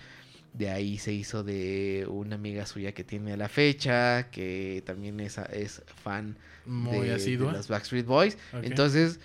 de 0.53 0.69
ahí 0.69 0.97
se 0.97 1.11
hizo 1.11 1.43
de 1.43 2.07
una 2.09 2.35
amiga 2.35 2.65
suya 2.65 2.93
que 2.93 3.03
tiene 3.03 3.33
a 3.33 3.37
la 3.37 3.49
fecha, 3.49 4.29
que 4.31 4.81
también 4.85 5.19
es, 5.19 5.37
es 5.37 5.81
fan 6.03 6.37
Muy 6.65 7.07
de, 7.07 7.13
asidua. 7.15 7.51
de 7.51 7.57
los 7.57 7.67
Backstreet 7.67 8.05
Boys. 8.05 8.37
Entonces, 8.61 9.19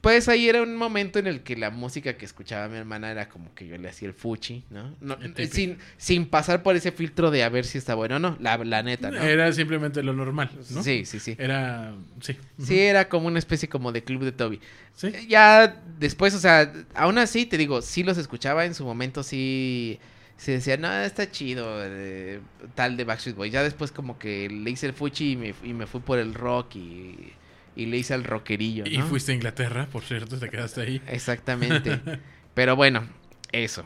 pues 0.00 0.28
ahí 0.28 0.48
era 0.48 0.62
un 0.62 0.76
momento 0.76 1.18
en 1.18 1.26
el 1.26 1.42
que 1.42 1.56
la 1.56 1.70
música 1.70 2.16
que 2.16 2.24
escuchaba 2.24 2.68
mi 2.68 2.76
hermana 2.76 3.10
era 3.10 3.28
como 3.28 3.52
que 3.54 3.66
yo 3.66 3.76
le 3.78 3.88
hacía 3.88 4.06
el 4.06 4.14
fuchi, 4.14 4.62
¿no? 4.70 4.94
No, 5.00 5.14
El 5.14 5.34
típico. 5.34 5.54
sin, 5.56 5.78
sin 5.96 6.26
pasar 6.26 6.62
por 6.62 6.76
ese 6.76 6.92
filtro 6.92 7.32
de 7.32 7.42
a 7.42 7.48
ver 7.48 7.64
si 7.64 7.78
está 7.78 7.96
bueno 7.96 8.16
o 8.16 8.18
no, 8.20 8.36
la, 8.40 8.56
la 8.58 8.84
neta, 8.84 9.10
¿no? 9.10 9.20
Era 9.20 9.52
simplemente 9.52 10.02
lo 10.04 10.12
normal, 10.12 10.50
¿no? 10.70 10.82
Sí, 10.84 11.04
sí, 11.04 11.18
sí. 11.18 11.34
Era. 11.36 11.94
Sí. 12.20 12.36
Sí, 12.62 12.78
era 12.78 13.08
como 13.08 13.26
una 13.26 13.40
especie 13.40 13.68
como 13.68 13.90
de 13.90 14.04
club 14.04 14.22
de 14.22 14.30
Toby. 14.32 14.60
Sí. 14.94 15.08
Eh, 15.08 15.26
Ya 15.28 15.82
después, 15.98 16.32
o 16.34 16.38
sea, 16.38 16.72
aún 16.94 17.18
así, 17.18 17.44
te 17.44 17.58
digo, 17.58 17.82
sí 17.82 18.04
los 18.04 18.18
escuchaba 18.18 18.64
en 18.66 18.74
su 18.74 18.84
momento, 18.84 19.24
sí 19.24 19.98
se 20.38 20.52
decía, 20.52 20.76
no, 20.78 20.90
está 21.02 21.30
chido, 21.30 21.66
eh, 21.84 22.40
tal 22.74 22.96
de 22.96 23.04
Backstreet 23.04 23.36
Boys. 23.36 23.52
Ya 23.52 23.62
después 23.62 23.92
como 23.92 24.18
que 24.18 24.48
le 24.48 24.70
hice 24.70 24.86
el 24.86 24.94
fuchi 24.94 25.32
y 25.32 25.36
me, 25.36 25.54
y 25.62 25.74
me 25.74 25.86
fui 25.86 26.00
por 26.00 26.18
el 26.18 26.32
rock 26.32 26.76
y, 26.76 27.32
y 27.76 27.86
le 27.86 27.98
hice 27.98 28.14
al 28.14 28.24
rockerillo, 28.24 28.84
Y 28.86 28.98
¿no? 28.98 29.06
fuiste 29.06 29.32
a 29.32 29.34
Inglaterra, 29.34 29.86
por 29.92 30.02
cierto, 30.04 30.38
te 30.38 30.48
quedaste 30.48 30.80
ahí. 30.80 31.02
Exactamente. 31.08 32.00
Pero 32.54 32.74
bueno, 32.76 33.06
eso. 33.52 33.84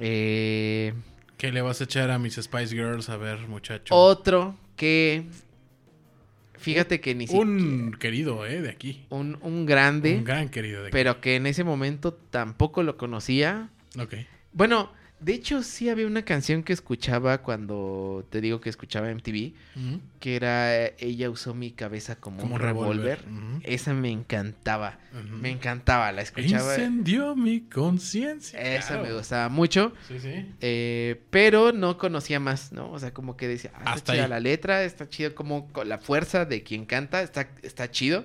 Eh, 0.00 0.92
¿Qué 1.36 1.52
le 1.52 1.62
vas 1.62 1.80
a 1.80 1.84
echar 1.84 2.10
a 2.10 2.18
mis 2.18 2.34
Spice 2.34 2.74
Girls? 2.74 3.08
A 3.08 3.16
ver, 3.16 3.38
muchacho. 3.46 3.94
otro 3.94 4.56
que... 4.76 5.24
Fíjate 6.56 7.00
que 7.00 7.14
ni 7.14 7.26
siquiera... 7.26 7.46
un 7.46 7.92
querido, 7.98 8.46
¿eh? 8.46 8.62
De 8.62 8.70
aquí. 8.70 9.04
Un, 9.10 9.36
un 9.42 9.66
grande, 9.66 10.16
Un 10.16 10.24
gran 10.24 10.48
querido 10.48 10.80
de 10.80 10.86
aquí. 10.88 10.92
pero 10.92 11.20
que 11.20 11.36
en 11.36 11.46
ese 11.46 11.62
momento 11.62 12.14
tampoco 12.14 12.82
lo 12.82 12.96
conocía. 12.96 13.68
Ok. 13.98 14.14
Bueno, 14.52 14.90
de 15.24 15.32
hecho 15.34 15.62
sí 15.62 15.88
había 15.88 16.06
una 16.06 16.22
canción 16.24 16.62
que 16.62 16.72
escuchaba 16.72 17.38
cuando 17.42 18.26
te 18.30 18.40
digo 18.40 18.60
que 18.60 18.68
escuchaba 18.68 19.08
MTV, 19.10 19.52
que 20.20 20.36
era 20.36 20.84
Ella 20.98 21.30
usó 21.30 21.54
mi 21.54 21.70
cabeza 21.72 22.16
como, 22.16 22.38
Como 22.38 22.56
un 22.56 22.60
revólver. 22.60 23.24
Esa 23.62 23.94
me 23.94 24.10
encantaba, 24.10 24.98
me 25.40 25.50
encantaba, 25.50 26.12
la 26.12 26.22
escuchaba. 26.22 26.74
Incendió 26.74 27.34
mi 27.36 27.60
conciencia. 27.62 28.60
Esa 28.60 28.88
Claro. 28.94 29.02
me 29.04 29.12
gustaba 29.14 29.48
mucho, 29.48 29.92
Sí, 30.08 30.18
sí. 30.20 30.46
eh, 30.60 31.20
pero 31.30 31.72
no 31.72 31.96
conocía 31.98 32.38
más, 32.40 32.72
¿no? 32.72 32.90
O 32.92 32.98
sea, 32.98 33.14
como 33.14 33.36
que 33.36 33.48
decía, 33.48 33.70
ah, 33.84 33.94
está 33.96 34.12
chida 34.12 34.24
ahí. 34.24 34.30
la 34.30 34.40
letra, 34.40 34.84
está 34.84 35.08
chido 35.08 35.34
como 35.34 35.68
con 35.72 35.88
la 35.88 35.98
fuerza 35.98 36.44
de 36.44 36.62
quien 36.62 36.84
canta, 36.84 37.22
está, 37.22 37.48
está 37.62 37.90
chido, 37.90 38.24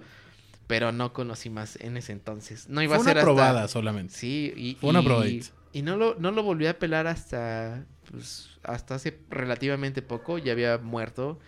pero 0.68 0.92
no 0.92 1.14
conocí 1.14 1.50
más 1.50 1.78
en 1.82 1.98
ese 1.98 2.12
entonces. 2.12 2.70
No 2.70 2.82
iba 2.84 2.96
Fue 2.98 3.02
a 3.04 3.06
ser 3.06 3.12
una 3.14 3.22
hasta- 3.22 3.26
probada 3.26 3.68
solamente. 3.68 4.14
Sí, 4.14 4.54
y, 4.56 4.76
Fue 4.76 4.90
una 4.90 5.00
y- 5.02 5.06
probadita. 5.06 5.48
Y 5.72 5.82
no 5.82 5.98
lo, 5.98 6.16
no 6.16 6.32
lo 6.32 6.44
volví 6.44 6.68
a 6.68 6.80
pelar 6.80 7.08
hasta, 7.08 7.86
pues, 8.10 8.58
hasta 8.64 8.96
hace 8.96 9.20
relativamente 9.30 10.02
poco. 10.02 10.38
Ya 10.38 10.52
había 10.54 10.78
muerto 10.78 11.40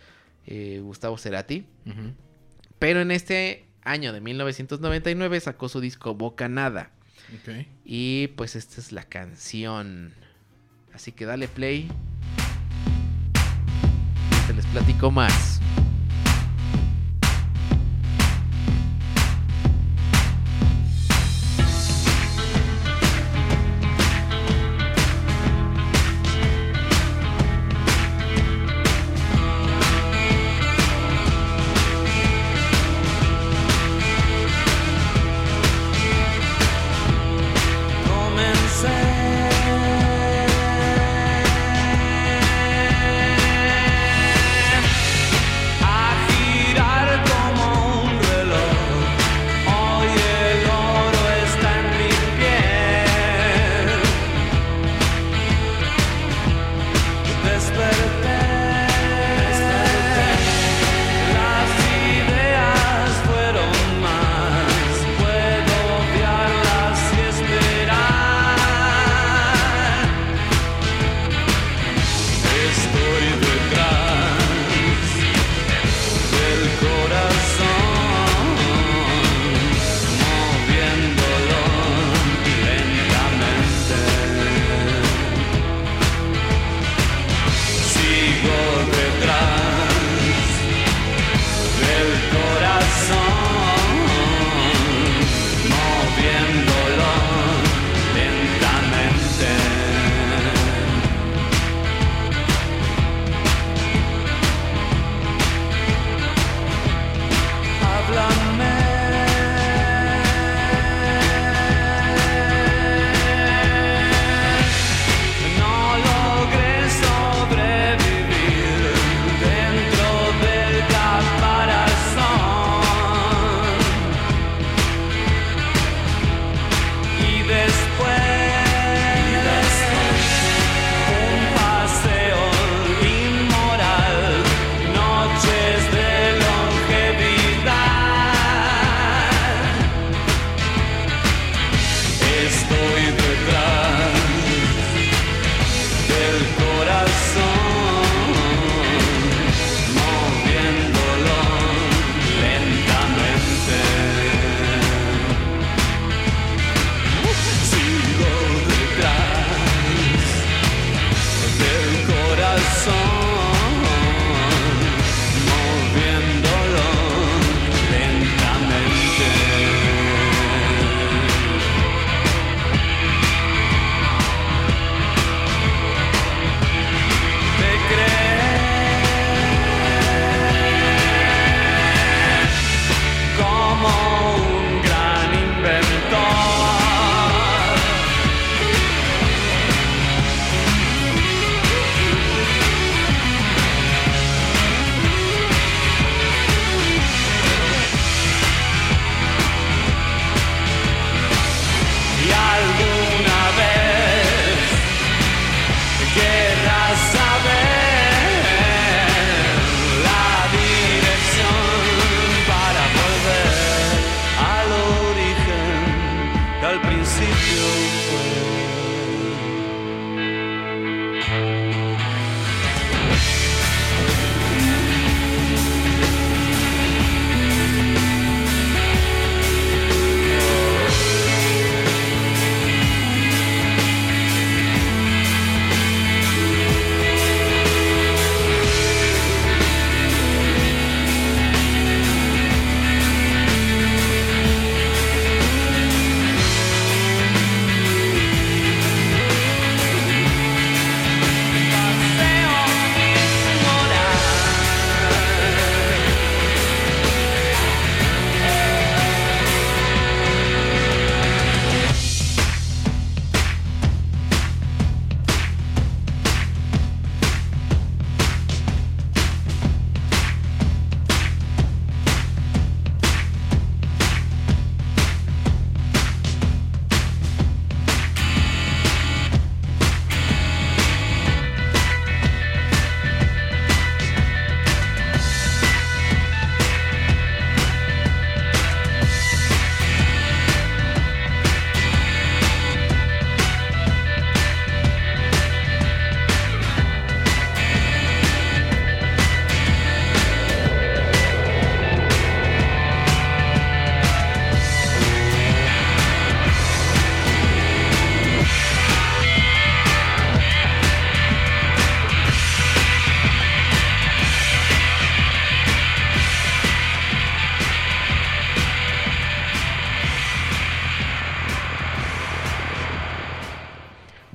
eh, 0.46 0.80
Gustavo 0.82 1.18
Cerati. 1.18 1.66
Pero 2.80 3.02
en 3.02 3.12
este 3.12 3.66
año 3.84 4.14
de 4.14 4.22
1999 4.22 5.40
sacó 5.40 5.70
su 5.70 5.80
disco 5.80 6.16
Boca 6.16 6.48
Nada. 6.50 6.92
Ok. 7.36 7.66
Y 7.86 8.28
pues 8.30 8.56
esta 8.56 8.82
es 8.82 8.92
la 8.92 9.04
canción. 9.04 10.14
Así 10.94 11.12
que 11.12 11.26
dale 11.26 11.48
play. 11.48 11.90
Y 14.32 14.48
te 14.48 14.54
les 14.54 14.66
platico 14.68 15.12
más. 15.12 15.61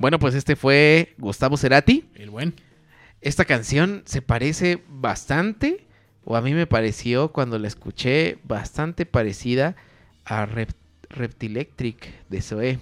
Bueno, 0.07 0.19
pues 0.19 0.35
este 0.35 0.55
fue 0.55 1.15
Gustavo 1.17 1.57
Cerati. 1.57 2.05
El 2.15 2.29
buen. 2.29 2.53
Esta 3.19 3.43
canción 3.43 4.03
se 4.05 4.21
parece 4.21 4.81
bastante, 4.87 5.85
o 6.23 6.37
a 6.37 6.41
mí 6.41 6.53
me 6.53 6.65
pareció 6.65 7.33
cuando 7.33 7.59
la 7.59 7.67
escuché, 7.67 8.39
bastante 8.45 9.05
parecida 9.05 9.75
a 10.23 10.45
Rep- 10.45 10.75
Reptilectric 11.09 12.25
de 12.29 12.41
Zoe. 12.41 12.79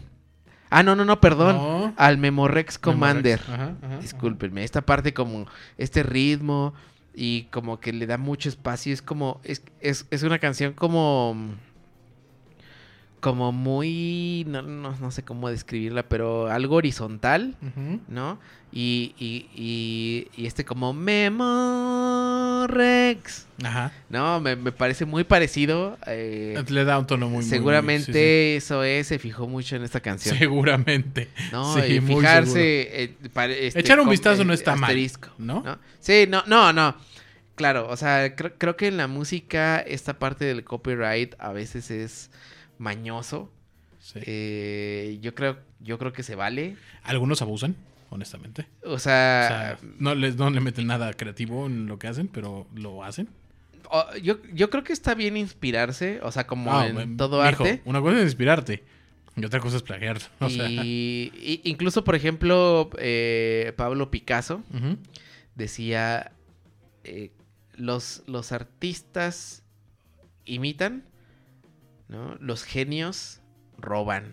Ah, 0.69 0.83
no, 0.83 0.95
no, 0.95 1.03
no, 1.03 1.19
perdón. 1.19 1.55
No. 1.55 1.93
Al 1.97 2.19
Memorex 2.19 2.77
Commander. 2.77 3.39
Memorex. 3.39 3.49
Ajá, 3.49 3.75
ajá, 3.81 3.93
ajá. 3.95 4.01
Discúlpenme. 4.01 4.63
Esta 4.63 4.81
parte 4.83 5.15
como 5.15 5.47
este 5.79 6.03
ritmo 6.03 6.75
y 7.15 7.45
como 7.45 7.79
que 7.79 7.91
le 7.91 8.05
da 8.05 8.19
mucho 8.19 8.49
espacio. 8.49 8.93
Es 8.93 9.01
como, 9.01 9.41
es, 9.43 9.63
es, 9.79 10.05
es 10.11 10.21
una 10.21 10.37
canción 10.37 10.73
como... 10.73 11.55
Como 13.25 13.51
muy... 13.51 14.43
No, 14.47 14.61
no, 14.61 14.95
no 14.95 15.09
sé 15.09 15.23
cómo 15.23 15.49
describirla, 15.49 16.03
pero 16.03 16.45
algo 16.51 16.75
horizontal. 16.75 17.55
¿no? 18.07 18.37
Y, 18.71 19.15
y, 19.17 19.47
y, 19.55 20.27
y 20.39 20.45
este 20.45 20.63
como 20.63 20.93
Memorex, 22.15 23.47
Ajá. 23.63 23.91
¿no? 24.09 24.39
Me, 24.41 24.55
me 24.55 24.71
parece 24.71 25.05
muy 25.05 25.23
parecido. 25.23 25.97
eh, 26.05 26.63
Le 26.67 26.83
da 26.85 26.99
un 26.99 27.07
tono 27.07 27.27
muy, 27.27 27.37
muy- 27.39 27.45
seguramente 27.45 28.13
sí, 28.13 28.57
eso 28.63 28.83
es, 28.83 29.07
se 29.07 29.17
fijó 29.17 29.47
mucho 29.47 29.75
en 29.75 29.83
esta 29.83 30.01
canción. 30.01 30.37
Seguramente. 30.37 31.29
¿no? 31.51 31.73
Sí, 31.81 31.93
y 31.93 32.01
fijarse... 32.01 33.03
eh, 33.03 33.15
pare- 33.33 33.65
este, 33.65 33.79
Echar 33.79 33.99
un 33.99 34.09
vistazo 34.09 34.43
no 34.43 34.53
está 34.53 34.75
mal, 34.75 34.83
asterisco, 34.91 35.29
¿no? 35.39 35.63
Sí, 35.99 36.25
no, 36.29 36.43
no, 36.45 36.71
no. 36.73 36.95
Claro, 37.55 37.87
o 37.89 37.97
sea, 37.97 38.35
creo, 38.35 38.53
creo 38.57 38.75
que 38.77 38.85
en 38.87 38.97
la 38.97 39.07
música 39.07 39.79
esta 39.79 40.19
parte 40.19 40.45
del 40.45 40.63
copyright 40.63 41.33
a 41.39 41.53
veces 41.53 41.89
es 41.89 42.29
mañoso. 42.77 43.51
Sí. 43.99 44.19
Eh, 44.23 45.17
yo 45.21 45.33
creo, 45.35 45.57
yo 45.79 45.97
creo 45.97 46.13
que 46.13 46.23
se 46.23 46.35
vale. 46.35 46.75
Algunos 47.03 47.41
abusan, 47.41 47.75
honestamente. 48.09 48.67
O 48.83 48.93
O 48.93 48.99
sea, 48.99 49.77
sea, 49.79 49.89
no, 49.99 50.13
les, 50.15 50.35
no 50.35 50.49
le 50.49 50.59
meten 50.61 50.87
nada 50.87 51.13
creativo 51.13 51.65
en 51.65 51.87
lo 51.87 51.97
que 51.99 52.07
hacen, 52.07 52.27
pero 52.27 52.67
lo 52.75 53.03
hacen. 53.03 53.27
O- 53.89 54.15
yo, 54.21 54.37
yo 54.53 54.69
creo 54.69 54.83
que 54.83 54.93
está 54.93 55.13
bien 55.15 55.37
inspirarse, 55.37 56.19
o 56.23 56.31
sea, 56.31 56.45
como 56.47 56.71
Ah, 56.75 56.87
en 56.87 57.17
todo 57.17 57.43
mijo, 57.43 57.63
arte. 57.63 57.81
Una 57.85 58.01
cosa 58.01 58.17
es 58.17 58.23
inspirarte 58.25 58.83
y 59.35 59.43
otra 59.45 59.59
cosa 59.59 59.77
es 59.77 59.83
plagiar. 59.83 60.19
O 60.39 60.49
sea, 60.49 60.69
y, 60.69 61.31
y- 61.35 61.61
incluso, 61.69 62.03
por 62.03 62.15
ejemplo, 62.15 62.89
eh, 62.99 63.73
Pablo 63.75 64.09
Picasso 64.11 64.63
decía, 65.55 66.31
eh, 67.03 67.31
los, 67.75 68.23
los 68.27 68.51
artistas 68.51 69.63
imitan, 70.45 71.03
¿no? 72.07 72.35
Los 72.39 72.63
genios 72.63 73.41
roban. 73.77 74.31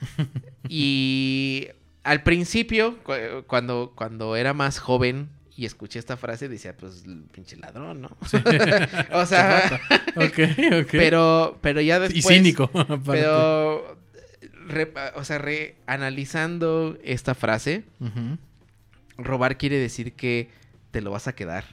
y 0.68 1.68
al 2.04 2.22
principio, 2.22 2.98
cu- 3.02 3.44
cuando, 3.46 3.92
cuando 3.96 4.36
era 4.36 4.52
más 4.54 4.78
joven 4.78 5.28
y 5.56 5.64
escuché 5.64 5.98
esta 5.98 6.16
frase, 6.16 6.48
decía, 6.48 6.76
pues, 6.76 7.04
el 7.06 7.22
pinche 7.32 7.56
ladrón, 7.56 8.02
¿no? 8.02 8.10
o 9.12 9.26
sea, 9.26 9.80
ok, 10.16 10.38
ok. 10.82 10.88
pero, 10.90 11.58
pero 11.62 11.80
ya 11.80 11.98
después... 11.98 12.24
y 12.24 12.28
cínico. 12.28 12.64
aparte. 12.74 13.02
Pero, 13.06 13.98
re- 14.68 14.92
o 15.14 15.24
sea, 15.24 15.38
re- 15.38 15.76
analizando 15.86 16.98
esta 17.02 17.34
frase, 17.34 17.84
robar 19.16 19.56
quiere 19.56 19.78
decir 19.78 20.12
que 20.12 20.50
te 20.90 21.00
lo 21.00 21.10
vas 21.10 21.26
a 21.26 21.34
quedar. 21.34 21.64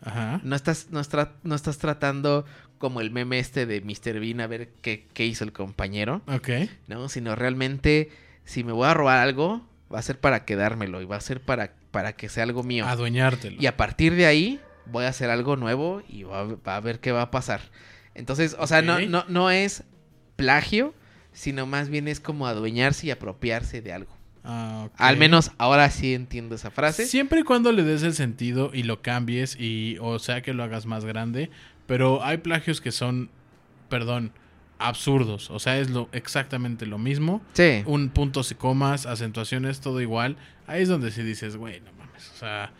Ajá. 0.00 0.40
No 0.44 0.56
estás, 0.56 0.88
no, 0.90 1.02
no 1.42 1.54
estás 1.54 1.78
tratando 1.78 2.46
como 2.78 3.00
el 3.00 3.10
meme 3.10 3.38
este 3.38 3.66
de 3.66 3.80
Mr. 3.80 4.20
Bean 4.20 4.40
a 4.40 4.46
ver 4.46 4.68
qué, 4.82 5.06
qué 5.12 5.26
hizo 5.26 5.44
el 5.44 5.52
compañero, 5.52 6.22
Ok. 6.26 6.48
¿no? 6.86 7.08
Sino 7.08 7.34
realmente, 7.36 8.10
si 8.44 8.64
me 8.64 8.72
voy 8.72 8.86
a 8.88 8.94
robar 8.94 9.18
algo, 9.18 9.66
va 9.92 9.98
a 9.98 10.02
ser 10.02 10.18
para 10.20 10.44
quedármelo 10.44 11.00
y 11.02 11.04
va 11.04 11.16
a 11.16 11.20
ser 11.20 11.40
para, 11.40 11.72
para 11.90 12.12
que 12.14 12.28
sea 12.28 12.44
algo 12.44 12.62
mío. 12.62 12.86
Adueñártelo. 12.86 13.60
Y 13.60 13.66
a 13.66 13.76
partir 13.76 14.14
de 14.14 14.26
ahí 14.26 14.60
voy 14.86 15.04
a 15.04 15.08
hacer 15.08 15.28
algo 15.30 15.56
nuevo 15.56 16.02
y 16.08 16.22
va, 16.22 16.40
a- 16.40 16.44
va 16.66 16.76
a 16.76 16.80
ver 16.80 17.00
qué 17.00 17.12
va 17.12 17.22
a 17.22 17.30
pasar. 17.30 17.60
Entonces, 18.14 18.56
o 18.58 18.66
sea, 18.66 18.82
no, 18.82 19.00
no, 19.00 19.24
no 19.28 19.50
es 19.50 19.84
plagio, 20.36 20.94
sino 21.32 21.66
más 21.66 21.88
bien 21.88 22.08
es 22.08 22.20
como 22.20 22.46
adueñarse 22.46 23.06
y 23.06 23.10
apropiarse 23.10 23.80
de 23.82 23.92
algo. 23.92 24.16
Ah, 24.44 24.84
ok. 24.86 24.92
Al 24.96 25.16
menos 25.18 25.50
ahora 25.58 25.90
sí 25.90 26.14
entiendo 26.14 26.54
esa 26.54 26.70
frase. 26.70 27.06
Siempre 27.06 27.40
y 27.40 27.42
cuando 27.42 27.70
le 27.72 27.82
des 27.82 28.02
el 28.02 28.14
sentido 28.14 28.70
y 28.72 28.82
lo 28.84 29.02
cambies 29.02 29.56
y 29.60 29.96
o 30.00 30.18
sea 30.18 30.42
que 30.42 30.54
lo 30.54 30.62
hagas 30.62 30.86
más 30.86 31.04
grande, 31.04 31.50
pero 31.88 32.22
hay 32.24 32.36
plagios 32.38 32.80
que 32.80 32.92
son, 32.92 33.30
perdón, 33.88 34.30
absurdos, 34.78 35.50
o 35.50 35.58
sea, 35.58 35.80
es 35.80 35.90
lo 35.90 36.08
exactamente 36.12 36.86
lo 36.86 36.98
mismo, 36.98 37.42
Sí. 37.54 37.82
un 37.86 38.10
puntos 38.10 38.52
y 38.52 38.54
comas, 38.54 39.06
acentuaciones, 39.06 39.80
todo 39.80 40.00
igual. 40.00 40.36
Ahí 40.68 40.82
es 40.82 40.88
donde 40.88 41.10
sí 41.10 41.24
dices, 41.24 41.56
güey, 41.56 41.80
no 41.80 41.90
mames, 41.98 42.30
o 42.30 42.36
sea, 42.38 42.70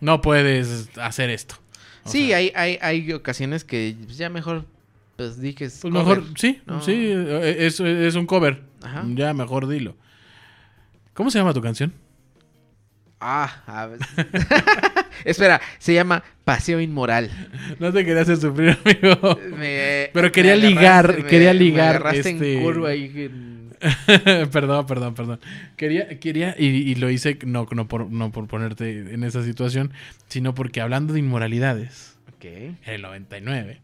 no 0.00 0.20
puedes 0.20 0.88
hacer 0.98 1.30
esto. 1.30 1.54
O 2.02 2.08
Sí, 2.08 2.26
sea, 2.28 2.38
hay, 2.38 2.52
hay, 2.56 2.78
hay 2.82 3.12
ocasiones 3.12 3.62
que 3.62 3.96
pues, 4.04 4.16
ya 4.18 4.28
mejor 4.30 4.64
pues 5.16 5.40
di 5.40 5.54
que 5.54 5.66
es 5.66 5.78
Pues 5.80 5.94
cover. 5.94 6.18
mejor, 6.18 6.36
sí, 6.38 6.60
No. 6.66 6.82
sí, 6.82 6.92
eh, 6.96 7.56
es, 7.66 7.78
es 7.78 8.14
un 8.16 8.26
cover. 8.26 8.64
Ajá. 8.82 9.04
Ya, 9.14 9.32
mejor 9.32 9.68
dilo. 9.68 9.94
¿Cómo 11.12 11.30
se 11.30 11.38
llama 11.38 11.54
tu 11.54 11.62
canción? 11.62 11.92
Ah, 13.20 13.62
a 13.68 13.86
ver. 13.86 14.00
Espera, 15.24 15.60
se 15.78 15.94
llama 15.94 16.22
Paseo 16.44 16.80
Inmoral. 16.80 17.30
No 17.78 17.92
te 17.92 18.04
quería 18.04 18.22
hacer 18.22 18.36
sufrir, 18.36 18.76
amigo. 18.84 19.38
Me- 19.56 20.10
Pero 20.12 20.32
quería 20.32 20.56
me 20.56 20.62
ligar, 20.68 21.16
me- 21.18 21.24
quería 21.24 21.52
me 21.52 21.58
ligar, 21.58 21.96
agarraste 21.96 22.30
este- 22.30 22.54
en 22.58 22.62
curva 22.62 22.88
ahí 22.90 23.04
en- 23.14 23.64
perdón, 24.50 24.86
perdón, 24.86 25.14
perdón. 25.14 25.40
Quería, 25.76 26.08
quería, 26.20 26.54
y, 26.58 26.66
y 26.66 26.94
lo 26.94 27.10
hice 27.10 27.38
no, 27.44 27.66
no, 27.70 27.86
por, 27.88 28.10
no 28.10 28.32
por 28.32 28.46
ponerte 28.46 29.12
en 29.12 29.24
esa 29.24 29.42
situación, 29.44 29.92
sino 30.28 30.54
porque 30.54 30.80
hablando 30.80 31.12
de 31.12 31.18
inmoralidades, 31.20 32.16
Ok. 32.34 32.44
en 32.46 32.78
el 32.86 33.02
99, 33.02 33.80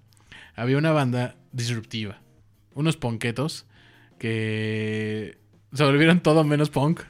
había 0.56 0.78
una 0.78 0.92
banda 0.92 1.36
disruptiva. 1.52 2.20
Unos 2.74 2.96
ponquetos 2.96 3.66
que 4.18 5.36
se 5.72 5.84
volvieron 5.84 6.20
todo 6.20 6.44
menos 6.44 6.70
punk. 6.70 7.00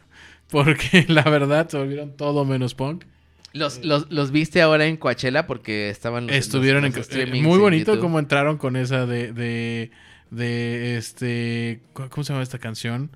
Porque 0.51 1.05
la 1.09 1.23
verdad 1.23 1.69
se 1.69 1.77
volvieron 1.79 2.17
todo 2.17 2.45
menos 2.45 2.75
punk. 2.75 3.05
Los, 3.53 3.85
los, 3.85 4.11
los 4.13 4.31
viste 4.31 4.63
ahora 4.63 4.87
en 4.87 4.97
Coachella 4.97 5.47
porque 5.47 5.91
estaban 5.91 6.27
los, 6.29 6.37
Estuvieron 6.37 6.85
los- 6.85 7.11
en, 7.13 7.21
eh, 7.21 7.43
muy 7.43 7.55
en 7.55 7.61
bonito 7.61 7.93
YouTube. 7.93 8.01
como 8.01 8.19
entraron 8.21 8.59
con 8.59 8.77
esa 8.77 9.07
de, 9.07 9.33
de, 9.33 9.91
de 10.31 10.97
este, 10.97 11.81
¿cómo 11.93 12.23
se 12.25 12.33
llama 12.33 12.43
esta 12.43 12.59
canción? 12.59 13.11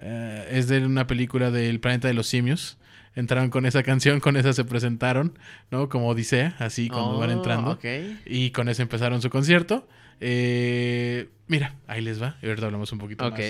Eh, 0.00 0.48
es 0.52 0.68
de 0.68 0.84
una 0.84 1.06
película 1.06 1.50
del 1.50 1.80
planeta 1.80 2.06
de 2.08 2.14
los 2.14 2.26
simios. 2.26 2.76
Entraron 3.16 3.48
con 3.50 3.64
esa 3.66 3.82
canción, 3.90 4.20
con 4.20 4.36
esa 4.36 4.52
se 4.52 4.64
presentaron, 4.64 5.38
¿no? 5.70 5.88
Como 5.88 6.08
Odisea, 6.08 6.54
así 6.58 6.88
cuando 6.88 7.18
van 7.18 7.30
Oh, 7.30 7.32
entrando. 7.32 7.70
ok. 7.72 7.84
Y 8.26 8.50
con 8.50 8.68
eso 8.68 8.82
empezaron 8.82 9.22
su 9.22 9.30
concierto. 9.30 9.88
Eh, 10.20 11.28
mira, 11.46 11.74
ahí 11.86 12.00
les 12.02 12.20
va. 12.22 12.36
Y 12.42 12.46
ahorita 12.46 12.66
hablamos 12.66 12.92
un 12.92 12.98
poquito 12.98 13.26
Ok. 13.26 13.38
más. 13.38 13.42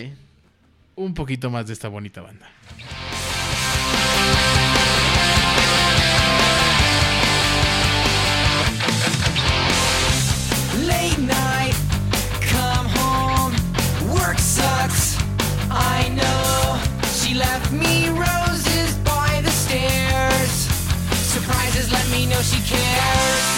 Un 0.95 1.14
poquito 1.14 1.51
más 1.51 1.66
de 1.66 1.72
esta 1.72 1.89
bonita 1.89 2.20
banda. 2.22 2.47
Me 17.78 18.09
roses 18.09 18.94
by 19.05 19.40
the 19.42 19.50
stairs. 19.50 20.68
Surprises 21.34 21.90
let 21.92 22.09
me 22.10 22.26
know 22.26 22.40
she 22.42 22.60
cares. 22.62 23.57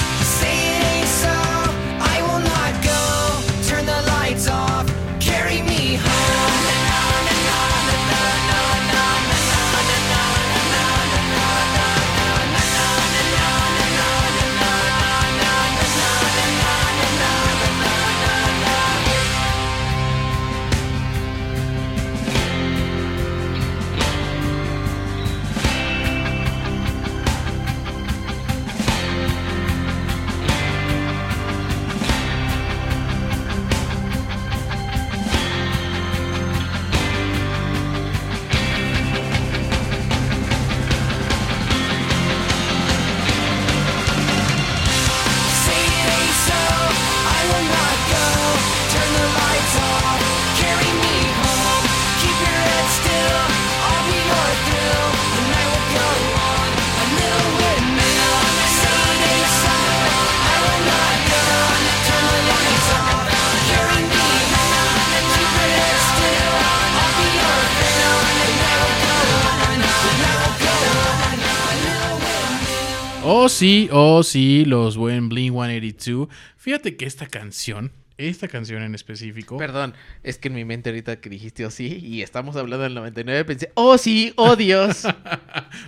Oh, 73.32 73.48
sí, 73.48 73.88
oh, 73.92 74.22
sí, 74.22 74.64
los 74.64 74.96
buen 74.96 75.28
Blink 75.28 75.52
182. 75.52 76.28
Fíjate 76.56 76.96
que 76.96 77.06
esta 77.06 77.26
canción, 77.26 77.92
esta 78.18 78.48
canción 78.48 78.82
en 78.82 78.94
específico. 78.94 79.56
Perdón, 79.56 79.94
es 80.22 80.36
que 80.38 80.48
en 80.48 80.54
mi 80.54 80.64
mente 80.64 80.90
ahorita 80.90 81.20
que 81.20 81.30
dijiste 81.30 81.64
oh 81.64 81.70
sí 81.70 82.00
y 82.02 82.22
estamos 82.22 82.56
hablando 82.56 82.82
del 82.84 82.94
99 82.94 83.44
pensé, 83.44 83.70
oh 83.74 83.96
sí, 83.98 84.32
oh 84.36 84.56
Dios. 84.56 85.04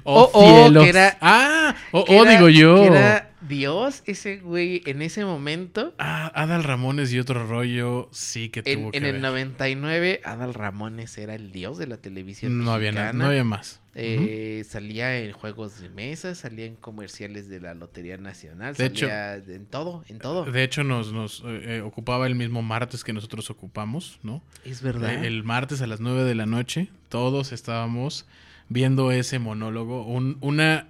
Oh, 0.05 0.31
oh, 0.33 0.67
oh, 0.69 0.73
que 0.83 0.89
era- 0.89 1.19
Ah, 1.21 1.75
oh, 1.91 2.05
Que 2.05 2.17
oh, 2.19 2.23
era- 2.23 2.31
digo 2.33 2.49
yo. 2.49 2.77
que 2.83 2.87
era 2.87 3.33
Dios, 3.41 4.03
ese 4.07 4.39
güey, 4.39 4.81
en 4.87 5.03
ese 5.03 5.25
momento. 5.25 5.95
Ah, 5.99 6.31
Adal 6.35 6.63
Ramones 6.65 7.13
y 7.13 7.19
otro 7.19 7.47
rollo, 7.47 8.09
sí 8.13 8.49
que 8.49 8.63
tuvo 8.63 8.73
En, 8.87 8.91
que 8.93 8.99
en 8.99 9.05
el 9.05 9.13
ver. 9.15 9.21
99, 9.23 10.21
Adal 10.25 10.55
Ramones 10.55 11.19
era 11.19 11.35
el 11.35 11.51
dios 11.53 11.79
de 11.79 11.89
la 11.89 11.97
televisión. 11.99 12.65
No 12.65 12.73
había 12.73 12.93
nada, 12.93 13.13
no 13.13 13.27
había 13.27 13.43
más. 13.45 13.81
Eh, 13.95 14.65
Salía 14.67 15.19
en 15.21 15.33
juegos 15.33 15.81
de 15.81 15.91
mesa, 15.91 16.35
salía 16.35 16.65
en 16.67 16.77
comerciales 16.77 17.49
de 17.49 17.61
la 17.61 17.75
Lotería 17.75 18.17
Nacional, 18.17 18.75
De 18.75 18.87
hecho- 18.87 19.07
salía 19.07 19.35
en 19.37 19.67
todo, 19.67 20.03
en 20.09 20.19
todo. 20.19 20.45
De 20.45 20.63
hecho, 20.65 20.83
nos, 20.85 21.13
nos 21.13 21.41
eh, 21.47 21.77
eh, 21.77 21.81
ocupaba 21.83 22.27
el 22.27 22.35
mismo 22.35 22.63
martes 22.63 23.05
que 23.05 23.13
nosotros 23.13 23.51
ocupamos, 23.51 24.19
¿no? 24.23 24.43
es 24.65 24.81
verdad. 24.83 25.13
Eh, 25.23 25.27
El 25.27 25.45
martes 25.45 25.83
a 25.83 25.87
las 25.87 26.01
9 26.01 26.25
de 26.25 26.35
la 26.35 26.47
noche, 26.47 26.89
todos 27.09 27.53
estábamos 27.53 28.27
viendo 28.69 29.13
ese 29.13 29.39
monólogo, 29.39 30.07
un, 30.07 30.39
una, 30.41 30.87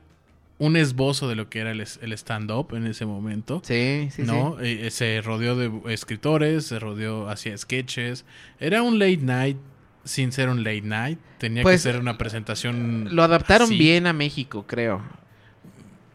un 0.58 0.76
esbozo 0.76 1.28
de 1.28 1.34
lo 1.34 1.50
que 1.50 1.58
era 1.58 1.72
el, 1.72 1.80
stand-up 1.80 2.72
en 2.76 2.86
ese 2.86 3.04
momento. 3.04 3.60
sí, 3.64 4.08
sí, 4.12 4.22
¿no? 4.22 4.60
Eh, 4.60 4.88
se 4.92 5.20
rodeó 5.22 5.56
de 5.56 5.72
escritores, 5.92 6.66
se 6.66 6.78
rodeó, 6.78 7.28
hacía 7.28 7.58
sketches. 7.58 8.24
Era 8.60 8.82
un 8.82 9.00
late 9.00 9.16
night 9.16 9.56
sin 10.04 10.32
ser 10.32 10.48
un 10.48 10.64
late 10.64 10.82
night. 10.82 11.18
Tenía 11.38 11.62
Pues, 11.62 11.82
que 11.82 11.90
ser 11.92 12.00
una 12.00 12.18
presentación. 12.18 13.08
Lo 13.14 13.22
adaptaron 13.22 13.66
así. 13.68 13.78
bien 13.78 14.06
a 14.06 14.12
México, 14.12 14.66
creo. 14.66 15.02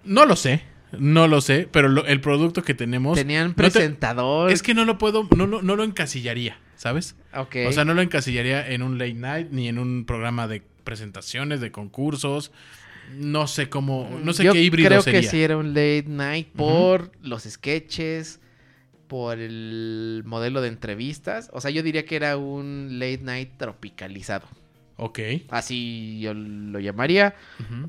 No 0.03 0.25
lo 0.25 0.35
sé, 0.35 0.61
no 0.97 1.27
lo 1.27 1.41
sé, 1.41 1.67
pero 1.71 1.89
lo- 1.89 2.05
el 2.05 2.21
producto 2.21 2.63
que 2.63 2.73
tenemos. 2.73 3.17
Tenían 3.17 3.47
no 3.49 3.53
te- 3.53 3.63
presentador. 3.71 4.51
es 4.51 4.61
que 4.63 4.73
no 4.73 4.85
lo 4.85 4.97
puedo, 4.97 5.27
no, 5.35 5.45
lo- 5.47 5.61
no 5.61 5.75
lo 5.75 5.83
encasillaría, 5.83 6.57
¿sabes? 6.75 7.15
Ok. 7.35 7.55
O 7.67 7.71
sea, 7.71 7.83
no 7.85 7.93
lo 7.93 8.01
encasillaría 8.01 8.67
en 8.69 8.81
un 8.83 8.97
late 8.97 9.13
night 9.15 9.47
ni 9.51 9.67
en 9.67 9.79
un 9.79 10.05
programa 10.05 10.47
de 10.47 10.61
presentaciones, 10.83 11.59
de 11.59 11.71
concursos. 11.71 12.51
No 13.15 13.47
sé 13.47 13.69
cómo, 13.69 14.19
no 14.23 14.33
sé 14.33 14.43
Yo 14.43 14.51
qué 14.53 14.61
híbrido 14.61 14.89
creo 14.89 15.01
sería. 15.01 15.21
que 15.21 15.27
sí 15.27 15.41
era 15.41 15.55
un 15.57 15.69
late 15.69 16.05
night 16.07 16.47
por 16.49 17.11
los 17.21 17.43
sketches, 17.43 18.39
por 19.07 19.39
el 19.39 20.23
modelo 20.25 20.61
de 20.61 20.67
entrevistas. 20.69 21.49
O 21.53 21.61
sea, 21.61 21.71
yo 21.71 21.83
diría 21.83 22.05
que 22.05 22.15
era 22.15 22.37
un 22.37 22.99
late 22.99 23.19
night 23.23 23.49
tropicalizado. 23.57 24.47
Ok. 24.99 25.19
Así 25.49 26.19
yo 26.21 26.33
lo 26.33 26.79
llamaría. 26.79 27.35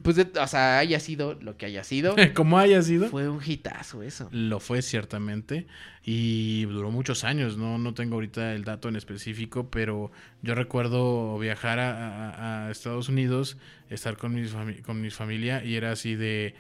Pues, 0.03 0.17
de- 0.17 0.29
o 0.39 0.47
sea, 0.47 0.79
haya 0.79 1.01
sido 1.01 1.39
lo 1.41 1.57
que 1.57 1.65
haya 1.65 1.83
sido. 1.83 2.15
Como 2.35 2.59
haya 2.59 2.83
sido. 2.83 3.09
fue 3.09 3.31
un 3.31 3.41
hitazo 3.45 4.03
eso. 4.03 4.29
Lo 4.31 4.61
fue 4.61 4.83
ciertamente 4.83 5.67
y 6.05 6.65
duró 6.67 6.91
muchos 6.91 7.25
años, 7.25 7.57
no, 7.57 7.79
no 7.79 7.95
tengo 7.95 8.17
ahorita 8.17 8.53
el 8.55 8.65
dato 8.65 8.91
en 8.91 8.97
específico, 8.97 9.71
pero 9.71 10.11
yo 10.43 10.55
recuerdo 10.55 11.39
viajar 11.39 11.79
a, 11.79 11.93
a- 12.31 12.67
a 12.67 12.71
Estados 12.71 13.09
Unidos, 13.09 13.57
estar 13.89 14.19
con 14.19 14.35
mi, 14.35 14.43
fami- 14.43 14.83
con 14.83 15.01
mi 15.01 15.09
familia 15.11 15.65
y 15.65 15.77
era 15.77 15.93
así 15.93 16.15
de 16.15 16.55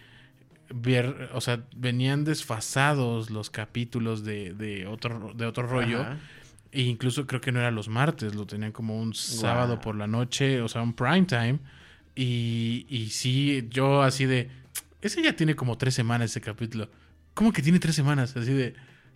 ver, 0.70 1.30
o 1.34 1.40
sea, 1.40 1.64
venían 1.76 2.24
desfasados 2.24 3.30
los 3.30 3.50
capítulos 3.50 4.24
de, 4.24 4.54
de 4.54 4.86
otro, 4.86 5.32
de 5.34 5.46
otro 5.46 5.66
rollo. 5.66 6.00
Ajá. 6.02 6.18
E 6.70 6.82
incluso 6.82 7.26
creo 7.26 7.40
que 7.40 7.50
no 7.50 7.60
era 7.60 7.70
los 7.70 7.88
martes, 7.88 8.34
lo 8.34 8.46
tenían 8.46 8.72
como 8.72 9.00
un 9.00 9.14
sábado 9.14 9.80
por 9.80 9.96
la 9.96 10.06
noche, 10.06 10.60
o 10.60 10.68
sea, 10.68 10.82
un 10.82 10.92
prime 10.92 11.24
time. 11.24 11.58
Y, 12.14 12.84
y 12.90 13.08
sí, 13.08 13.66
yo 13.70 14.02
así 14.02 14.26
de, 14.26 14.50
ese 15.00 15.22
ya 15.22 15.34
tiene 15.34 15.54
como 15.56 15.78
tres 15.78 15.94
semanas 15.94 16.30
ese 16.30 16.40
capítulo. 16.40 16.90
¿Cómo 17.32 17.52
que 17.52 17.62
tiene 17.62 17.78
tres 17.78 17.94
semanas? 17.94 18.36
Así 18.36 18.52
de, 18.52 18.74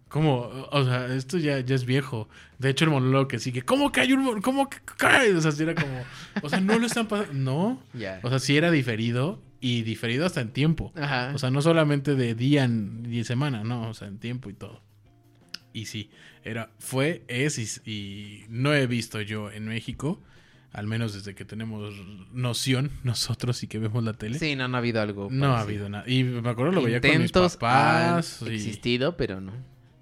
¿cómo? 0.08 0.48
O 0.70 0.84
sea, 0.84 1.14
esto 1.14 1.36
ya, 1.36 1.60
ya 1.60 1.74
es 1.74 1.84
viejo. 1.84 2.28
De 2.58 2.70
hecho, 2.70 2.86
el 2.86 2.90
monólogo 2.90 3.28
que 3.28 3.38
sigue, 3.38 3.62
¿cómo 3.62 3.92
que 3.92 4.00
hay 4.00 4.14
un... 4.14 4.40
¿Cómo 4.40 4.70
que? 4.70 4.78
O 5.36 5.40
sea, 5.40 5.52
sí 5.52 5.64
era 5.64 5.74
como, 5.74 6.04
o 6.40 6.48
sea, 6.48 6.60
no 6.60 6.78
lo 6.78 6.86
están 6.86 7.06
pasando. 7.06 7.34
No. 7.34 7.82
Ya. 7.92 8.20
O 8.22 8.30
sea, 8.30 8.38
sí 8.38 8.56
era 8.56 8.70
diferido 8.70 9.42
y 9.62 9.80
diferido 9.82 10.26
hasta 10.26 10.42
en 10.42 10.50
tiempo. 10.52 10.92
Ajá. 10.96 11.32
O 11.34 11.38
sea, 11.38 11.50
no 11.50 11.62
solamente 11.62 12.14
de 12.16 12.34
día 12.34 12.68
y 13.08 13.24
semana, 13.24 13.64
no, 13.64 13.88
o 13.88 13.94
sea, 13.94 14.08
en 14.08 14.18
tiempo 14.18 14.50
y 14.50 14.54
todo. 14.54 14.82
Y 15.72 15.86
sí, 15.86 16.10
era, 16.44 16.70
fue, 16.78 17.22
es 17.28 17.56
y, 17.86 17.90
y 17.90 18.44
no 18.50 18.74
he 18.74 18.86
visto 18.86 19.22
yo 19.22 19.50
en 19.50 19.64
México, 19.66 20.20
al 20.72 20.86
menos 20.86 21.14
desde 21.14 21.34
que 21.34 21.44
tenemos 21.46 21.94
noción 22.32 22.90
nosotros 23.04 23.62
y 23.62 23.68
que 23.68 23.78
vemos 23.78 24.02
la 24.04 24.12
tele, 24.14 24.38
sí, 24.38 24.54
no, 24.56 24.68
no 24.68 24.76
ha 24.76 24.80
habido 24.80 25.00
algo. 25.00 25.28
no 25.30 25.54
ha 25.54 25.60
habido 25.60 25.88
nada. 25.88 26.04
Y 26.06 26.24
me 26.24 26.48
acuerdo 26.50 26.72
lo 26.72 26.82
veía 26.82 27.00
con 27.00 27.22
mis 27.22 27.32
papás. 27.32 28.42
han 28.42 28.52
y- 28.52 28.54
existido, 28.56 29.16
pero 29.16 29.40
no. 29.40 29.52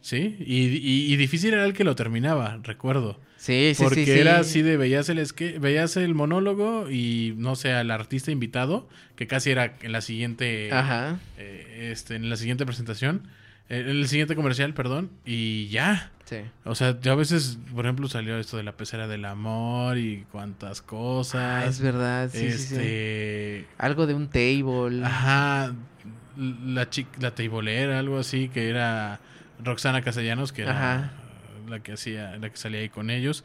sí, 0.01 0.37
y, 0.41 0.63
y- 0.79 1.13
y 1.13 1.17
difícil 1.17 1.53
era 1.55 1.65
el 1.67 1.73
que 1.75 1.85
lo 1.85 1.95
terminaba, 1.95 2.59
recuerdo. 2.63 3.21
Sí, 3.41 3.73
sí, 3.75 3.83
Porque 3.83 4.05
sí. 4.05 4.13
sí. 4.13 4.19
era 4.19 4.39
así 4.39 4.61
de 4.61 4.77
veías 4.77 5.09
el 5.09 5.19
esque- 5.19 5.59
veías 5.59 5.97
el 5.97 6.15
monólogo 6.15 6.91
y 6.91 7.33
no 7.39 7.57
sé, 7.57 7.73
al 7.73 7.91
artista 7.91 8.31
invitado, 8.31 8.87
que 9.17 9.27
casi 9.27 9.51
era 9.51 9.77
en 9.81 9.93
la 9.93 10.03
siguiente 10.03 10.71
Ajá. 10.71 11.19
eh, 11.39 11.89
este, 11.91 12.17
en 12.17 12.29
la 12.29 12.37
siguiente 12.37 12.67
presentación, 12.67 13.23
eh, 13.71 13.81
en 13.81 13.89
el 13.89 14.09
siguiente 14.09 14.37
comercial, 14.37 14.75
perdón, 14.75 15.11
y 15.25 15.69
ya. 15.69 16.11
Sí. 16.27 16.37
O 16.65 16.75
sea, 16.75 17.01
ya 17.01 17.13
a 17.13 17.15
veces, 17.15 17.59
por 17.75 17.87
ejemplo, 17.87 18.09
salió 18.09 18.39
esto 18.39 18.59
de 18.59 18.63
la 18.63 18.73
pecera 18.77 19.09
del 19.09 19.25
amor 19.25 19.97
y 19.97 20.27
cuántas 20.31 20.81
Ah, 20.83 20.87
cosas. 20.87 21.67
es 21.67 21.81
verdad, 21.81 22.29
sí, 22.31 22.53
sí, 22.53 22.59
sí. 22.59 22.75
este, 22.75 23.67
Algo 23.79 24.07
de 24.07 24.13
un 24.15 24.29
table. 24.29 25.03
ajá, 25.03 25.73
la 26.37 26.91
chica, 26.91 27.11
la 27.21 27.35
teibolera, 27.35 27.99
algo 27.99 28.19
así, 28.19 28.51
que 28.51 28.69
era 28.69 29.19
Roxana 29.65 30.03
Castellanos, 30.03 30.53
que 30.53 30.63
era 30.63 30.73
Ajá. 30.73 31.13
La 31.71 31.81
que 31.81 31.93
hacía, 31.93 32.37
la 32.37 32.51
que 32.51 32.57
salía 32.57 32.81
ahí 32.81 32.89
con 32.89 33.09
ellos. 33.11 33.45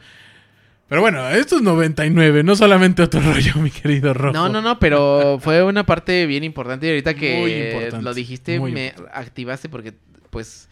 Pero 0.87 1.01
bueno, 1.01 1.27
esto 1.31 1.55
es 1.55 1.61
99, 1.63 2.43
no 2.43 2.55
solamente 2.55 3.01
otro 3.01 3.19
rollo, 3.33 3.55
mi 3.55 3.71
querido 3.71 4.13
Rojo. 4.13 4.33
No, 4.33 4.49
no, 4.49 4.61
no, 4.61 4.77
pero 4.79 5.39
fue 5.41 5.63
una 5.63 5.85
parte 5.85 6.25
bien 6.27 6.43
importante 6.43 6.85
y 6.85 6.89
ahorita 6.89 7.13
que 7.15 7.39
Muy 7.39 7.53
importante, 7.53 8.03
lo 8.03 8.13
dijiste 8.13 8.59
me 8.59 8.87
importante. 8.87 9.11
activaste 9.19 9.69
porque 9.69 9.93
pues 10.29 10.69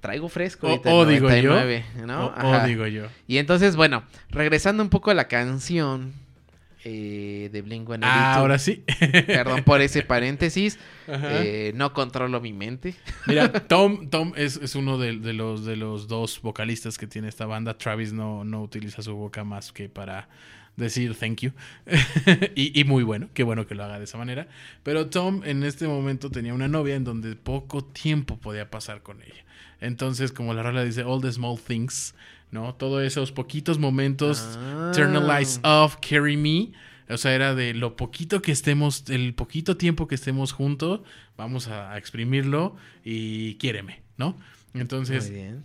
traigo 0.00 0.28
fresco 0.28 0.66
O- 0.66 0.70
ahorita 0.70 0.90
o 0.94 1.02
el 1.04 1.08
digo 1.10 1.28
yo, 1.28 1.50
99, 1.54 1.84
¿no? 2.06 2.26
O- 2.26 2.56
o 2.62 2.66
digo 2.66 2.86
yo. 2.86 3.04
Y 3.26 3.38
entonces, 3.38 3.76
bueno, 3.76 4.02
regresando 4.30 4.82
un 4.82 4.88
poco 4.90 5.10
a 5.10 5.14
la 5.14 5.28
canción 5.28 6.12
eh, 6.84 7.50
de 7.52 7.62
Blink 7.62 7.88
Ah, 8.02 8.36
ahora 8.36 8.58
sí. 8.58 8.84
Perdón 9.26 9.62
por 9.64 9.80
ese 9.80 10.02
paréntesis. 10.02 10.78
Eh, 11.08 11.72
no 11.74 11.92
controlo 11.92 12.40
mi 12.40 12.52
mente. 12.52 12.94
Mira, 13.26 13.52
Tom, 13.68 14.08
Tom 14.08 14.32
es, 14.36 14.56
es 14.56 14.74
uno 14.74 14.98
de, 14.98 15.18
de 15.18 15.32
los, 15.32 15.64
de 15.64 15.76
los 15.76 16.08
dos 16.08 16.40
vocalistas 16.40 16.98
que 16.98 17.06
tiene 17.06 17.28
esta 17.28 17.46
banda. 17.46 17.76
Travis 17.76 18.12
no, 18.12 18.44
no 18.44 18.62
utiliza 18.62 19.02
su 19.02 19.14
boca 19.14 19.44
más 19.44 19.72
que 19.72 19.88
para 19.88 20.28
decir 20.76 21.14
thank 21.14 21.40
you. 21.40 21.52
y, 22.54 22.78
y 22.78 22.84
muy 22.84 23.02
bueno, 23.02 23.28
qué 23.34 23.42
bueno 23.42 23.66
que 23.66 23.74
lo 23.74 23.84
haga 23.84 23.98
de 23.98 24.04
esa 24.04 24.18
manera. 24.18 24.48
Pero 24.82 25.08
Tom 25.08 25.42
en 25.44 25.64
este 25.64 25.86
momento 25.86 26.30
tenía 26.30 26.54
una 26.54 26.68
novia 26.68 26.94
en 26.94 27.04
donde 27.04 27.36
poco 27.36 27.84
tiempo 27.84 28.38
podía 28.38 28.70
pasar 28.70 29.02
con 29.02 29.22
ella. 29.22 29.44
Entonces, 29.80 30.32
como 30.32 30.54
la 30.54 30.62
rola 30.62 30.84
dice, 30.84 31.04
all 31.04 31.20
the 31.20 31.32
small 31.32 31.58
things, 31.58 32.14
¿no? 32.50 32.74
Todos 32.74 33.02
esos 33.02 33.32
poquitos 33.32 33.78
momentos, 33.78 34.40
Ah. 34.58 34.92
turn 34.94 35.12
the 35.12 35.20
lights 35.20 35.60
off, 35.64 35.96
carry 36.00 36.36
me. 36.36 36.72
O 37.08 37.16
sea, 37.16 37.34
era 37.34 37.54
de 37.56 37.74
lo 37.74 37.96
poquito 37.96 38.40
que 38.40 38.52
estemos, 38.52 39.04
el 39.08 39.34
poquito 39.34 39.76
tiempo 39.76 40.06
que 40.06 40.14
estemos 40.14 40.52
juntos, 40.52 41.00
vamos 41.36 41.66
a, 41.68 41.92
a 41.92 41.98
exprimirlo 41.98 42.76
y 43.04 43.54
quiéreme, 43.56 44.02
¿no? 44.16 44.36
Entonces, 44.74 45.28
Muy 45.28 45.40
bien. 45.40 45.64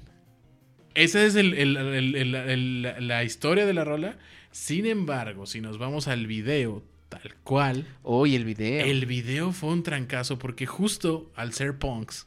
esa 0.95 1.23
es 1.23 1.35
el- 1.35 1.53
el- 1.53 1.77
el- 1.77 3.07
la- 3.07 3.23
historia 3.23 3.65
de 3.67 3.73
la 3.75 3.83
rola. 3.83 4.17
Sin 4.51 4.85
embargo, 4.87 5.45
si 5.45 5.61
nos 5.61 5.77
vamos 5.77 6.07
al 6.07 6.25
video 6.25 6.83
tal 7.09 7.35
cual, 7.43 7.85
Uy, 8.03 8.35
el 8.35 8.43
video. 8.45 8.83
el 8.85 9.05
video 9.05 9.51
fue 9.51 9.69
un 9.69 9.83
trancazo 9.83 10.39
porque 10.39 10.65
justo 10.65 11.31
al 11.35 11.53
ser 11.53 11.77
punks, 11.77 12.25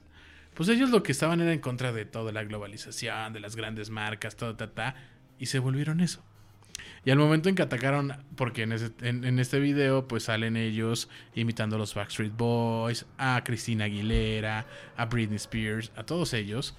pues 0.58 0.68
ellos 0.68 0.90
lo 0.90 1.02
que 1.02 1.12
estaban 1.12 1.40
era 1.40 1.52
en 1.54 1.60
contra 1.60 1.92
de 1.92 2.04
toda 2.04 2.32
la 2.32 2.42
globalización, 2.44 3.32
de 3.32 3.38
las 3.40 3.54
grandes 3.56 3.88
marcas, 3.90 4.34
todo, 4.36 4.56
ta, 4.56 4.72
ta, 4.74 4.94
y 5.38 5.46
se 5.46 5.60
volvieron 5.60 6.00
eso. 6.00 6.22
Y 7.04 7.10
al 7.12 7.18
momento 7.18 7.48
en 7.48 7.54
que 7.54 7.62
atacaron, 7.62 8.12
porque 8.36 8.62
en, 8.64 8.72
ese- 8.72 8.90
en- 9.02 9.24
en 9.24 9.38
este 9.38 9.60
video 9.60 10.08
pues 10.08 10.24
salen 10.24 10.56
ellos 10.56 11.08
imitando 11.34 11.76
a 11.76 11.78
los 11.78 11.94
Backstreet 11.94 12.36
Boys, 12.36 13.06
a 13.18 13.40
Christina 13.44 13.84
Aguilera, 13.84 14.66
a 14.96 15.06
Britney 15.06 15.36
Spears, 15.36 15.92
a 15.96 16.02
todos 16.04 16.34
ellos. 16.34 16.74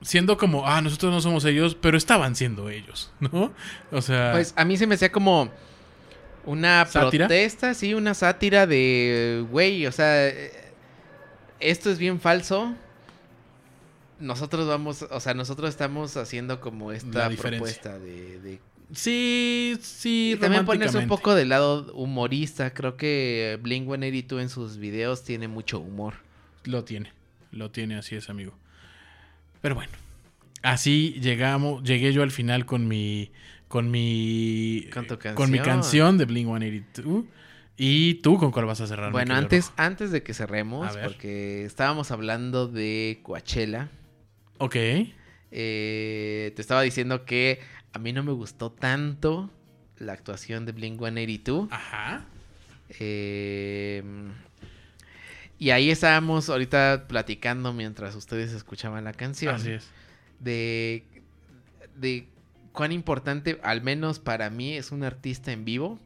Siendo 0.00 0.36
como, 0.36 0.66
ah, 0.66 0.80
nosotros 0.82 1.12
no 1.12 1.20
somos 1.20 1.44
ellos, 1.44 1.74
pero 1.80 1.96
estaban 1.96 2.34
siendo 2.36 2.68
ellos, 2.70 3.12
¿no? 3.20 3.52
O 3.90 4.00
sea, 4.02 4.30
Pues 4.32 4.54
a 4.56 4.64
mí 4.64 4.76
se 4.76 4.86
me 4.86 4.94
hacía 4.96 5.12
como 5.12 5.50
una 6.44 6.84
¿Sátira? 6.86 7.26
protesta, 7.26 7.74
sí, 7.74 7.94
una 7.94 8.14
sátira 8.14 8.66
de, 8.66 9.44
güey, 9.50 9.86
o 9.86 9.92
sea, 9.92 10.26
eh, 10.28 10.71
esto 11.62 11.90
es 11.90 11.98
bien 11.98 12.20
falso. 12.20 12.74
Nosotros 14.18 14.68
vamos, 14.68 15.02
o 15.02 15.20
sea, 15.20 15.34
nosotros 15.34 15.70
estamos 15.70 16.16
haciendo 16.16 16.60
como 16.60 16.92
esta 16.92 17.28
propuesta 17.30 17.98
de, 17.98 18.40
de, 18.40 18.60
Sí, 18.92 19.78
sí, 19.80 20.34
Y 20.36 20.38
también 20.38 20.66
ponerse 20.66 20.98
un 20.98 21.08
poco 21.08 21.34
del 21.34 21.48
lado 21.48 21.92
humorista. 21.94 22.74
Creo 22.74 22.96
que 22.96 23.58
Blink 23.62 23.86
182 23.86 24.42
en 24.42 24.48
sus 24.48 24.76
videos 24.76 25.24
tiene 25.24 25.48
mucho 25.48 25.80
humor. 25.80 26.14
Lo 26.64 26.84
tiene, 26.84 27.10
lo 27.50 27.70
tiene, 27.70 27.96
así 27.96 28.16
es, 28.16 28.28
amigo. 28.28 28.52
Pero 29.62 29.74
bueno, 29.74 29.92
así 30.62 31.18
llegamos, 31.20 31.82
llegué 31.82 32.12
yo 32.12 32.22
al 32.22 32.30
final 32.30 32.66
con 32.66 32.86
mi, 32.86 33.32
con 33.66 33.90
mi, 33.90 34.88
Con 34.92 35.06
tu 35.06 35.18
con 35.18 35.50
mi 35.50 35.58
canción. 35.58 35.64
canción 35.64 36.18
de 36.18 36.24
Blink 36.26 36.46
182. 36.48 37.24
¿Y 37.76 38.14
tú 38.16 38.38
con 38.38 38.50
cuál 38.52 38.66
vas 38.66 38.80
a 38.80 38.86
cerrar? 38.86 39.12
Bueno, 39.12 39.34
antes, 39.34 39.72
antes 39.76 40.10
de 40.10 40.22
que 40.22 40.34
cerremos, 40.34 40.96
porque 41.02 41.64
estábamos 41.64 42.10
hablando 42.10 42.68
de 42.68 43.20
Coachella. 43.22 43.88
Ok. 44.58 44.76
eh, 45.50 46.52
te 46.54 46.62
estaba 46.62 46.82
diciendo 46.82 47.24
que 47.24 47.60
a 47.92 47.98
mí 47.98 48.12
no 48.12 48.22
me 48.22 48.32
gustó 48.32 48.70
tanto 48.70 49.50
la 49.98 50.12
actuación 50.12 50.64
de 50.66 50.72
Blink 50.72 50.98
182. 50.98 51.68
Ajá. 51.70 52.24
Eh, 52.98 54.02
y 55.58 55.70
ahí 55.70 55.90
estábamos 55.90 56.48
ahorita 56.48 57.06
platicando 57.08 57.72
mientras 57.72 58.14
ustedes 58.16 58.52
escuchaban 58.52 59.04
la 59.04 59.12
canción. 59.12 59.54
Así 59.54 59.70
es. 59.72 59.88
De, 60.40 61.04
de 61.96 62.26
cuán 62.72 62.90
importante, 62.92 63.60
al 63.62 63.80
menos 63.82 64.18
para 64.18 64.50
mí, 64.50 64.74
es 64.74 64.90
un 64.90 65.04
artista 65.04 65.52
en 65.52 65.64
vivo. 65.64 65.98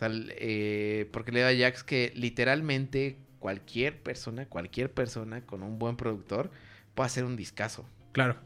Sea, 0.00 0.10
eh, 0.12 1.08
porque 1.12 1.30
le 1.32 1.40
da 1.40 1.48
a 1.50 1.56
Jax 1.56 1.84
que 1.84 2.12
literalmente 2.16 3.16
cualquier 3.38 3.98
persona, 4.02 4.46
cualquier 4.46 4.90
persona 4.92 5.42
con 5.42 5.62
un 5.62 5.78
buen 5.78 5.96
productor 5.96 6.50
puede 6.94 7.06
hacer 7.06 7.24
un 7.24 7.36
discazo. 7.36 7.86
Claro. 8.12 8.36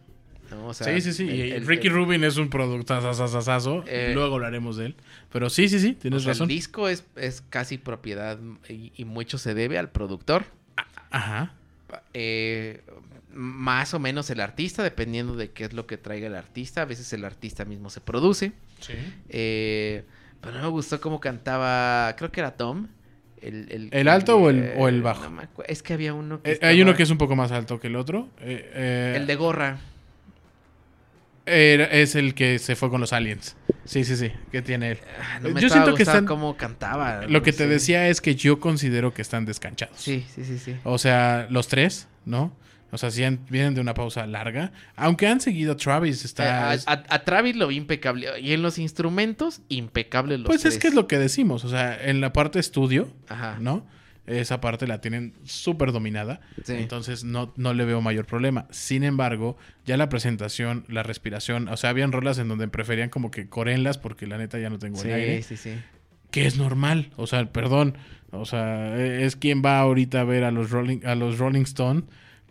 ¿no? 0.51 0.67
O 0.69 0.75
sea, 0.75 0.87
sí, 0.95 1.01
sí, 1.01 1.13
sí. 1.15 1.29
el- 1.53 1.67
Ricky 1.67 1.87
el- 1.89 1.95
Rubin 1.95 2.23
es 2.25 2.37
un 2.37 2.51
productazo. 2.51 3.85
Eh, 3.87 4.11
Luego 4.15 4.35
hablaremos 4.35 4.77
de 4.77 4.87
él. 4.87 4.97
Pero 5.33 5.49
sí, 5.49 5.69
sí, 5.69 5.81
sí, 5.81 5.95
o 5.97 6.01
tienes 6.03 6.23
sea, 6.23 6.33
razón. 6.33 6.51
El 6.51 6.57
disco 6.57 6.89
es, 6.89 7.05
es 7.17 7.41
casi 7.41 7.79
propiedad 7.79 8.39
y, 8.69 8.93
y 8.95 9.05
mucho 9.05 9.39
se 9.39 9.55
debe 9.55 9.79
al 9.79 9.91
productor. 9.91 10.45
Ajá. 11.11 11.55
eh, 12.13 12.83
más 13.33 13.95
o 13.95 13.99
menos 13.99 14.31
el 14.31 14.41
artista, 14.41 14.83
dependiendo 14.85 15.35
de 15.35 15.51
qué 15.51 15.65
es 15.65 15.73
lo 15.73 15.87
que 15.87 15.97
traiga 15.97 16.27
el 16.29 16.35
artista. 16.37 16.83
A 16.83 16.85
veces 16.85 17.13
el 17.13 17.25
artista 17.25 17.65
mismo 17.65 17.91
se 17.91 18.01
produce. 18.01 18.53
Sí. 18.81 18.93
Eh, 19.29 20.05
pero 20.45 20.57
no 20.59 20.63
me 20.63 20.69
gustó 20.69 21.01
cómo 21.01 21.21
cantaba, 21.21 22.15
creo 22.17 22.31
que 22.31 22.41
era 22.41 22.53
Tom. 22.57 22.89
¿El, 23.41 23.91
¿El 23.93 24.09
alto 24.09 24.39
o 24.39 24.49
el- 24.49 24.73
o 24.79 24.89
el 24.89 25.03
bajo? 25.03 25.29
no 25.29 25.43
es 25.69 25.83
que 25.83 25.93
había 25.93 26.15
uno 26.15 26.41
que 26.43 26.53
Eh, 26.53 26.59
hay 26.63 26.81
uno 26.81 26.95
que 26.95 27.03
es 27.03 27.11
un 27.11 27.19
poco 27.19 27.37
más 27.37 27.53
alto 27.53 27.79
que 27.79 27.89
el 27.89 27.97
otro. 27.97 28.29
Eh, 28.41 28.71
eh, 28.75 29.15
El 29.17 29.27
de 29.27 29.37
gorra. 29.37 29.79
era- 31.47 31.85
es 31.85 32.15
el 32.15 32.35
que 32.35 32.59
se 32.59 32.75
fue 32.75 32.89
con 32.89 33.01
los 33.03 33.13
aliens. 33.13 33.57
Sí, 33.85 34.03
sí, 34.05 34.17
sí. 34.17 34.33
¿Qué 34.51 34.63
tiene 34.63 34.93
él? 34.93 34.99
Ah, 35.21 35.41
No 35.43 35.49
Yo 35.49 35.55
me 35.55 35.61
siento 35.61 35.75
siento 35.75 35.95
que 35.95 36.03
están- 36.05 36.25
cómo 36.25 36.57
cantaba. 36.57 37.27
Lo 37.27 37.43
que 37.43 37.53
te 37.53 37.67
decía 37.67 38.09
es 38.09 38.23
que 38.23 38.35
yo 38.35 38.61
considero 38.61 39.13
que 39.13 39.21
están 39.21 39.45
descanchados. 39.45 39.99
Sí, 40.01 40.25
sí, 40.35 40.43
sí, 40.45 40.59
sí. 40.59 40.77
O 40.85 40.97
sea, 40.97 41.47
los 41.51 41.69
tres, 41.69 42.09
¿no? 42.25 42.51
O 42.95 42.99
sea, 42.99 43.11
sí 43.11 43.25
han- 43.25 43.41
vienen 43.51 43.75
de 43.75 43.81
una 43.81 43.93
pausa 43.93 44.25
larga. 44.27 44.71
Aunque 44.95 45.27
han 45.27 45.41
seguido 45.41 45.73
a 45.73 45.77
Travis, 45.77 46.25
está... 46.25 46.75
Eh, 46.75 46.79
a, 46.87 46.93
a- 46.93 47.05
a 47.09 47.25
Travis 47.25 47.57
lo 47.57 47.67
vi 47.67 47.77
impecable. 47.77 48.29
Y 48.41 48.53
en 48.53 48.63
los 48.63 48.79
instrumentos, 48.79 49.61
impecable 49.69 50.39
los 50.39 50.47
pues 50.47 50.65
es 50.65 50.79
que 50.79 50.87
es 50.89 50.95
lo 50.95 51.09
que 51.09 51.19
decimos. 51.19 51.65
O 51.65 51.69
sea, 51.69 51.99
en 52.09 52.21
la 52.21 52.33
parte 52.33 52.61
estudio, 52.61 53.13
Ajá. 53.29 53.59
¿no? 53.61 53.85
Esa 54.27 54.61
parte 54.61 54.87
la 54.87 55.01
tienen 55.03 55.35
súper 55.45 55.93
dominada. 55.93 56.41
Sí. 56.65 56.73
Entonces 56.75 57.25
no, 57.25 57.53
no 57.57 57.75
le 57.75 57.85
veo 57.85 58.01
mayor 58.01 58.25
problema. 58.27 58.67
Sin 58.71 59.05
embargo, 59.05 59.59
ya 59.85 59.97
la 59.99 60.09
presentación, 60.09 60.85
la 60.89 61.03
respiración, 61.03 61.69
o 61.69 61.77
sea, 61.77 61.91
habían 61.91 62.11
rolas 62.13 62.39
en 62.39 62.49
donde 62.49 62.67
preferían 62.69 63.11
como 63.11 63.31
que 63.31 63.49
corenlas 63.51 63.99
porque 63.99 64.27
la 64.27 64.39
neta 64.39 64.59
ya 64.59 64.71
no 64.71 64.79
tengo 64.79 65.03
el 65.03 65.13
aire. 65.13 65.43
Sí, 65.43 65.57
sí, 65.59 65.71
sí. 65.75 65.79
Que 66.31 66.47
es 66.47 66.57
normal. 66.57 67.11
O 67.17 67.27
sea, 67.27 67.45
perdón. 67.53 67.99
O 68.31 68.47
sea, 68.47 68.97
e- 68.97 69.25
es 69.27 69.37
quien 69.37 69.63
va 69.63 69.79
ahorita 69.81 70.23
a 70.23 70.25
ver 70.25 70.45
a 70.45 70.51
los 70.51 70.71
Rolling, 70.71 71.01
a 71.05 71.15
los 71.15 71.39
Rolling 71.39 71.63
Stone. 71.65 72.05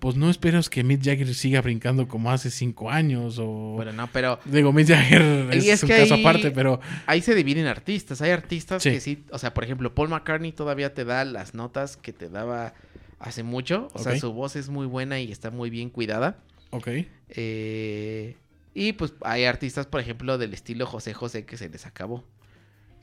Pues 0.03 0.17
no 0.17 0.29
esperas 0.29 0.69
que 0.69 0.83
Mick 0.83 1.01
Jagger 1.01 1.33
siga 1.33 1.61
brincando 1.61 2.09
como 2.09 2.29
hace 2.29 2.51
cinco 2.51 2.91
años. 2.91 3.39
O. 3.39 3.45
Bueno, 3.77 3.93
no, 3.93 4.09
pero 4.11 4.37
Digo, 4.43 4.73
Mick 4.73 4.89
Jagger 4.89 5.21
es, 5.53 5.81
un 5.81 5.87
que 5.87 5.97
caso 5.97 6.15
ahí- 6.15 6.19
aparte, 6.21 6.51
pero. 6.51 6.81
ahí 7.05 7.21
se 7.21 7.33
dividen 7.33 7.67
artistas. 7.67 8.21
Hay 8.21 8.31
artistas 8.31 8.83
Sí. 8.83 8.91
que 8.91 8.99
sí, 8.99 9.23
o 9.31 9.39
sea, 9.39 9.53
por 9.53 9.63
ejemplo, 9.63 9.95
Paul 9.95 10.09
McCartney 10.09 10.51
todavía 10.51 10.93
te 10.93 11.05
da 11.05 11.23
las 11.23 11.53
notas 11.53 11.95
que 11.95 12.11
te 12.11 12.27
daba 12.27 12.73
hace 13.17 13.43
mucho. 13.43 13.87
O 13.93 13.99
sea, 13.99 14.19
su 14.19 14.33
voz 14.33 14.57
es 14.57 14.67
muy 14.67 14.87
buena 14.87 15.21
y 15.21 15.31
está 15.31 15.51
muy 15.51 15.69
bien 15.69 15.89
cuidada. 15.89 16.37
Ok. 16.71 16.89
Eh, 17.29 18.35
y 18.73 18.91
pues 18.93 19.13
hay 19.21 19.45
artistas, 19.45 19.85
por 19.85 20.01
ejemplo, 20.01 20.37
del 20.37 20.53
estilo 20.53 20.85
José 20.85 21.13
José 21.13 21.45
que 21.45 21.55
se 21.55 21.69
les 21.69 21.85
acabó. 21.85 22.25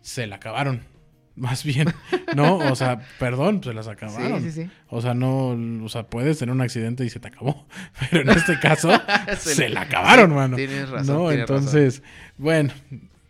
Se 0.02 0.26
la 0.26 0.36
acabaron. 0.36 0.82
Más 1.36 1.64
bien. 1.64 1.88
No, 2.36 2.56
o 2.58 2.74
sea, 2.76 3.00
perdón, 3.18 3.62
se 3.64 3.72
las 3.72 3.88
acabaron. 3.88 4.42
Sí, 4.42 4.50
sí, 4.50 4.62
sí. 4.64 4.70
O 4.88 5.00
sea, 5.00 5.14
no, 5.14 5.56
o 5.84 5.88
sea, 5.88 6.02
puedes 6.04 6.38
tener 6.38 6.54
un 6.54 6.60
accidente 6.60 7.04
y 7.04 7.10
se 7.10 7.18
te 7.20 7.28
acabó. 7.28 7.66
Pero 8.10 8.22
en 8.30 8.36
este 8.36 8.58
caso, 8.58 8.90
Se 9.38 9.68
la 9.68 9.82
acabaron, 9.82 10.34
mano. 10.34 10.56
tienes 10.56 10.88
razón, 10.90 11.16
No, 11.16 11.28
tienes 11.28 11.48
entonces, 11.48 12.02
bueno, 12.36 12.72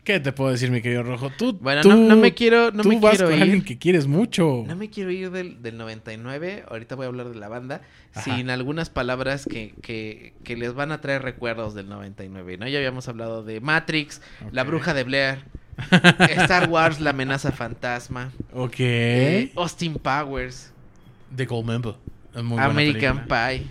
¿qué 0.02 0.18
te 0.18 0.32
puedo 0.32 0.51
decir, 0.51 0.70
mi 0.72 0.82
querido 0.82 1.02
Rojo? 1.05 1.31
Tú, 1.39 1.56
Bueno, 1.60 1.82
tú, 1.82 1.90
no, 1.90 1.97
no 1.97 2.16
me 2.16 2.35
quiero, 2.35 2.72
no 2.72 2.82
tú 2.82 2.89
me 2.89 2.98
vas 2.98 3.12
quiero 3.12 3.27
con 3.28 3.36
ir. 3.36 3.43
alguien 3.43 3.62
que 3.62 3.78
quieres 3.78 4.06
mucho. 4.09 4.64
No 4.66 4.74
me 4.77 4.90
quiero 4.90 5.10
ir 5.12 5.31
del, 5.31 5.62
del 5.62 5.77
99, 5.77 6.64
ahorita 6.68 6.97
voy 6.97 7.05
a 7.05 7.09
hablar 7.09 7.28
de 7.28 7.36
la 7.36 7.48
banda, 7.48 7.82
Ajá. 8.12 8.22
sin 8.35 8.51
algunas 8.51 8.90
palabras 8.90 9.47
que, 9.48 9.74
que, 9.82 10.35
que 10.43 10.56
les 10.56 10.74
van 10.74 10.90
a 10.90 11.01
traer 11.01 11.22
recuerdos 11.22 11.74
del 11.74 11.89
99, 11.89 12.56
¿no? 12.59 12.66
Ya 12.66 12.78
habíamos 12.78 13.06
hablado 13.09 13.44
de 13.44 13.60
Matrix, 13.60 14.20
La. 14.51 14.64
Bruja 14.64 14.94
de 14.94 15.05
Blair, 15.05 15.44
Star 16.45 16.69
Wars, 16.69 17.01
La 17.01 17.11
Amenaza 17.11 17.53
Fantasma, 17.53 18.31
Ok. 18.53 18.75
eh, 18.79 19.53
Austin 19.57 19.95
Powers, 19.95 20.73
The 21.35 21.47
Gold 21.47 21.67
Member. 21.67 21.95
American. 22.35 23.27
Pie. 23.27 23.67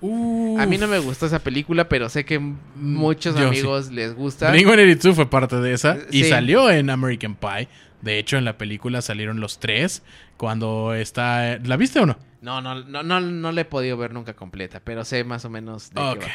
Uf. 0.00 0.60
A 0.60 0.66
mí 0.66 0.76
no 0.76 0.86
me 0.86 0.98
gustó 0.98 1.26
esa 1.26 1.38
película, 1.38 1.88
pero 1.88 2.08
sé 2.08 2.24
que 2.24 2.38
muchos 2.38 3.34
yo 3.34 3.40
sí. 3.52 3.58
amigos 3.58 3.90
les 3.90 4.14
gusta. 4.14 4.52
Blink-182 4.52 5.14
fue 5.14 5.30
parte 5.30 5.56
de 5.56 5.72
esa 5.72 5.96
y 6.10 6.24
Sí. 6.24 6.28
salió 6.30 6.70
en 6.70 6.90
American 6.90 7.34
Pie. 7.34 7.68
De 8.02 8.18
hecho, 8.18 8.36
en 8.36 8.44
la 8.44 8.58
película 8.58 9.00
salieron 9.00 9.40
los 9.40 9.58
tres 9.60 10.02
cuando 10.36 10.92
está... 10.94 11.58
¿La 11.64 11.78
viste 11.78 12.00
o 12.00 12.06
no? 12.06 12.18
No, 12.42 12.60
no, 12.60 12.84
no, 12.84 13.02
no, 13.02 13.18
no 13.20 13.52
la 13.52 13.62
he 13.62 13.64
podido 13.64 13.96
ver 13.96 14.12
nunca 14.12 14.34
completa, 14.34 14.80
pero 14.84 15.06
sé 15.06 15.24
más 15.24 15.46
o 15.46 15.50
menos 15.50 15.90
de 15.90 16.00
Ok. 16.02 16.18
qué 16.18 16.26
va. 16.26 16.32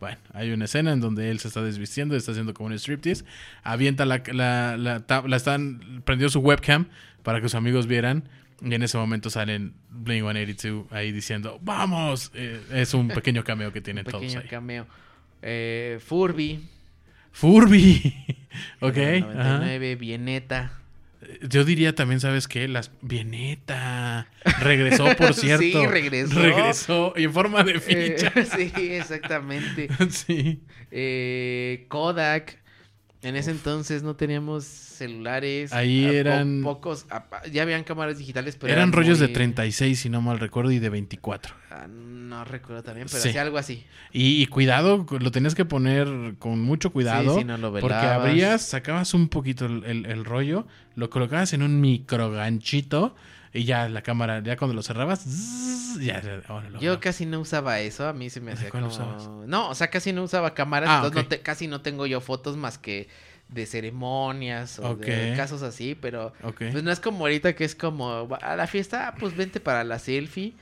Bueno, 0.00 0.18
hay 0.32 0.50
una 0.52 0.66
escena 0.66 0.92
en 0.92 1.00
donde 1.00 1.30
él 1.30 1.38
se 1.40 1.48
está 1.48 1.62
desvistiendo, 1.62 2.14
está 2.14 2.30
haciendo 2.32 2.54
como 2.54 2.68
un 2.68 2.72
striptease, 2.74 3.24
avienta 3.62 4.04
la, 4.04 4.22
la, 4.32 4.76
la, 4.76 5.06
tab- 5.06 5.26
la 5.26 5.36
están, 5.36 6.02
prendió 6.04 6.28
su 6.28 6.38
webcam 6.40 6.86
para 7.22 7.40
que 7.40 7.46
sus 7.48 7.56
amigos 7.56 7.86
vieran 7.88 8.28
y 8.62 8.74
en 8.74 8.82
ese 8.82 8.96
momento 8.98 9.28
salen 9.30 9.74
Blink 9.90 10.22
182 10.22 10.86
ahí 10.92 11.10
diciendo, 11.12 11.58
vamos, 11.62 12.30
Eh, 12.34 12.60
es 12.72 12.94
un 12.94 13.08
pequeño 13.18 13.42
cameo 13.44 13.72
que 13.72 13.80
tienen 13.80 14.04
Un 14.06 14.10
todos 14.12 14.22
pequeño 14.24 14.40
ahí. 14.40 14.48
cameo. 14.48 14.86
Eh, 15.42 15.98
Furby. 16.04 16.60
Furby, 17.32 18.14
ok, 18.80 18.96
en 18.96 19.14
el 19.14 19.22
ajá. 19.24 19.58
99, 19.58 19.96
Vieneta. 19.96 20.72
Yo 21.42 21.64
diría 21.64 21.94
también, 21.94 22.20
¿sabes 22.20 22.48
qué? 22.48 22.68
Las 22.68 22.90
Vieneta 23.02 24.28
regresó, 24.60 25.04
por 25.16 25.34
cierto. 25.34 25.62
Sí, 25.62 25.86
regresó. 25.86 26.40
Regresó 26.40 27.12
y 27.16 27.24
en 27.24 27.32
forma 27.32 27.62
de 27.64 27.72
Eh, 27.76 27.80
ficha. 28.16 28.32
sí, 28.56 28.72
exactamente. 28.76 29.88
sí. 30.10 30.62
Eh, 30.90 31.86
Kodak. 31.88 32.58
En 33.22 33.34
ese 33.34 33.50
entonces 33.50 34.04
no 34.04 34.14
teníamos 34.14 34.64
celulares. 34.64 35.72
Ahí 35.72 36.04
a 36.04 36.08
po- 36.08 36.14
eran- 36.14 36.60
pocos. 36.62 37.06
a- 37.10 37.24
ya 37.50 37.62
habían 37.62 37.82
cámaras 37.84 38.18
digitales, 38.18 38.56
pero. 38.56 38.72
Eran 38.72 38.92
rollos 38.92 39.18
de 39.18 39.26
muy- 39.26 39.34
36, 39.34 39.98
si 39.98 40.08
no 40.08 40.20
mal 40.22 40.38
recuerdo, 40.38 40.70
y 40.70 40.78
de 40.78 40.88
24. 40.88 41.54
Ah, 41.70 41.86
no 41.88 42.44
recuerdo 42.44 42.82
también, 42.84 43.08
pero 43.10 43.22
Sí. 43.22 43.32
sí 43.32 43.38
algo 43.38 43.58
así. 43.58 43.84
Y, 44.12 44.40
y 44.42 44.46
cuidado, 44.46 45.04
lo 45.18 45.30
tenías 45.32 45.54
que 45.56 45.64
poner 45.64 46.34
con 46.38 46.60
mucho 46.60 46.90
cuidado. 46.92 47.34
Sí, 47.34 47.40
sí, 47.40 47.44
no 47.44 47.58
lo 47.58 47.72
porque 47.72 47.94
abrías, 47.96 48.62
sacabas 48.62 49.14
un 49.14 49.28
poquito 49.28 49.66
el, 49.66 49.84
el- 49.84 50.06
el 50.06 50.24
rollo, 50.24 50.66
lo 50.94 51.10
colocabas 51.10 51.52
en 51.52 51.62
un 51.62 51.80
micro 51.80 52.30
ganchito 52.30 53.16
y 53.52 53.64
ya 53.64 53.88
la 53.88 54.02
cámara, 54.02 54.42
ya 54.42 54.56
cuando 54.56 54.74
lo 54.74 54.82
cerrabas, 54.82 55.20
zzz, 55.24 56.00
ya. 56.00 56.22
ahora 56.48 56.68
lo- 56.70 56.80
Yo 56.80 57.00
casi 57.00 57.26
no 57.26 57.40
usaba 57.40 57.80
eso, 57.80 58.06
a 58.08 58.12
mí 58.12 58.30
se 58.30 58.40
me 58.40 58.52
hacía 58.52 58.70
¿Cuál 58.70 58.84
como... 58.84 58.94
usabas? 58.94 59.28
No, 59.46 59.68
o 59.70 59.74
sea, 59.74 59.88
casi 59.88 60.12
no 60.12 60.22
usaba 60.22 60.54
cámaras, 60.54 60.88
Ah, 60.90 60.96
entonces 60.96 61.22
no 61.24 61.28
te- 61.28 61.40
casi 61.40 61.66
no 61.66 61.80
tengo 61.80 62.06
yo 62.06 62.20
fotos 62.20 62.56
más 62.56 62.78
que 62.78 63.08
de 63.48 63.64
ceremonias 64.02 64.78
o 64.78 64.94
de 64.96 65.30
Ok. 65.32 65.36
casos 65.36 65.62
así, 65.62 65.94
pero 65.94 66.32
pues 66.72 66.82
no 66.84 66.90
es 66.90 67.00
como 67.00 67.20
ahorita 67.24 67.54
que 67.54 67.64
es 67.64 67.74
como 67.74 68.28
a 68.42 68.56
la 68.56 68.66
fiesta, 68.66 69.08
ah, 69.08 69.14
pues 69.18 69.34
vente 69.36 69.60
para 69.60 69.84
la 69.84 69.98
selfie. 69.98 70.54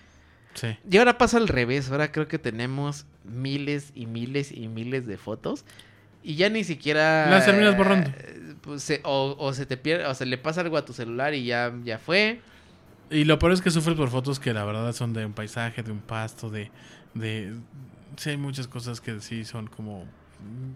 sí. 0.54 0.76
Y 0.88 0.96
ahora 0.98 1.18
pasa 1.18 1.36
al 1.38 1.48
revés, 1.48 1.90
ahora 1.90 2.12
creo 2.12 2.28
que 2.28 2.38
tenemos 2.38 3.04
miles 3.24 3.90
y 3.94 4.06
miles 4.06 4.52
y 4.52 4.68
miles 4.68 5.06
de 5.06 5.16
fotos 5.18 5.64
y 6.22 6.36
ya 6.36 6.48
ni 6.48 6.62
siquiera... 6.64 7.26
Las 7.28 7.44
terminas 7.44 7.76
borrando. 7.76 8.10
eh, 8.16 8.54
pues, 8.60 8.82
se- 8.82 9.00
o, 9.04 9.34
o 9.38 9.52
se 9.52 9.66
te 9.66 9.76
pierde, 9.76 10.06
o 10.06 10.14
se 10.14 10.26
le 10.26 10.38
pasa 10.38 10.60
algo 10.60 10.76
a 10.76 10.84
tu 10.84 10.92
celular 10.92 11.34
y 11.34 11.44
ya, 11.44 11.72
ya 11.84 11.98
fue. 11.98 12.40
Y 13.10 13.24
lo 13.24 13.38
peor 13.38 13.52
es 13.52 13.60
que 13.62 13.70
sufres 13.70 13.96
por 13.96 14.08
fotos 14.10 14.40
que 14.40 14.52
la 14.52 14.64
verdad 14.64 14.92
son 14.92 15.12
de 15.12 15.24
un 15.26 15.32
paisaje, 15.32 15.82
de 15.82 15.92
un 15.92 16.00
pasto, 16.00 16.50
de... 16.50 16.70
de 17.14 17.54
sí, 18.16 18.30
hay 18.30 18.36
muchas 18.36 18.66
cosas 18.68 19.00
que 19.00 19.20
sí 19.20 19.44
son 19.44 19.66
como 19.68 20.04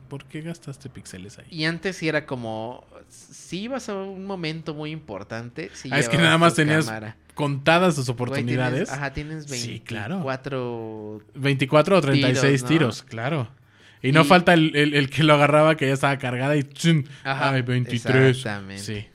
¿por 0.08 0.24
qué 0.24 0.40
gastaste 0.40 0.88
píxeles 0.88 1.38
ahí? 1.38 1.46
Y 1.50 1.64
antes 1.64 1.96
sí 1.96 2.08
era 2.08 2.24
como, 2.26 2.84
si 3.08 3.62
ibas 3.62 3.88
a 3.88 3.94
un 3.94 4.24
momento 4.24 4.74
muy 4.74 4.90
importante, 4.90 5.70
sí 5.74 5.90
Ah, 5.92 5.98
es 5.98 6.08
que 6.08 6.16
nada 6.16 6.38
más 6.38 6.54
tenías 6.54 6.86
cámara. 6.86 7.16
Contadas 7.34 7.94
tus 7.94 8.06
Güey, 8.06 8.14
oportunidades. 8.14 8.88
tienes- 8.88 8.90
ajá, 8.92 9.12
tienes 9.12 9.44
Sí, 9.44 9.80
claro. 9.80 10.16
24 10.24 11.22
24 11.34 11.98
o 11.98 12.00
36 12.00 12.64
Tiros, 12.64 12.68
tiros, 12.68 13.02
¿no? 13.04 13.08
claro. 13.10 13.48
Y 14.02 14.12
no 14.12 14.22
Y- 14.22 14.24
falta 14.24 14.54
el, 14.54 14.74
el- 14.76 14.94
el 14.94 15.10
que 15.10 15.24
lo 15.24 15.34
agarraba 15.34 15.76
que 15.76 15.86
ya 15.86 15.92
estaba 15.94 16.16
cargada 16.18 16.56
y 16.56 16.62
¡chun! 16.64 17.06
Ajá, 17.22 17.50
Ay, 17.50 17.62
23. 17.62 18.36
exactamente. 18.36 18.82
Sí, 18.82 19.06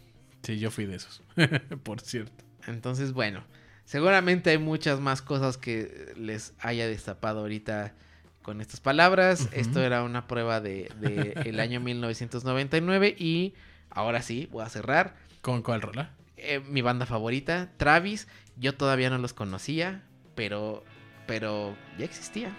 sí, 0.44 0.60
yo 0.60 0.70
fui 0.70 0.86
de 0.86 0.96
esos. 0.98 1.24
Por 1.84 2.02
cierto. 2.02 2.45
Entonces, 2.68 3.14
bueno, 3.14 3.44
seguramente 3.86 4.50
hay 4.52 4.58
muchas 4.58 5.00
más 5.00 5.22
cosas 5.22 5.58
que 5.58 6.14
les 6.18 6.54
haya 6.60 6.88
destapado 6.88 7.42
ahorita 7.42 7.94
con 8.42 8.62
estas 8.62 8.80
palabras. 8.80 9.50
Esto 9.52 9.82
era 9.84 10.04
una 10.04 10.28
prueba 10.28 10.62
de, 10.62 10.92
de 11.00 11.34
el 11.46 11.60
año 11.60 11.80
1999 11.80 13.16
y 13.18 13.54
ahora 13.90 14.22
sí, 14.22 14.48
voy 14.52 14.64
a 14.64 14.70
cerrar. 14.70 15.16
¿Con 15.42 15.62
cuál 15.62 15.82
rola? 15.82 16.12
Eh, 16.38 16.60
mi 16.60 16.82
banda 16.82 17.06
favorita, 17.06 17.70
Travis. 17.78 18.28
Yo 18.58 18.76
todavía 18.76 19.10
no 19.10 19.18
los 19.18 19.34
conocía, 19.34 20.04
pero, 20.36 20.84
pero 21.28 21.76
ya 21.98 22.06
existía. 22.06 22.56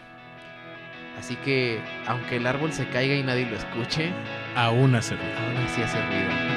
Así 1.18 1.34
que, 1.36 1.80
aunque 2.06 2.36
el 2.36 2.46
árbol 2.46 2.72
se 2.72 2.86
caiga 2.88 3.14
y 3.14 3.22
nadie 3.22 3.46
lo 3.46 3.56
escuche, 3.56 4.12
Aún 4.54 4.94
hace 4.94 5.16
ruido. 5.16 5.38
aún 5.38 5.56
así 5.56 5.80
hace 5.82 5.96
ruido. 6.06 6.55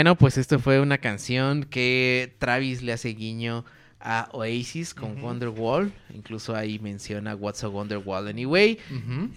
Bueno, 0.00 0.16
pues 0.16 0.38
esto 0.38 0.58
fue 0.58 0.80
una 0.80 0.96
canción 0.96 1.64
que 1.64 2.34
Travis 2.38 2.80
le 2.80 2.94
hace 2.94 3.10
guiño 3.10 3.66
a 4.00 4.30
Oasis 4.32 4.94
con 4.94 5.22
Wonderwall. 5.22 5.92
Incluso 6.14 6.56
ahí 6.56 6.78
menciona 6.78 7.34
What's 7.34 7.62
a 7.64 7.68
Wonderwall 7.68 8.26
Anyway. 8.26 8.78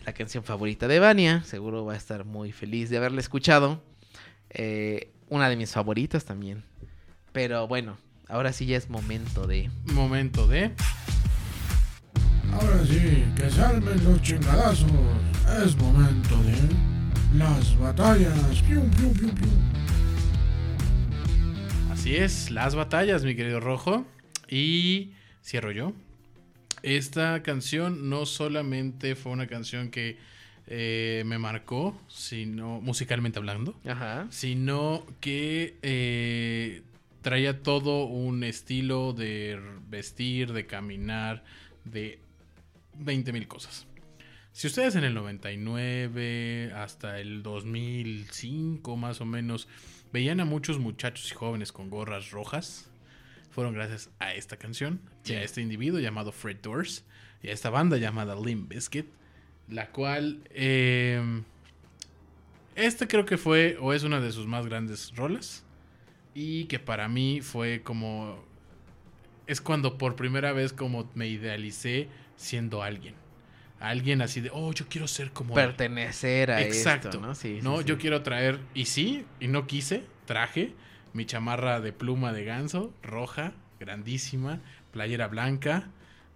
La 0.05 0.13
canción 0.13 0.41
favorita 0.45 0.87
de 0.87 0.99
Vania. 0.99 1.43
Seguro 1.43 1.83
va 1.83 1.95
a 1.95 1.97
estar 1.97 2.23
muy 2.23 2.53
feliz 2.53 2.89
de 2.89 2.95
haberla 2.95 3.19
escuchado. 3.19 3.83
Eh, 4.51 5.11
una 5.27 5.49
de 5.49 5.57
mis 5.57 5.73
favoritas 5.73 6.23
también. 6.23 6.63
Pero 7.33 7.67
bueno, 7.67 7.97
ahora 8.29 8.53
sí 8.53 8.65
ya 8.65 8.77
es 8.77 8.89
momento 8.89 9.45
de... 9.45 9.69
Momento 9.87 10.47
de. 10.47 10.71
Ahora 12.53 12.85
sí, 12.85 13.25
que 13.35 13.49
se 13.49 13.61
armen 13.61 14.01
los 14.05 14.21
chingadazos. 14.21 14.89
Es 15.61 15.75
momento 15.75 16.41
de 16.43 17.37
las 17.37 17.77
batallas. 17.77 18.61
Pium, 18.61 18.89
pium, 18.91 19.11
pium, 19.11 19.35
pium. 19.35 19.82
Así 22.03 22.17
es, 22.17 22.51
las 22.51 22.75
batallas, 22.75 23.23
mi 23.23 23.33
querido 23.33 23.61
Rojo. 23.61 24.05
Y 24.49 25.11
cierro 25.41 25.71
yo. 25.71 25.93
Esta 26.81 27.41
canción 27.43 28.09
no 28.09 28.25
solamente 28.25 29.15
fue 29.15 29.31
una 29.31 29.47
canción 29.47 29.89
que 29.89 30.17
eh, 30.67 31.23
me 31.25 31.37
marcó, 31.37 31.97
sino 32.09 32.81
musicalmente 32.81 33.39
hablando, 33.39 33.79
Ajá. 33.85 34.27
sino 34.31 35.05
que 35.21 35.77
eh, 35.81 36.81
traía 37.21 37.63
todo 37.63 38.03
un 38.03 38.43
estilo 38.43 39.13
de 39.13 39.61
vestir, 39.87 40.51
de 40.51 40.65
caminar, 40.65 41.45
de 41.85 42.19
20 42.95 43.31
mil 43.31 43.47
cosas. 43.47 43.87
Si 44.51 44.67
ustedes 44.67 44.97
en 44.97 45.05
el 45.05 45.13
99 45.13 46.73
hasta 46.75 47.21
el 47.21 47.43
2005 47.43 48.97
más 48.97 49.21
o 49.21 49.25
menos 49.25 49.69
veían 50.13 50.39
a 50.39 50.45
muchos 50.45 50.79
muchachos 50.79 51.31
y 51.31 51.35
jóvenes 51.35 51.71
con 51.71 51.89
gorras 51.89 52.29
rojas, 52.31 52.87
fueron 53.49 53.73
gracias 53.73 54.09
a 54.19 54.33
esta 54.33 54.57
canción 54.57 55.01
y 55.25 55.33
a 55.33 55.43
este 55.43 55.61
individuo 55.61 55.99
llamado 55.99 56.31
Fred 56.31 56.57
Durst 56.61 57.05
y 57.41 57.49
a 57.49 57.51
esta 57.51 57.71
banda 57.71 57.97
llamada 57.97 58.35
Limp 58.35 58.69
Bizkit, 58.69 59.07
la 59.67 59.89
cual 59.89 60.41
eh, 60.51 61.41
este 62.75 63.07
creo 63.07 63.25
que 63.25 63.37
fue 63.37 63.77
o 63.81 63.91
es 63.91 64.03
una 64.03 64.21
de 64.21 64.31
sus 64.31 64.47
más 64.47 64.65
grandes 64.67 65.15
rolas 65.15 65.63
y 66.35 66.65
que 66.65 66.79
para 66.79 67.07
mí 67.07 67.41
fue 67.41 67.81
como 67.81 68.43
es 69.47 69.61
cuando 69.61 69.97
por 69.97 70.15
primera 70.15 70.53
vez 70.53 70.73
como 70.73 71.09
me 71.15 71.27
idealicé 71.27 72.07
siendo 72.37 72.81
alguien. 72.81 73.22
Alguien 73.83 74.21
así 74.21 74.39
de, 74.39 74.49
oh, 74.53 74.71
yo 74.71 74.87
quiero 74.87 75.09
ser 75.09 75.31
como 75.31 75.59
él". 75.59 75.65
Pertenecer 75.67 76.51
a 76.51 76.61
Exacto. 76.61 77.09
esto, 77.09 77.19
¿no? 77.19 77.35
Sí, 77.35 77.59
no, 77.61 77.79
sí. 77.79 77.83
yo 77.85 77.97
quiero 77.97 78.21
traer, 78.23 78.59
y 78.73 78.85
sí, 78.85 79.25
y 79.41 79.49
no 79.49 79.67
quise, 79.67 80.05
traje 80.25 80.73
mi 81.11 81.25
chamarra 81.25 81.81
de 81.81 81.91
pluma 81.91 82.31
de 82.31 82.45
ganso, 82.45 82.93
roja, 83.03 83.51
grandísima, 83.81 84.61
playera 84.91 85.27
blanca, 85.27 85.89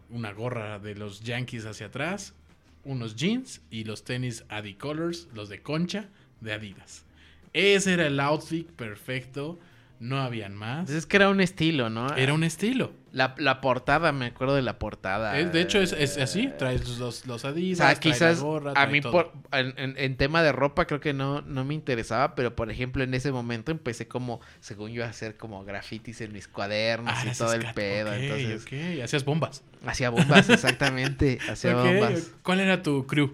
una 0.09 0.33
gorra 0.33 0.77
de 0.79 0.95
los 0.95 1.21
Yankees 1.21 1.65
hacia 1.65 1.87
atrás, 1.87 2.33
unos 2.83 3.15
jeans 3.15 3.61
y 3.71 3.85
los 3.85 4.03
tenis 4.03 4.43
Adicolors, 4.49 5.29
los 5.33 5.47
de 5.47 5.61
concha 5.61 6.09
de 6.41 6.51
Adidas. 6.51 7.05
Ese 7.53 7.93
era 7.93 8.07
el 8.07 8.19
outfit 8.19 8.69
perfecto, 8.71 9.57
no 9.99 10.19
habían 10.21 10.55
más. 10.55 10.85
Pues 10.85 10.97
es 10.97 11.05
que 11.05 11.17
era 11.17 11.29
un 11.29 11.41
estilo, 11.41 11.89
¿no? 11.89 12.15
Era 12.15 12.33
un 12.33 12.43
estilo. 12.43 12.91
La, 13.13 13.33
la 13.39 13.61
portada, 13.61 14.11
me 14.11 14.27
acuerdo 14.27 14.53
de 14.53 14.61
la 14.61 14.77
portada. 14.77 15.39
Es- 15.39 15.51
de 15.51 15.61
hecho, 15.61 15.79
es, 15.81 15.91
es 15.93 16.17
así, 16.19 16.51
traes 16.59 16.87
los, 16.99 17.25
los 17.25 17.45
O 17.45 17.47
Adidas, 17.47 17.77
trae 17.79 17.93
la 17.95 17.99
quizás 17.99 18.39
gorra, 18.41 18.73
a 18.75 18.85
mí 18.85 19.01
todo. 19.01 19.11
por, 19.11 19.33
en, 19.53 19.73
en- 19.97 20.17
tema 20.17 20.43
de 20.43 20.51
ropa 20.51 20.85
creo 20.85 20.99
que 20.99 21.13
no, 21.13 21.41
no 21.41 21.65
me 21.65 21.73
interesaba, 21.73 22.35
pero 22.35 22.55
por 22.55 22.69
ejemplo 22.69 23.03
en 23.03 23.13
ese 23.15 23.31
momento 23.31 23.71
empecé 23.71 24.07
como, 24.07 24.39
según 24.59 24.91
yo, 24.91 25.03
a 25.03 25.07
hacer 25.07 25.35
como 25.35 25.63
grafitis 25.65 26.21
en 26.21 26.31
mis 26.33 26.47
cuadernos 26.47 27.11
Ah, 27.15 27.23
y 27.25 27.35
todo 27.35 27.53
el 27.53 27.65
pedo. 27.73 28.11
ok, 28.11 28.17
entonces, 28.19 29.01
hacías 29.03 29.25
bombas. 29.25 29.63
hacía 29.85 30.09
bombas, 30.11 30.49
exactamente, 30.49 31.39
hacía 31.49 31.73
bombas. 31.83 32.31
¿Cuál 32.43 32.59
era 32.59 32.83
tu 32.83 33.07
crew? 33.07 33.31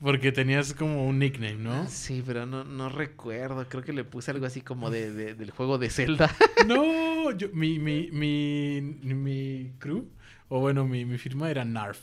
Porque 0.00 0.30
tenías 0.30 0.74
como 0.74 1.06
un 1.06 1.18
nickname, 1.18 1.56
¿no? 1.56 1.86
Sí, 1.88 2.22
pero 2.24 2.46
no, 2.46 2.64
no 2.64 2.88
recuerdo, 2.88 3.68
creo 3.68 3.82
que 3.82 3.92
le 3.92 4.04
puse 4.04 4.30
algo 4.30 4.46
así 4.46 4.60
como 4.60 4.90
de, 4.90 5.12
de- 5.12 5.34
del 5.34 5.50
juego 5.50 5.78
de 5.78 5.90
Zelda. 5.90 6.30
No, 6.66 7.30
yo, 7.36 7.48
mi, 7.52 7.78
mi, 7.78 8.08
mi, 8.12 8.80
mi 9.02 9.72
crew, 9.78 10.08
o 10.48 10.60
bueno, 10.60 10.86
mi, 10.86 11.04
mi 11.04 11.18
firma 11.18 11.50
era 11.50 11.64
NARF. 11.64 11.98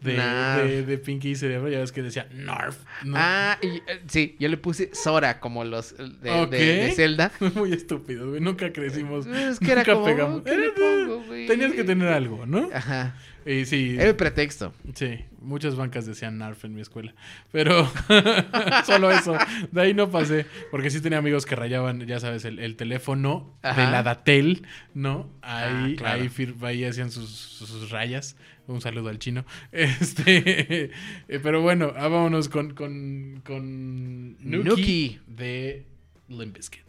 De, 0.00 0.16
Narf. 0.16 0.64
de, 0.64 0.82
de 0.82 0.98
Pinky 0.98 1.36
Cerebro, 1.36 1.68
ya 1.68 1.78
ves 1.78 1.92
que 1.92 2.02
decía 2.02 2.26
NARF. 2.34 2.76
¿no? 3.04 3.14
Ah, 3.16 3.56
y, 3.62 3.68
eh, 3.88 4.02
sí, 4.08 4.34
yo 4.40 4.48
le 4.48 4.56
puse 4.56 4.90
Sora 4.92 5.38
como 5.38 5.62
los 5.62 5.92
eh, 5.92 6.10
de, 6.20 6.30
Ok. 6.32 6.50
de- 6.50 6.58
de 6.58 6.90
Zelda. 6.90 7.30
Muy 7.54 7.72
estúpido, 7.72 8.30
güey. 8.30 8.40
Nunca 8.40 8.72
crecimos. 8.72 9.26
Es 9.28 9.60
que 9.60 9.70
era 9.70 9.82
nunca 9.82 9.92
como, 9.94 10.04
pegamos. 10.06 10.42
¿qué 10.42 10.56
le 10.56 10.64
Era- 10.66 10.74
pongo, 10.74 11.22
güey? 11.28 11.46
Tenías 11.46 11.72
que 11.72 11.84
tener 11.84 12.08
algo, 12.08 12.46
¿no? 12.46 12.68
Ajá, 12.74 13.14
Y 13.44 13.64
sí, 13.64 13.94
era 13.98 14.10
el 14.10 14.16
pretexto. 14.16 14.72
sí, 14.94 15.24
muchas 15.40 15.74
bancas 15.76 16.06
decían 16.06 16.38
NARF 16.38 16.64
en 16.64 16.74
mi 16.74 16.80
escuela. 16.80 17.14
Pero 17.50 17.90
solo 18.86 19.10
eso. 19.10 19.36
De 19.70 19.80
ahí 19.80 19.94
no 19.94 20.10
pasé. 20.10 20.46
Porque 20.70 20.90
sí 20.90 21.00
tenía 21.00 21.18
amigos 21.18 21.44
que 21.46 21.56
rayaban, 21.56 22.06
ya 22.06 22.20
sabes, 22.20 22.44
el, 22.44 22.58
el 22.58 22.76
teléfono 22.76 23.58
Ajá. 23.62 23.84
de 23.86 23.90
la 23.90 24.02
Datel, 24.02 24.66
¿no? 24.94 25.28
Ahí, 25.42 25.94
Ah, 25.94 25.94
claro. 25.98 26.30
ahí, 26.62 26.84
hacían 26.84 27.10
sus, 27.10 27.30
sus- 27.30 27.90
rayas. 27.90 28.36
Un 28.68 28.80
saludo 28.80 29.08
al 29.08 29.18
chino. 29.18 29.44
Este, 29.72 30.84
eh, 31.28 31.40
pero 31.42 31.60
bueno, 31.62 31.92
ah, 31.96 32.08
vámonos 32.08 32.48
con, 32.48 32.74
con, 32.74 33.42
con 33.44 34.32
Nuki, 34.38 34.68
Nuki. 34.68 35.20
de 35.26 35.84
Limp 36.28 36.56
Bizkit. 36.56 36.82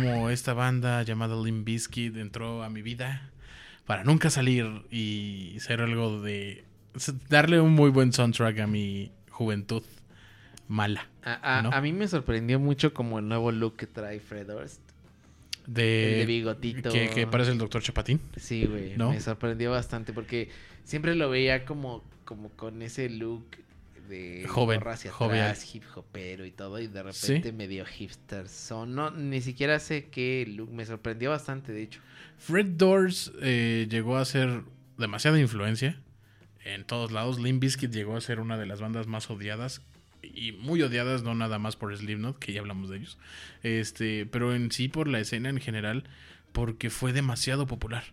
Como 0.00 0.30
esta 0.30 0.52
banda 0.54 1.02
llamada 1.02 1.36
Limp 1.42 1.64
Bizkit 1.64 2.16
entró 2.16 2.62
a 2.62 2.70
mi 2.70 2.82
vida 2.82 3.30
para 3.86 4.04
nunca 4.04 4.30
salir 4.30 4.66
y 4.90 5.56
ser 5.60 5.80
algo 5.80 6.20
de 6.22 6.64
darle 7.28 7.60
un 7.60 7.72
muy 7.72 7.90
buen 7.90 8.12
soundtrack 8.12 8.58
a 8.60 8.66
mi 8.66 9.10
juventud 9.30 9.82
mala 10.68 11.06
A, 11.22 11.58
a- 11.58 11.62
¿no? 11.62 11.70
a 11.72 11.80
mí 11.80 11.92
me 11.92 12.08
sorprendió 12.08 12.58
mucho 12.58 12.92
como 12.92 13.18
el 13.18 13.28
nuevo 13.28 13.52
look 13.52 13.76
que 13.76 13.86
trae 13.86 14.18
Fred 14.20 14.46
Durst. 14.48 14.80
de, 15.66 16.12
El 16.14 16.18
de 16.20 16.26
bigotito. 16.26 16.90
que, 16.90 17.08
que 17.10 17.26
parece 17.26 17.52
el 17.52 17.58
doctor 17.58 17.82
Chapatín 17.82 18.20
Sí, 18.36 18.66
güey. 18.66 18.96
¿No? 18.96 19.10
Me 19.10 19.20
sorprendió 19.20 19.70
bastante 19.70 20.12
porque 20.12 20.48
siempre 20.84 21.14
lo 21.14 21.30
veía 21.30 21.64
como, 21.64 22.02
como 22.24 22.48
con 22.50 22.82
ese 22.82 23.08
look 23.10 23.44
de 24.08 24.46
Joven, 24.48 24.80
hacia 24.86 25.12
jovial. 25.12 25.50
atrás, 25.50 25.74
hip 25.74 25.84
hopero 25.94 26.44
y 26.44 26.50
todo, 26.50 26.78
y 26.80 26.86
de 26.86 27.02
repente 27.02 27.52
medio 27.52 27.84
hipster 27.84 28.48
son. 28.48 28.94
No, 28.94 29.10
ni 29.10 29.40
siquiera 29.40 29.78
sé 29.78 30.08
qué 30.10 30.46
look. 30.48 30.70
Me 30.72 30.86
sorprendió 30.86 31.30
bastante, 31.30 31.72
de 31.72 31.82
hecho. 31.82 32.00
Fred 32.38 32.66
Doors 32.66 33.32
eh, 33.40 33.86
llegó 33.90 34.16
a 34.16 34.24
ser 34.24 34.62
demasiada 34.98 35.38
influencia 35.40 36.00
en 36.64 36.84
todos 36.84 37.12
lados. 37.12 37.38
Limp 37.38 37.60
Bizkit 37.62 37.90
llegó 37.90 38.16
a 38.16 38.20
ser 38.20 38.40
una 38.40 38.58
de 38.58 38.66
las 38.66 38.80
bandas 38.80 39.06
más 39.06 39.30
odiadas 39.30 39.82
y 40.22 40.52
muy 40.52 40.82
odiadas, 40.82 41.22
no 41.22 41.34
nada 41.34 41.58
más 41.58 41.76
por 41.76 41.96
Slipknot, 41.96 42.38
que 42.38 42.52
ya 42.52 42.60
hablamos 42.60 42.90
de 42.90 42.98
ellos, 42.98 43.18
este, 43.62 44.26
pero 44.26 44.54
en 44.54 44.72
sí 44.72 44.88
por 44.88 45.08
la 45.08 45.20
escena 45.20 45.48
en 45.48 45.60
general, 45.60 46.04
porque 46.52 46.90
fue 46.90 47.12
demasiado 47.12 47.66
popular. 47.66 48.04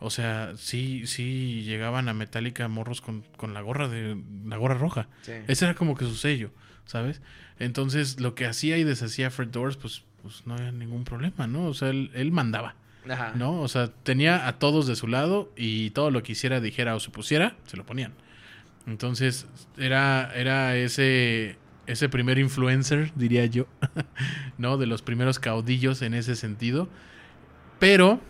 O 0.00 0.10
sea, 0.10 0.52
sí, 0.56 1.06
sí 1.06 1.62
llegaban 1.62 2.08
a 2.08 2.14
Metallica 2.14 2.68
morros 2.68 3.00
con, 3.00 3.24
con 3.36 3.52
la 3.52 3.60
gorra 3.60 3.88
de 3.88 4.16
la 4.46 4.56
gorra 4.56 4.74
roja. 4.74 5.08
Sí. 5.22 5.32
Ese 5.48 5.64
era 5.64 5.74
como 5.74 5.96
que 5.96 6.04
su 6.04 6.14
sello, 6.14 6.50
¿sabes? 6.84 7.20
Entonces, 7.58 8.20
lo 8.20 8.34
que 8.34 8.46
hacía 8.46 8.78
y 8.78 8.84
deshacía 8.84 9.30
Fred 9.30 9.48
Doors, 9.48 9.76
pues, 9.76 10.04
pues 10.22 10.46
no 10.46 10.54
había 10.54 10.70
ningún 10.70 11.04
problema, 11.04 11.46
¿no? 11.48 11.66
O 11.66 11.74
sea, 11.74 11.88
él, 11.88 12.10
él 12.14 12.30
mandaba. 12.30 12.76
Ajá. 13.08 13.32
¿no? 13.34 13.60
O 13.60 13.68
sea, 13.68 13.88
tenía 13.88 14.46
a 14.46 14.58
todos 14.58 14.86
de 14.86 14.94
su 14.94 15.06
lado 15.06 15.50
y 15.56 15.90
todo 15.90 16.10
lo 16.10 16.22
que 16.22 16.32
hiciera, 16.32 16.60
dijera 16.60 16.94
o 16.94 17.00
se 17.00 17.10
pusiera, 17.10 17.56
se 17.66 17.76
lo 17.76 17.86
ponían. 17.86 18.12
Entonces, 18.86 19.46
era, 19.76 20.32
era 20.34 20.76
ese, 20.76 21.56
ese 21.86 22.08
primer 22.08 22.38
influencer, 22.38 23.12
diría 23.14 23.46
yo, 23.46 23.66
¿no? 24.58 24.78
De 24.78 24.86
los 24.86 25.02
primeros 25.02 25.38
caudillos 25.38 26.02
en 26.02 26.14
ese 26.14 26.36
sentido. 26.36 26.88
Pero 27.78 28.20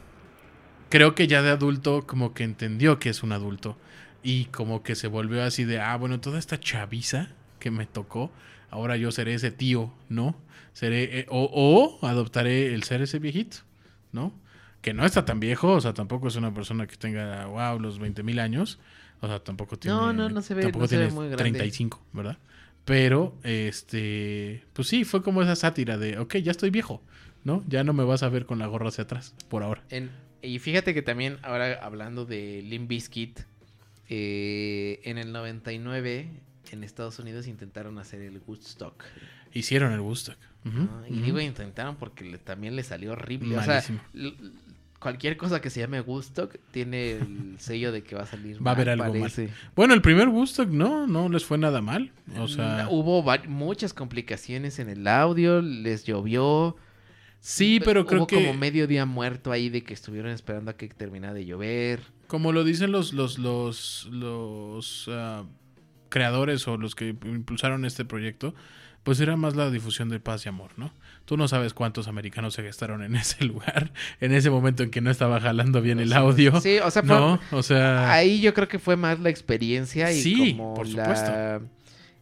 creo 0.88 1.14
que 1.14 1.26
ya 1.26 1.42
de 1.42 1.50
adulto 1.50 2.06
como 2.06 2.34
que 2.34 2.44
entendió 2.44 2.98
que 2.98 3.10
es 3.10 3.22
un 3.22 3.32
adulto 3.32 3.76
y 4.22 4.46
como 4.46 4.82
que 4.82 4.94
se 4.94 5.06
volvió 5.08 5.42
así 5.44 5.64
de, 5.64 5.80
ah, 5.80 5.96
bueno, 5.96 6.20
toda 6.20 6.38
esta 6.38 6.58
chaviza 6.58 7.28
que 7.60 7.70
me 7.70 7.86
tocó, 7.86 8.30
ahora 8.70 8.96
yo 8.96 9.10
seré 9.12 9.34
ese 9.34 9.50
tío, 9.50 9.92
¿no? 10.08 10.36
Seré, 10.72 11.20
eh, 11.20 11.26
o, 11.28 11.98
o 12.00 12.06
adoptaré 12.06 12.72
el 12.74 12.82
ser 12.84 13.02
ese 13.02 13.18
viejito, 13.18 13.58
¿no? 14.12 14.32
Que 14.82 14.94
no 14.94 15.04
está 15.04 15.24
tan 15.24 15.40
viejo, 15.40 15.72
o 15.72 15.80
sea, 15.80 15.92
tampoco 15.94 16.28
es 16.28 16.36
una 16.36 16.54
persona 16.54 16.86
que 16.86 16.96
tenga, 16.96 17.46
wow, 17.46 17.80
los 17.80 17.98
20 17.98 18.22
mil 18.22 18.38
años, 18.38 18.78
o 19.20 19.26
sea, 19.26 19.40
tampoco 19.40 19.76
tiene, 19.78 19.96
No, 19.96 20.12
no, 20.12 20.28
no 20.28 20.40
se 20.42 20.54
ve- 20.54 20.62
tampoco 20.62 20.84
no 20.84 20.88
se 20.88 20.96
ve 20.96 21.02
tiene 21.06 21.14
muy 21.14 21.26
grande. 21.28 21.42
35, 21.58 22.00
¿verdad? 22.12 22.38
Pero, 22.84 23.34
este, 23.42 24.64
pues 24.72 24.88
sí, 24.88 25.04
fue 25.04 25.22
como 25.22 25.42
esa 25.42 25.56
sátira 25.56 25.98
de, 25.98 26.18
ok, 26.18 26.36
ya 26.36 26.50
estoy 26.52 26.70
viejo, 26.70 27.02
¿no? 27.44 27.62
Ya 27.68 27.84
no 27.84 27.92
me 27.92 28.04
vas 28.04 28.22
a 28.22 28.28
ver 28.28 28.46
con 28.46 28.58
la 28.58 28.66
gorra 28.66 28.88
hacia 28.88 29.04
atrás, 29.04 29.34
por 29.48 29.62
ahora. 29.62 29.82
En- 29.90 30.10
y 30.42 30.58
fíjate 30.58 30.94
que 30.94 31.02
también, 31.02 31.38
ahora 31.42 31.78
hablando 31.82 32.24
de 32.24 32.62
Limp 32.62 32.88
Bizkit, 32.88 33.40
eh, 34.08 35.00
en 35.04 35.18
el 35.18 35.32
99 35.32 36.28
en 36.72 36.84
Estados 36.84 37.18
Unidos 37.18 37.46
intentaron 37.46 37.98
hacer 37.98 38.20
el 38.22 38.40
Woodstock. 38.46 39.04
Hicieron 39.52 39.92
el 39.92 40.00
Woodstock. 40.00 40.36
Y 40.64 40.68
ujú. 40.68 40.88
digo 41.22 41.40
intentaron 41.40 41.96
porque 41.96 42.24
le- 42.24 42.38
también 42.38 42.76
le 42.76 42.82
salió 42.82 43.12
horrible. 43.12 43.56
O 43.56 43.62
sea, 43.62 43.82
cualquier 44.98 45.36
cosa 45.36 45.60
que 45.60 45.70
se 45.70 45.80
llame 45.80 46.00
Woodstock 46.00 46.56
tiene 46.72 47.12
el 47.12 47.54
sello 47.58 47.92
de 47.92 48.02
que 48.02 48.14
va 48.16 48.22
a 48.22 48.26
salir 48.26 48.64
Va 48.66 48.72
a 48.72 48.74
haber 48.74 48.90
algo 48.90 49.04
mal. 49.04 49.20
parece. 49.20 49.48
Bueno, 49.74 49.94
el 49.94 50.02
primer 50.02 50.28
Woodstock 50.28 50.68
no, 50.68 51.06
no 51.06 51.28
les 51.28 51.44
fue 51.44 51.56
nada 51.56 51.80
mal. 51.80 52.12
O 52.38 52.48
sea, 52.48 52.88
hubo 52.90 53.22
muchas 53.46 53.94
complicaciones 53.94 54.78
en 54.78 54.88
el 54.90 55.06
audio, 55.06 55.62
les 55.62 56.04
llovió. 56.04 56.76
Sí, 57.50 57.80
pero 57.84 58.04
creo 58.06 58.26
que 58.26 58.36
como 58.36 58.54
medio 58.54 58.86
día 58.86 59.06
muerto 59.06 59.52
ahí 59.52 59.68
de 59.70 59.82
que 59.82 59.94
estuvieron 59.94 60.30
esperando 60.32 60.70
a 60.70 60.76
que 60.76 60.88
terminara 60.88 61.34
de 61.34 61.44
llover. 61.46 62.00
como 62.26 62.52
lo 62.52 62.64
dicen 62.64 62.92
los 62.92 63.12
los 63.12 63.38
los 63.38 64.08
los 64.10 65.06
ah, 65.10 65.44
creadores 66.08 66.66
o 66.68 66.76
los 66.76 66.94
que 66.94 67.08
impulsaron 67.24 67.84
este 67.84 68.04
proyecto, 68.04 68.54
pues 69.02 69.20
era 69.20 69.36
más 69.36 69.56
la 69.56 69.70
difusión 69.70 70.08
de 70.10 70.20
paz 70.20 70.44
y 70.44 70.48
amor, 70.48 70.72
¿no? 70.76 70.92
Tú 71.24 71.36
no 71.36 71.48
sabes 71.48 71.72
cuántos 71.74 72.08
americanos 72.08 72.54
se 72.54 72.62
gastaron 72.62 73.02
en 73.02 73.14
ese 73.22 73.44
lugar, 73.44 73.92
en 74.20 74.32
ese 74.32 74.50
momento 74.50 74.82
en 74.82 74.90
que 74.90 75.00
no 75.00 75.10
estaba 75.10 75.40
jalando 75.40 75.80
bien 75.80 76.00
el 76.00 76.12
audio. 76.12 76.60
Sí, 76.60 76.78
o 76.78 76.90
sea, 76.90 77.02
fue- 77.02 77.14
no, 77.16 77.40
o 77.52 77.62
sea, 77.62 78.12
ahí 78.12 78.40
yo 78.40 78.52
creo 78.54 78.68
que 78.68 78.78
fue 78.78 78.96
más 78.96 79.20
la 79.20 79.30
experiencia 79.30 80.12
y 80.12 80.20
Sí, 80.20 80.52
como 80.52 80.74
por 80.74 80.86
la 80.88 81.04
supuesto. 81.16 81.68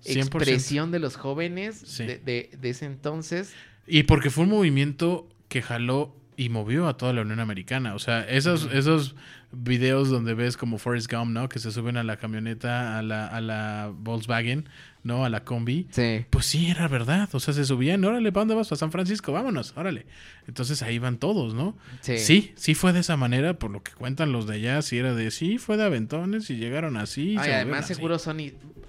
100%. 0.04 0.18
expresión 0.18 0.90
de 0.92 0.98
los 1.00 1.16
jóvenes 1.16 1.82
Sí. 1.84 2.04
de, 2.06 2.18
de- 2.18 2.50
de 2.60 2.70
ese 2.70 2.86
entonces. 2.86 3.52
Y 3.86 4.04
porque 4.04 4.30
fue 4.30 4.44
un 4.44 4.50
movimiento 4.50 5.28
que 5.48 5.62
jaló 5.62 6.14
y 6.36 6.48
movió 6.50 6.86
a 6.86 6.96
toda 6.96 7.12
la 7.12 7.22
Unión 7.22 7.40
Americana. 7.40 7.94
O 7.94 7.98
sea, 7.98 8.20
esos, 8.28 8.68
esos 8.72 9.14
videos 9.52 10.10
donde 10.10 10.34
ves 10.34 10.56
como 10.56 10.76
Forrest 10.76 11.10
Gump, 11.10 11.30
¿no? 11.32 11.48
Que 11.48 11.58
se 11.58 11.70
suben 11.70 11.96
a 11.96 12.02
la 12.04 12.18
camioneta, 12.18 12.98
a 12.98 13.02
la, 13.02 13.26
a 13.26 13.40
la 13.40 13.90
Volkswagen, 13.96 14.68
¿no? 15.02 15.24
A 15.24 15.30
la 15.30 15.44
combi. 15.44 15.86
Sí. 15.92 16.26
Pues 16.28 16.44
sí, 16.44 16.66
era 16.68 16.88
verdad. 16.88 17.28
O 17.32 17.40
sea, 17.40 17.54
se 17.54 17.64
subían, 17.64 18.04
órale, 18.04 18.32
¿para 18.32 18.42
dónde 18.42 18.54
vas? 18.54 18.70
A 18.72 18.76
San 18.76 18.92
Francisco, 18.92 19.32
vámonos, 19.32 19.72
órale. 19.76 20.04
Entonces 20.46 20.82
ahí 20.82 20.98
van 20.98 21.16
todos, 21.16 21.54
¿no? 21.54 21.78
Sí. 22.02 22.18
Sí, 22.18 22.52
sí 22.56 22.74
fue 22.74 22.92
de 22.92 23.00
esa 23.00 23.16
manera, 23.16 23.58
por 23.58 23.70
lo 23.70 23.82
que 23.82 23.92
cuentan 23.92 24.32
los 24.32 24.46
de 24.46 24.56
allá, 24.56 24.82
sí 24.82 24.98
era 24.98 25.14
de, 25.14 25.30
sí, 25.30 25.56
fue 25.56 25.78
de 25.78 25.84
aventones 25.84 26.50
y 26.50 26.56
llegaron 26.56 26.98
así. 26.98 27.36
Ay, 27.38 27.46
se 27.46 27.54
además 27.54 27.84
así. 27.84 27.94
seguro 27.94 28.18
son 28.18 28.38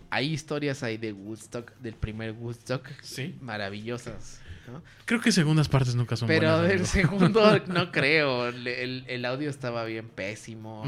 hay 0.09 0.33
historias 0.33 0.83
ahí 0.83 0.97
de 0.97 1.13
Woodstock, 1.13 1.73
del 1.79 1.93
primer 1.93 2.31
Woodstock, 2.33 2.87
Sí. 3.01 3.35
maravillosas. 3.41 4.41
¿No? 4.71 4.81
Creo 5.05 5.19
que 5.21 5.31
segundas 5.31 5.67
partes 5.69 5.95
nunca 5.95 6.15
son 6.15 6.27
Pero 6.27 6.47
buenas. 6.49 6.61
del 6.63 6.71
amigo. 6.79 6.85
segundo 6.87 7.61
no 7.67 7.91
creo. 7.91 8.47
El, 8.47 9.05
el- 9.07 9.25
audio 9.25 9.49
estaba 9.49 9.83
bien 9.85 10.07
pésimo. 10.09 10.83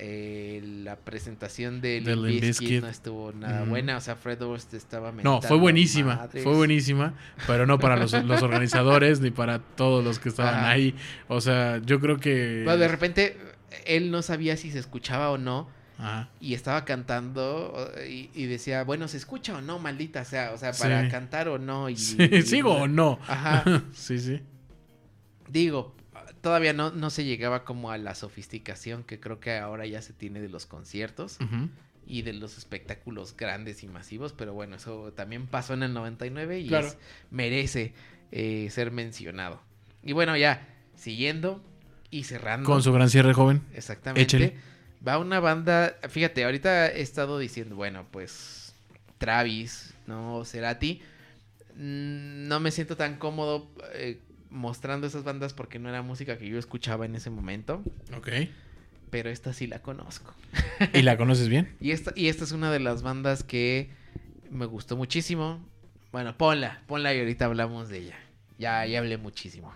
Eh, 0.00 0.62
la 0.84 0.94
presentación 0.94 1.80
de 1.80 2.00
De 2.00 2.14
Limp 2.14 2.82
no 2.82 2.88
estuvo 2.88 3.32
nada 3.32 3.64
buena. 3.64 3.96
O 3.96 4.00
sea, 4.00 4.14
Fred 4.14 4.38
Durst 4.38 4.72
estaba 4.74 5.10
No, 5.10 5.42
fue 5.42 5.56
buenísima, 5.58 6.14
madres. 6.14 6.44
fue 6.44 6.54
buenísima, 6.54 7.14
pero 7.48 7.66
no 7.66 7.80
para 7.80 7.96
los, 7.96 8.12
los 8.12 8.42
organizadores 8.42 9.20
ni 9.20 9.32
para 9.32 9.58
todos 9.58 10.04
los 10.04 10.20
que 10.20 10.28
estaban 10.28 10.64
ahí. 10.66 10.94
O 11.26 11.40
sea, 11.40 11.78
yo 11.84 11.98
creo 11.98 12.18
que... 12.18 12.62
Pero 12.64 12.78
de 12.78 12.86
repente 12.86 13.36
él 13.86 14.12
no 14.12 14.22
sabía 14.22 14.56
si 14.56 14.70
se 14.70 14.78
escuchaba 14.78 15.30
o 15.30 15.38
no. 15.38 15.68
Ajá. 15.98 16.30
Y 16.40 16.54
estaba 16.54 16.84
cantando 16.84 17.90
y, 18.08 18.30
y 18.34 18.46
decía, 18.46 18.84
bueno, 18.84 19.08
¿se 19.08 19.16
escucha 19.16 19.56
o 19.56 19.60
no, 19.60 19.78
maldita 19.80 20.24
sea? 20.24 20.52
O 20.52 20.56
sea, 20.58 20.72
para 20.72 21.02
Sí. 21.04 21.08
cantar 21.10 21.48
o 21.48 21.58
no. 21.58 21.88
Y, 21.90 21.96
Sí, 21.96 22.16
y- 22.20 22.42
¿Sigo 22.42 22.72
o 22.74 22.88
no? 22.88 23.18
Ajá. 23.26 23.64
sí, 23.92 24.18
sí. 24.18 24.40
Digo, 25.48 25.94
todavía 26.40 26.72
no, 26.72 26.90
no 26.90 27.10
se 27.10 27.24
llegaba 27.24 27.64
como 27.64 27.90
a 27.90 27.98
la 27.98 28.14
sofisticación 28.14 29.02
que 29.02 29.18
creo 29.18 29.40
que 29.40 29.56
ahora 29.58 29.86
ya 29.86 30.02
se 30.02 30.12
tiene 30.12 30.40
de 30.40 30.48
los 30.48 30.66
conciertos 30.66 31.38
y 32.06 32.22
de 32.22 32.32
los 32.32 32.58
espectáculos 32.58 33.36
grandes 33.36 33.82
y 33.82 33.88
masivos, 33.88 34.32
pero 34.32 34.52
bueno, 34.54 34.76
eso 34.76 35.12
también 35.12 35.46
pasó 35.46 35.74
en 35.74 35.82
el 35.82 35.94
99 35.94 36.60
y 36.60 36.68
Claro. 36.68 36.86
es- 36.88 36.98
merece 37.30 37.92
eh, 38.30 38.68
ser 38.70 38.90
mencionado. 38.92 39.60
Y 40.02 40.12
bueno, 40.12 40.36
ya, 40.36 40.68
siguiendo 40.94 41.64
y 42.10 42.24
cerrando. 42.24 42.66
Con 42.68 42.82
su 42.82 42.92
gran 42.92 43.08
cierre 43.08 43.32
joven. 43.32 43.62
Exactamente. 43.72 44.22
Échele. 44.22 44.56
Va 45.06 45.18
una 45.18 45.40
banda, 45.40 45.96
fíjate, 46.08 46.44
ahorita 46.44 46.88
he 46.88 47.00
estado 47.02 47.38
diciendo, 47.38 47.76
bueno, 47.76 48.06
pues 48.10 48.74
Travis, 49.18 49.94
¿no? 50.06 50.44
Cerati. 50.44 51.00
Mm, 51.76 52.48
No 52.48 52.60
me 52.60 52.70
siento 52.70 52.96
tan 52.96 53.16
cómodo 53.16 53.70
eh, 53.94 54.18
mostrando 54.50 55.06
esas 55.06 55.24
bandas 55.24 55.54
porque 55.54 55.78
no 55.78 55.88
era 55.88 56.02
música 56.02 56.38
que 56.38 56.48
yo 56.48 56.58
escuchaba 56.58 57.04
en 57.06 57.14
ese 57.14 57.30
momento, 57.30 57.82
Ok. 58.16 58.28
pero 59.10 59.30
esta 59.30 59.52
sí 59.52 59.66
la 59.66 59.80
conozco. 59.80 60.34
¿Y 60.92 61.02
la 61.02 61.16
conoces 61.16 61.48
bien? 61.48 61.74
Y 61.80 61.92
esta, 61.92 62.12
y 62.16 62.28
esta 62.28 62.44
es 62.44 62.52
una 62.52 62.70
de 62.72 62.80
las 62.80 63.02
bandas 63.02 63.44
que 63.44 63.90
me 64.50 64.66
gustó 64.66 64.96
muchísimo. 64.96 65.64
Bueno, 66.10 66.36
ponla, 66.36 66.82
ponla 66.86 67.14
y 67.14 67.20
ahorita 67.20 67.44
hablamos 67.44 67.88
de 67.88 67.98
ella. 67.98 68.16
Ya, 68.58 68.84
ya 68.86 68.98
hablé 68.98 69.16
muchísimo. 69.18 69.72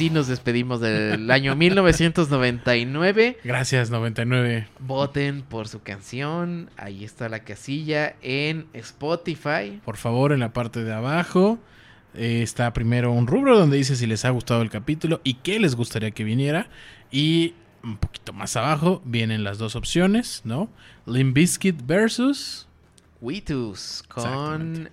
Así 0.00 0.08
nos 0.08 0.28
despedimos 0.28 0.80
del 0.80 1.30
año 1.30 1.54
1999. 1.54 3.36
Gracias, 3.44 3.90
99. 3.90 4.66
Voten 4.78 5.42
por 5.42 5.68
su 5.68 5.82
canción. 5.82 6.70
Ahí 6.78 7.04
está 7.04 7.28
la 7.28 7.40
casilla 7.40 8.16
en 8.22 8.66
Spotify. 8.72 9.78
Por 9.84 9.98
favor, 9.98 10.32
en 10.32 10.40
la 10.40 10.54
parte 10.54 10.84
de 10.84 10.94
abajo 10.94 11.58
eh, 12.14 12.40
está 12.42 12.72
primero 12.72 13.12
un 13.12 13.26
rubro 13.26 13.58
donde 13.58 13.76
dice 13.76 13.94
si 13.94 14.06
les 14.06 14.24
ha 14.24 14.30
gustado 14.30 14.62
el 14.62 14.70
capítulo 14.70 15.20
y 15.22 15.34
qué 15.34 15.60
les 15.60 15.74
gustaría 15.74 16.12
que 16.12 16.24
viniera. 16.24 16.70
Y 17.10 17.52
un 17.84 17.98
poquito 17.98 18.32
más 18.32 18.56
abajo 18.56 19.02
vienen 19.04 19.44
las 19.44 19.58
dos 19.58 19.76
opciones, 19.76 20.40
¿no? 20.44 20.70
Limp 21.04 21.34
Bizkit 21.34 21.86
versus. 21.86 22.66
Witus 23.20 24.02
con. 24.08 24.88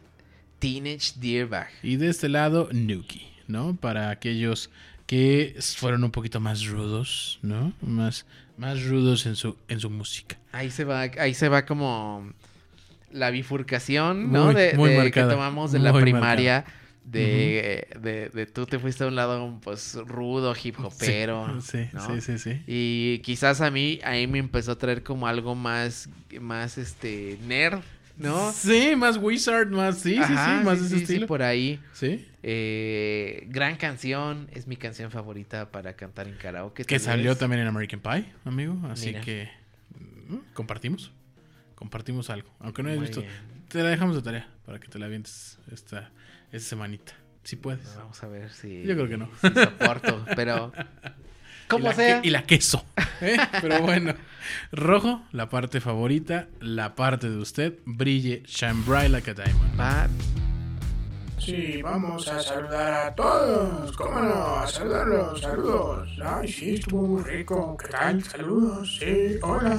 Teenage 0.60 1.14
Dirtbag. 1.18 1.70
Y 1.82 1.96
de 1.96 2.10
este 2.10 2.28
lado, 2.28 2.68
Nuki, 2.74 3.26
¿no? 3.48 3.78
Para 3.78 4.10
aquellos 4.10 4.70
que 5.08 5.56
fueron 5.78 6.04
un 6.04 6.12
poquito 6.12 6.40
más 6.40 6.66
rudos, 6.66 7.40
¿no? 7.42 7.74
Más, 7.82 8.26
más 8.58 8.84
rudos 8.84 9.26
en 9.26 9.36
su, 9.36 9.58
en 9.68 9.80
su 9.80 9.90
música. 9.90 10.38
Ahí 10.52 10.70
se 10.70 10.84
va, 10.84 11.02
ahí 11.02 11.34
se 11.34 11.50
va 11.50 11.66
como 11.66 12.32
la 13.12 13.32
bifurcación, 13.32 14.32
¿no? 14.32 14.46
Muy- 14.46 14.56
de, 14.56 14.74
muy 14.76 14.90
de- 14.92 15.12
que 15.12 15.22
tomamos 15.24 15.72
de 15.72 15.80
la 15.80 15.94
primaria. 15.94 16.66
De, 17.06 17.88
de, 18.02 18.28
de 18.28 18.46
tú 18.48 18.66
te 18.66 18.80
fuiste 18.80 19.06
a 19.06 19.08
un 19.08 19.16
lado 19.16 19.58
pues 19.64 19.96
rudo, 19.96 20.54
hip 20.62 20.76
hopero. 20.84 21.58
Sí, 21.62 21.88
¿no? 21.94 22.02
sí, 22.02 22.20
sí, 22.20 22.38
sí. 22.38 22.62
Y 22.68 23.20
quizás 23.20 23.62
a 23.62 23.72
mí, 23.72 24.02
ahí 24.04 24.28
me 24.28 24.40
empezó 24.40 24.74
a 24.74 24.78
traer 24.78 25.04
como 25.04 25.26
algo 25.26 25.56
más, 25.56 26.10
más 26.42 26.78
este, 26.78 27.38
nerd, 27.48 27.80
¿no? 28.18 28.52
Sí, 28.52 28.96
más 28.96 29.18
Wizard, 29.18 29.70
más, 29.70 30.00
sí, 30.00 30.18
Ajá, 30.18 30.28
sí, 30.28 30.34
sí, 30.60 30.66
más 30.66 30.78
sí, 30.78 30.82
de 30.82 30.88
ese 30.88 30.90
sí, 30.90 30.96
sí, 30.98 31.04
estilo. 31.14 31.28
por 31.28 31.42
ahí. 31.44 31.80
Sí. 31.94 32.26
Eh, 32.44 33.46
gran 33.50 33.76
canción, 33.78 34.50
es 34.54 34.68
mi 34.68 34.76
canción 34.78 35.12
favorita 35.12 35.72
para 35.72 35.96
cantar 35.96 36.28
en 36.28 36.36
karaoke. 36.36 36.84
Que 36.86 37.00
salió 37.00 37.30
vez. 37.32 37.40
también 37.40 37.62
en 37.62 37.68
American 37.68 38.00
Pie, 38.00 38.26
amigo. 38.46 38.78
Así 38.90 39.08
Mira. 39.08 39.22
que 39.22 39.50
mm, 40.30 40.54
compartimos. 40.54 41.12
Compartimos 41.76 42.30
algo. 42.30 42.50
Aunque 42.60 42.82
no 42.84 42.90
hayas 42.90 43.00
Muy 43.00 43.08
visto. 43.08 43.22
bien. 43.22 43.34
Te 43.70 43.84
la 43.84 43.90
dejamos 43.90 44.16
de 44.16 44.22
tarea 44.22 44.48
para 44.66 44.80
que 44.80 44.88
te 44.88 44.98
la 44.98 45.06
avientes 45.06 45.60
esta, 45.72 46.12
esta 46.52 46.70
semanita. 46.70 47.14
Si 47.44 47.56
puedes. 47.56 47.96
Vamos 47.96 48.22
a 48.24 48.28
ver 48.28 48.50
si. 48.52 48.84
Yo 48.84 48.96
creo 48.96 49.08
que 49.08 49.18
no. 49.18 49.30
si 49.42 49.48
soporto, 49.54 50.26
pero. 50.36 50.72
Y 51.68 51.70
Como 51.70 51.92
sea. 51.94 52.22
que- 52.22 52.28
y 52.30 52.32
la 52.32 52.44
queso. 52.44 52.86
¿eh? 53.22 53.38
Pero 53.62 53.82
bueno. 53.82 54.14
Rojo, 54.72 55.22
la 55.34 55.50
parte 55.50 55.82
favorita. 55.82 56.48
La 56.62 56.96
parte 56.96 57.30
de 57.30 57.38
usted. 57.38 57.80
Brille, 57.86 58.44
shine 58.46 58.82
bright 58.86 59.10
like 59.12 59.30
a 59.30 59.34
diamond. 59.34 59.80
Va. 59.80 60.08
Sí, 61.40 61.82
vamos 61.82 62.28
a 62.28 62.42
saludar 62.42 63.08
a 63.08 63.16
todos. 63.16 63.96
¿Cómo 63.96 64.20
no? 64.20 64.56
A 64.58 64.68
saludarlos. 64.68 65.42
Saludos. 65.42 66.10
Ay, 66.24 66.48
sí, 66.52 66.76
estuvo 66.76 67.06
muy 67.08 67.24
rico. 67.24 67.78
¿Qué 67.78 67.88
tal? 67.90 68.24
Saludos. 68.24 68.98
Sí, 69.00 69.38
hola. 69.44 69.78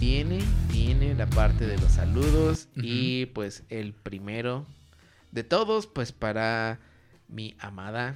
Viene, 0.00 0.38
viene 0.70 1.14
la 1.14 1.26
parte 1.26 1.66
de 1.66 1.76
los 1.78 1.92
saludos. 1.92 2.68
Y 2.76 3.26
pues 3.26 3.64
el 3.68 3.92
primero 3.94 4.64
de 5.32 5.42
todos, 5.44 5.86
pues 5.86 6.12
para 6.12 6.78
mi 7.28 7.56
amada 7.58 8.14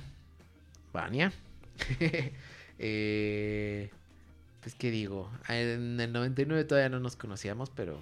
Vania. 0.92 1.32
Eh, 2.82 3.90
pues 4.62 4.74
qué 4.74 4.90
digo, 4.90 5.30
en 5.48 6.00
el 6.00 6.12
99 6.12 6.64
todavía 6.64 6.88
no 6.88 6.98
nos 6.98 7.14
conocíamos, 7.16 7.68
pero 7.68 7.98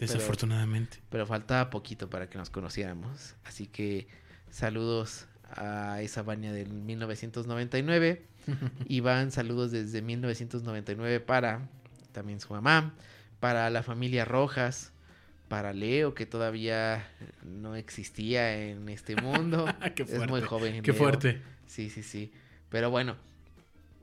Desafortunadamente. 0.00 0.98
pero 1.08 1.24
faltaba 1.24 1.70
poquito 1.70 2.10
para 2.10 2.28
que 2.28 2.36
nos 2.36 2.50
conociéramos. 2.50 3.36
Así 3.44 3.68
que 3.68 4.08
saludos 4.50 5.26
a 5.54 6.02
esa 6.02 6.22
baña 6.22 6.52
del 6.52 6.72
1999. 6.72 8.22
Iván, 8.88 9.30
saludos 9.30 9.70
desde 9.70 10.02
1999 10.02 11.20
para 11.20 11.68
también 12.10 12.40
su 12.40 12.52
mamá, 12.52 12.94
para 13.38 13.70
la 13.70 13.84
familia 13.84 14.24
Rojas, 14.24 14.92
para 15.46 15.72
Leo, 15.72 16.14
que 16.14 16.26
todavía 16.26 17.06
no 17.44 17.76
existía 17.76 18.68
en 18.68 18.88
este 18.88 19.14
mundo. 19.14 19.66
Qué 19.94 20.02
Es 20.02 20.18
muy 20.18 20.26
fuerte, 20.40 20.46
joven. 20.48 20.82
Qué 20.82 20.90
Leo. 20.90 20.98
fuerte. 21.00 21.42
Sí, 21.66 21.88
sí, 21.88 22.02
sí. 22.02 22.32
Pero 22.68 22.90
bueno, 22.90 23.16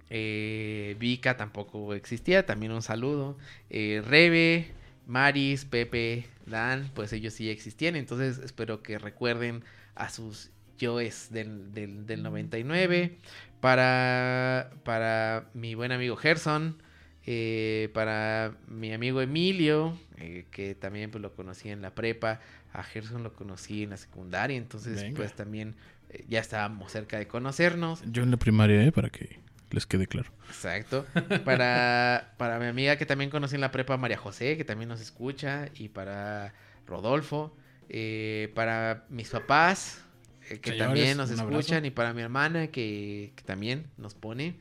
eh, 0.09 0.95
Vika 0.99 1.37
tampoco 1.37 1.93
existía, 1.93 2.45
también 2.45 2.71
un 2.71 2.81
saludo. 2.81 3.37
Eh, 3.69 4.01
Rebe, 4.05 4.67
Maris, 5.05 5.65
Pepe, 5.65 6.25
Dan, 6.45 6.91
pues 6.93 7.13
ellos 7.13 7.33
sí 7.33 7.49
existían. 7.49 7.95
Entonces 7.95 8.39
espero 8.39 8.81
que 8.83 8.97
recuerden 8.99 9.63
a 9.95 10.09
sus 10.09 10.51
yoes 10.77 11.29
del, 11.31 11.73
del, 11.73 12.05
del 12.05 12.23
99. 12.23 13.17
Para, 13.59 14.71
para 14.83 15.49
mi 15.53 15.75
buen 15.75 15.91
amigo 15.91 16.15
Gerson. 16.15 16.81
eh, 17.25 17.89
para 17.93 18.55
mi 18.67 18.93
amigo 18.93 19.21
Emilio, 19.21 19.97
eh, 20.17 20.45
que 20.51 20.73
también 20.75 21.11
pues, 21.11 21.21
lo 21.21 21.33
conocí 21.35 21.69
en 21.69 21.81
la 21.81 21.93
prepa. 21.93 22.39
A 22.73 22.83
Gerson 22.83 23.23
lo 23.23 23.33
conocí 23.33 23.83
en 23.83 23.91
la 23.91 23.97
secundaria. 23.97 24.57
Entonces, 24.57 25.03
Venga. 25.03 25.15
pues 25.17 25.35
también 25.35 25.75
eh, 26.09 26.25
ya 26.29 26.39
estábamos 26.39 26.91
cerca 26.91 27.17
de 27.19 27.27
conocernos. 27.27 28.01
Yo 28.05 28.23
en 28.23 28.31
la 28.31 28.37
primaria, 28.37 28.83
¿eh? 28.83 28.91
Para 28.91 29.09
que 29.09 29.39
les 29.71 29.85
quede 29.85 30.07
claro. 30.07 30.31
Exacto. 30.47 31.05
Para, 31.45 32.33
para 32.37 32.59
mi 32.59 32.65
amiga 32.65 32.97
que 32.97 33.05
también 33.05 33.29
conocí 33.29 33.55
en 33.55 33.61
la 33.61 33.71
prepa, 33.71 33.97
María 33.97 34.17
José, 34.17 34.57
que 34.57 34.65
también 34.65 34.89
nos 34.89 35.01
escucha. 35.01 35.69
Y 35.75 35.89
para 35.89 36.53
Rodolfo. 36.85 37.55
eh, 37.89 38.51
para 38.55 39.05
mis 39.09 39.29
papás, 39.29 40.03
eh, 40.49 40.59
que 40.59 40.71
Señores, 40.71 40.77
también 40.77 41.17
nos 41.17 41.31
abrazo. 41.31 41.59
escuchan. 41.59 41.85
Y 41.85 41.91
para 41.91 42.13
mi 42.13 42.21
hermana, 42.21 42.67
que, 42.67 43.33
que 43.35 43.43
también 43.43 43.87
nos 43.97 44.15
pone. 44.15 44.55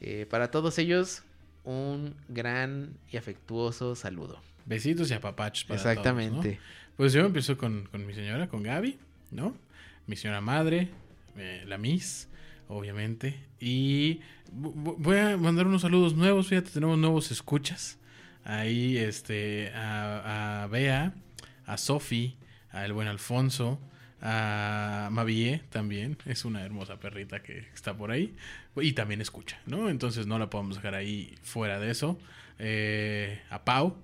Eh, 0.00 0.26
para 0.30 0.50
todos 0.50 0.78
ellos, 0.78 1.22
un 1.64 2.14
gran 2.28 2.98
y 3.10 3.16
afectuoso 3.16 3.94
saludo. 3.96 4.42
Besitos 4.64 5.10
y 5.10 5.14
apapachos 5.14 5.64
para 5.64 5.88
todos, 5.90 6.28
¿no? 6.30 6.44
Exactamente. 6.44 6.60
Pues 6.96 7.12
yo 7.12 7.24
empiezo 7.24 7.56
con, 7.58 7.86
con 7.86 8.06
mi 8.06 8.14
señora, 8.14 8.48
con 8.48 8.62
Gaby, 8.62 8.98
¿no? 9.30 9.56
Mi 10.06 10.16
señora 10.16 10.40
madre, 10.40 10.90
eh, 11.36 11.64
la 11.66 11.78
Miss, 11.78 12.28
obviamente. 12.68 13.44
Y 13.60 14.20
voy 14.52 15.16
a 15.18 15.36
mandar 15.36 15.66
unos 15.66 15.82
saludos 15.82 16.14
nuevos, 16.14 16.48
fíjate, 16.48 16.70
tenemos 16.70 16.98
nuevos 16.98 17.30
escuchas. 17.30 17.98
Ahí, 18.44 18.96
este, 18.96 19.72
a, 19.74 20.68
Bea, 20.70 21.14
a 21.66 21.76
Sofi, 21.76 22.36
a 22.70 22.84
el 22.84 22.92
buen 22.92 23.08
Alfonso, 23.08 23.80
a 24.22 25.08
Mavie 25.10 25.62
también, 25.70 26.16
es 26.26 26.44
una 26.44 26.64
hermosa 26.64 26.98
perrita 27.00 27.42
que 27.42 27.66
está 27.74 27.96
por 27.96 28.10
ahí. 28.10 28.34
Y 28.76 28.92
también 28.92 29.20
escucha, 29.20 29.58
¿no? 29.66 29.88
Entonces 29.88 30.26
no 30.26 30.38
la 30.38 30.48
podemos 30.50 30.76
dejar 30.76 30.94
ahí 30.94 31.34
fuera 31.42 31.78
de 31.80 31.90
eso. 31.90 32.18
Eh, 32.58 33.40
a 33.50 33.64
Pau. 33.64 33.96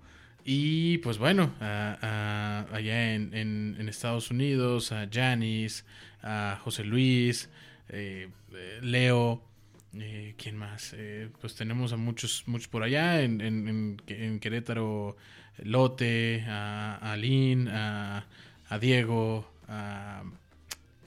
Y 0.44 0.98
pues 0.98 1.18
bueno, 1.18 1.52
a- 1.60 2.66
allá 2.72 3.14
en 3.14 3.76
Estados 3.88 4.30
Unidos, 4.30 4.90
a 4.90 5.08
Janice, 5.10 5.84
a 6.22 6.58
José 6.62 6.84
Luis, 6.84 7.48
eh, 7.88 8.28
eh, 8.54 8.78
Leo, 8.82 9.42
eh, 9.98 10.34
¿quién 10.38 10.56
más? 10.56 10.94
Eh, 10.96 11.28
pues 11.40 11.54
tenemos 11.54 11.92
a 11.92 11.96
muchos, 11.96 12.44
muchos 12.46 12.68
por 12.68 12.82
allá, 12.82 13.22
en, 13.22 13.40
en- 13.40 13.96
en- 14.06 14.40
Querétaro, 14.40 15.16
Lote, 15.62 16.44
a, 16.48 16.98
a, 17.02 18.24
a 18.74 18.78
Diego, 18.78 19.50
a, 19.68 20.22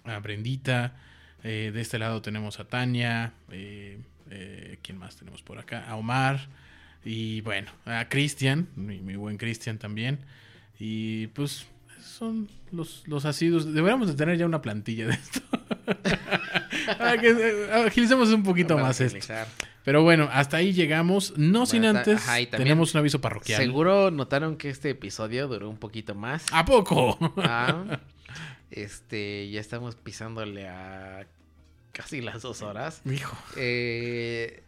a 0.06 0.20
Brendita. 0.20 0.96
Eh, 1.44 1.72
de 1.74 1.82
este 1.82 2.00
lado 2.00 2.22
tenemos 2.22 2.60
a 2.60 2.66
Tania, 2.68 3.34
eh, 3.52 4.00
eh, 4.32 4.80
¿quién 4.82 4.98
más 4.98 5.16
tenemos 5.16 5.42
por 5.44 5.60
acá? 5.60 5.86
A 5.88 5.96
Omar. 5.96 6.48
Y 7.04 7.42
bueno, 7.42 7.72
a 7.86 8.08
Cristian, 8.10 8.68
mi, 8.76 9.00
mi 9.00 9.16
buen 9.16 9.38
Cristian 9.38 9.78
también. 9.78 10.20
Y 10.80 11.28
pues 11.28 11.68
son 12.02 12.50
los, 12.72 13.04
los 13.08 13.26
asiduos. 13.26 13.72
Deberíamos 13.74 14.08
de 14.08 14.16
tener 14.16 14.38
ya 14.38 14.46
una 14.48 14.62
plantilla 14.62 15.08
de 15.08 15.14
esto. 15.14 15.42
Para 16.86 17.18
que 17.18 17.30
eh, 17.30 17.72
agilicemos 17.86 18.30
un 18.30 18.44
poquito 18.44 18.78
más 18.78 19.02
esto. 19.02 19.34
Pero 19.84 20.02
bueno, 20.02 20.28
hasta 20.32 20.58
ahí 20.58 20.74
llegamos. 20.74 21.34
No 21.38 21.66
sin 21.66 21.86
antes, 21.86 22.28
ajá, 22.28 22.38
tenemos 22.50 22.94
un 22.94 23.00
aviso 23.00 23.22
parroquial. 23.22 23.62
Seguro 23.62 24.10
notaron 24.10 24.58
que 24.58 24.70
este 24.70 24.90
episodio 24.90 25.48
duró 25.48 25.70
un 25.70 25.78
poquito 25.78 26.16
más. 26.16 26.46
¿A 26.52 26.66
poco? 26.66 27.18
Ah, 27.38 28.00
este, 28.72 29.50
ya 29.52 29.62
estamos 29.62 29.96
pisándole 29.96 30.68
a 30.68 31.28
casi 31.92 32.22
las 32.22 32.42
dos 32.42 32.64
horas. 32.64 33.02
Hijo. 33.06 33.38
Eh, 33.56 34.64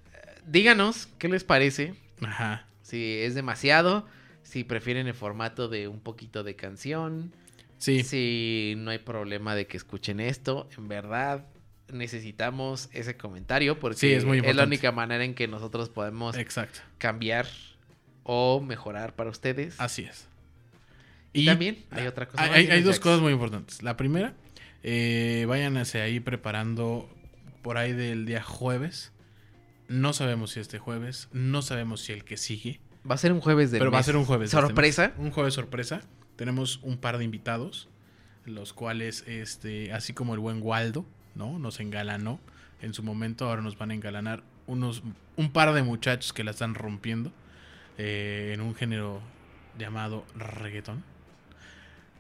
díganos 0.45 1.09
qué 1.17 1.29
les 1.29 1.43
parece. 1.43 1.95
Ajá. 2.21 2.67
Si 2.83 3.17
es 3.19 3.33
demasiado, 3.33 4.07
si 4.43 4.63
prefieren 4.63 5.07
el 5.07 5.13
formato 5.13 5.67
de 5.67 5.87
un 5.87 5.99
poquito 5.99 6.43
de 6.43 6.55
canción. 6.55 7.33
Sí. 7.79 8.03
Si 8.03 8.75
no 8.77 8.91
hay 8.91 8.99
problema 8.99 9.55
de 9.55 9.67
que 9.67 9.77
escuchen 9.77 10.19
esto, 10.19 10.69
en 10.77 10.87
verdad 10.87 11.45
necesitamos 11.91 12.89
ese 12.93 13.17
comentario 13.17 13.79
porque 13.79 13.97
Sí, 13.97 14.11
es 14.11 14.25
muy 14.25 14.41
la 14.41 14.63
única 14.63 14.91
manera 14.91 15.23
en 15.23 15.33
que 15.35 15.47
nosotros 15.47 15.89
podemos 15.89 16.37
Exacto. 16.37 16.79
cambiar 16.97 17.47
o 18.23 18.61
mejorar 18.61 19.15
para 19.15 19.29
ustedes. 19.29 19.75
Así 19.79 20.03
es. 20.03 20.27
Y 21.33 21.45
también 21.45 21.83
hay 21.91 22.07
otra 22.07 22.27
cosa 22.27 22.43
Hay, 22.43 22.67
hay- 22.67 22.81
dos 22.81 22.95
Jax. 22.95 23.03
cosas 23.03 23.21
muy 23.21 23.31
importantes. 23.33 23.83
La 23.83 23.95
primera, 23.95 24.33
eh, 24.83 25.45
váyanse 25.47 26.01
ahí 26.01 26.19
preparando 26.19 27.09
por 27.61 27.77
ahí 27.77 27.93
del 27.93 28.25
día 28.25 28.41
jueves. 28.43 29.11
No 29.87 30.13
sabemos 30.13 30.51
si 30.51 30.59
este 30.59 30.79
jueves, 30.79 31.29
no 31.31 31.61
sabemos 31.61 32.01
si 32.01 32.11
el 32.13 32.23
que 32.25 32.37
sigue. 32.37 32.79
Va 33.09 33.15
a 33.15 33.17
ser 33.17 33.31
un 33.31 33.39
jueves 33.39 33.71
de 33.71 33.79
Pero 33.79 33.91
va 33.91 33.99
a 33.99 34.03
ser 34.03 34.17
un 34.17 34.25
jueves. 34.25 34.49
este 34.53 34.59
Sorpresa. 34.59 35.13
Un 35.17 35.31
jueves 35.31 35.53
sorpresa. 35.53 36.01
Tenemos 36.35 36.79
un 36.83 36.97
par 36.97 37.17
de 37.17 37.23
invitados, 37.23 37.87
los 38.45 38.73
cuales, 38.73 39.23
este, 39.27 39.93
así 39.93 40.13
como 40.13 40.33
el 40.33 40.39
buen 40.39 40.61
Waldo, 40.61 41.05
¿no? 41.37 41.59
Nos 41.59 41.79
engalanó 41.79 42.39
en 42.81 42.93
su 42.93 43.03
momento. 43.03 43.47
Ahora 43.47 43.61
nos 43.61 43.77
van 43.77 43.91
a 43.91 43.93
engalanar 43.93 44.43
unos, 44.65 45.03
un 45.35 45.51
par 45.51 45.73
de 45.73 45.83
muchachos 45.83 46.33
que 46.33 46.43
la 46.43 46.51
están 46.51 46.75
rompiendo 46.75 47.31
eh, 47.97 48.51
en 48.53 48.61
un 48.61 48.75
género 48.75 49.21
llamado 49.77 50.25
reggaetón. 50.35 51.03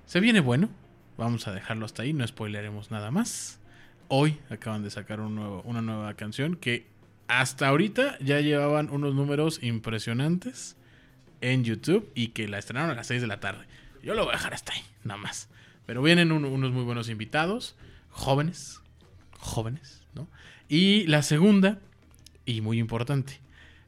Se 0.05 0.19
viene 0.19 0.39
bueno. 0.39 0.69
Vamos 1.17 1.47
a 1.47 1.51
dejarlo 1.53 1.85
hasta 1.85 2.03
ahí. 2.03 2.13
No 2.13 2.25
spoileremos 2.27 2.91
nada 2.91 3.11
más. 3.11 3.59
Hoy 4.07 4.39
acaban 4.49 4.83
de 4.83 4.91
sacar 4.91 5.19
un 5.19 5.35
nuevo- 5.35 5.61
una 5.65 5.81
nueva 5.81 6.13
canción 6.13 6.55
que 6.55 6.87
hasta 7.27 7.67
ahorita 7.67 8.17
ya 8.19 8.39
llevaban 8.39 8.89
unos 8.89 9.13
números 9.15 9.61
impresionantes 9.61 10.77
en 11.41 11.63
YouTube 11.65 12.09
y 12.15 12.29
que 12.29 12.47
la 12.47 12.57
estrenaron 12.59 12.91
a 12.91 12.95
las 12.95 13.07
6 13.07 13.19
de 13.21 13.27
la 13.27 13.39
tarde. 13.39 13.65
Yo 14.01 14.13
lo 14.13 14.23
voy 14.23 14.33
a 14.33 14.37
dejar 14.37 14.53
hasta 14.53 14.71
ahí, 14.73 14.81
nada 15.03 15.19
más. 15.19 15.49
Pero 15.85 16.01
vienen 16.01 16.31
un- 16.31 16.45
unos 16.45 16.71
muy 16.71 16.83
buenos 16.83 17.09
invitados, 17.09 17.75
jóvenes, 18.09 18.81
jóvenes, 19.37 20.03
¿no? 20.13 20.27
Y 20.67 21.05
la 21.07 21.21
segunda, 21.21 21.79
y 22.45 22.61
muy 22.61 22.79
importante, 22.79 23.39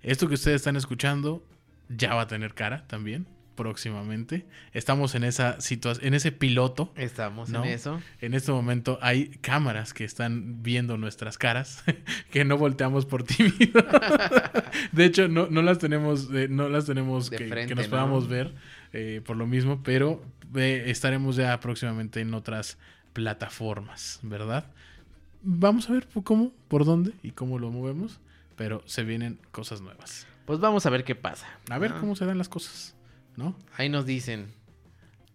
esto 0.02 0.28
que 0.28 0.36
ustedes 0.36 0.58
están 0.58 0.76
escuchando 0.76 1.44
ya 1.90 2.14
va 2.14 2.22
a 2.22 2.28
tener 2.28 2.54
cara 2.54 2.86
también 2.88 3.26
próximamente. 3.60 4.46
Estamos 4.72 5.16
en 5.16 5.26
esa 5.26 5.60
situación, 5.60 6.08
en 6.08 6.14
ese 6.14 6.32
piloto. 6.32 6.94
Estamos 6.96 7.50
¿no? 7.50 7.66
en 7.66 7.72
eso. 7.72 8.02
En 8.22 8.34
este 8.34 8.54
momento 8.54 8.98
hay 9.02 9.32
cámaras 9.42 9.94
que 9.94 10.06
están 10.06 10.64
viendo 10.64 10.96
nuestras 10.96 11.38
caras, 11.38 11.84
que 12.32 12.46
no 12.46 12.58
volteamos 12.58 13.06
por 13.06 13.24
tímido. 13.24 13.84
de 14.94 15.04
hecho, 15.04 15.28
no, 15.28 15.48
no 15.48 15.62
las 15.62 15.78
tenemos, 15.78 16.30
eh, 16.34 16.48
no 16.50 16.70
las 16.70 16.86
tenemos 16.86 17.30
que, 17.30 17.50
frente, 17.50 17.68
que 17.68 17.76
nos 17.76 17.88
¿no? 17.88 17.90
podamos 17.90 18.30
ver 18.30 18.54
eh, 18.94 19.22
por 19.26 19.36
lo 19.36 19.46
mismo, 19.46 19.84
pero 19.84 20.24
eh, 20.56 20.86
estaremos 20.88 21.36
ya 21.36 21.60
próximamente 21.60 22.22
en 22.22 22.34
otras 22.34 22.78
plataformas, 23.12 24.22
¿verdad? 24.24 24.72
Vamos 25.42 25.90
a 25.90 25.94
ver 25.94 26.08
cómo, 26.24 26.52
por 26.68 26.86
dónde 26.86 27.14
y 27.24 27.32
cómo 27.32 27.60
lo 27.60 27.72
movemos, 27.72 28.20
pero 28.56 28.82
se 28.86 29.04
vienen 29.04 29.40
cosas 29.52 29.82
nuevas. 29.82 30.28
Pues 30.46 30.60
vamos 30.60 30.86
a 30.86 30.90
ver 30.90 31.04
qué 31.04 31.16
pasa. 31.16 31.48
A 31.70 31.78
ver 31.78 31.94
cómo 31.94 32.16
se 32.16 32.26
dan 32.26 32.38
las 32.38 32.50
cosas, 32.50 32.96
¿no? 33.36 33.56
Ahí 33.78 33.90
nos 33.90 34.06
dicen. 34.06 34.54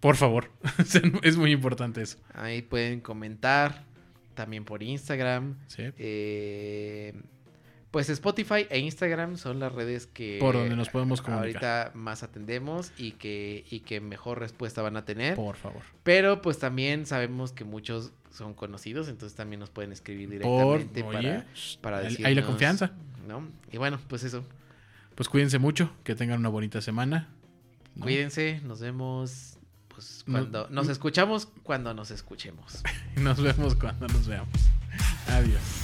Por 0.00 0.16
favor, 0.16 0.50
es 1.22 1.36
muy 1.36 1.52
importante 1.52 2.02
eso. 2.02 2.18
Ahí 2.34 2.62
pueden 2.62 3.00
comentar. 3.00 3.84
También 4.34 4.64
por 4.64 4.82
Instagram. 4.82 5.56
¿sí? 5.68 5.84
Eh, 5.96 7.14
pues 7.94 8.08
Spotify 8.10 8.66
e 8.70 8.80
Instagram 8.80 9.36
son 9.36 9.60
las 9.60 9.70
redes 9.72 10.08
que 10.08 10.38
Por 10.40 10.56
donde 10.56 10.74
nos 10.74 10.88
podemos 10.88 11.22
comunicar. 11.22 11.64
ahorita 11.64 11.92
más 11.94 12.24
atendemos 12.24 12.90
y 12.98 13.12
que, 13.12 13.64
y 13.70 13.80
que 13.80 14.00
mejor 14.00 14.40
respuesta 14.40 14.82
van 14.82 14.96
a 14.96 15.04
tener. 15.04 15.36
Por 15.36 15.54
favor. 15.54 15.82
Pero 16.02 16.42
pues 16.42 16.58
también 16.58 17.06
sabemos 17.06 17.52
que 17.52 17.62
muchos 17.62 18.10
son 18.32 18.52
conocidos, 18.52 19.06
entonces 19.06 19.36
también 19.36 19.60
nos 19.60 19.70
pueden 19.70 19.92
escribir 19.92 20.28
Por, 20.42 20.80
directamente 20.80 21.02
oye, 21.04 21.28
para, 21.28 21.44
para 21.82 22.00
decirnos, 22.00 22.26
ahí 22.26 22.34
la 22.34 22.44
confianza. 22.44 22.90
¿no? 23.28 23.46
Y 23.70 23.78
bueno, 23.78 24.00
pues 24.08 24.24
eso. 24.24 24.44
Pues 25.14 25.28
cuídense 25.28 25.60
mucho, 25.60 25.92
que 26.02 26.16
tengan 26.16 26.40
una 26.40 26.48
bonita 26.48 26.80
semana. 26.80 27.28
¿no? 27.94 28.02
Cuídense, 28.02 28.60
nos 28.64 28.80
vemos. 28.80 29.56
Pues 29.86 30.24
No- 30.26 30.32
cuando 30.40 30.68
nos 30.68 30.88
escuchamos, 30.88 31.46
cuando 31.62 31.94
nos 31.94 32.10
escuchemos. 32.10 32.82
Nos 33.18 33.40
vemos 33.40 33.76
cuando 33.76 34.08
nos 34.08 34.26
veamos. 34.26 34.50
Adiós. 35.28 35.83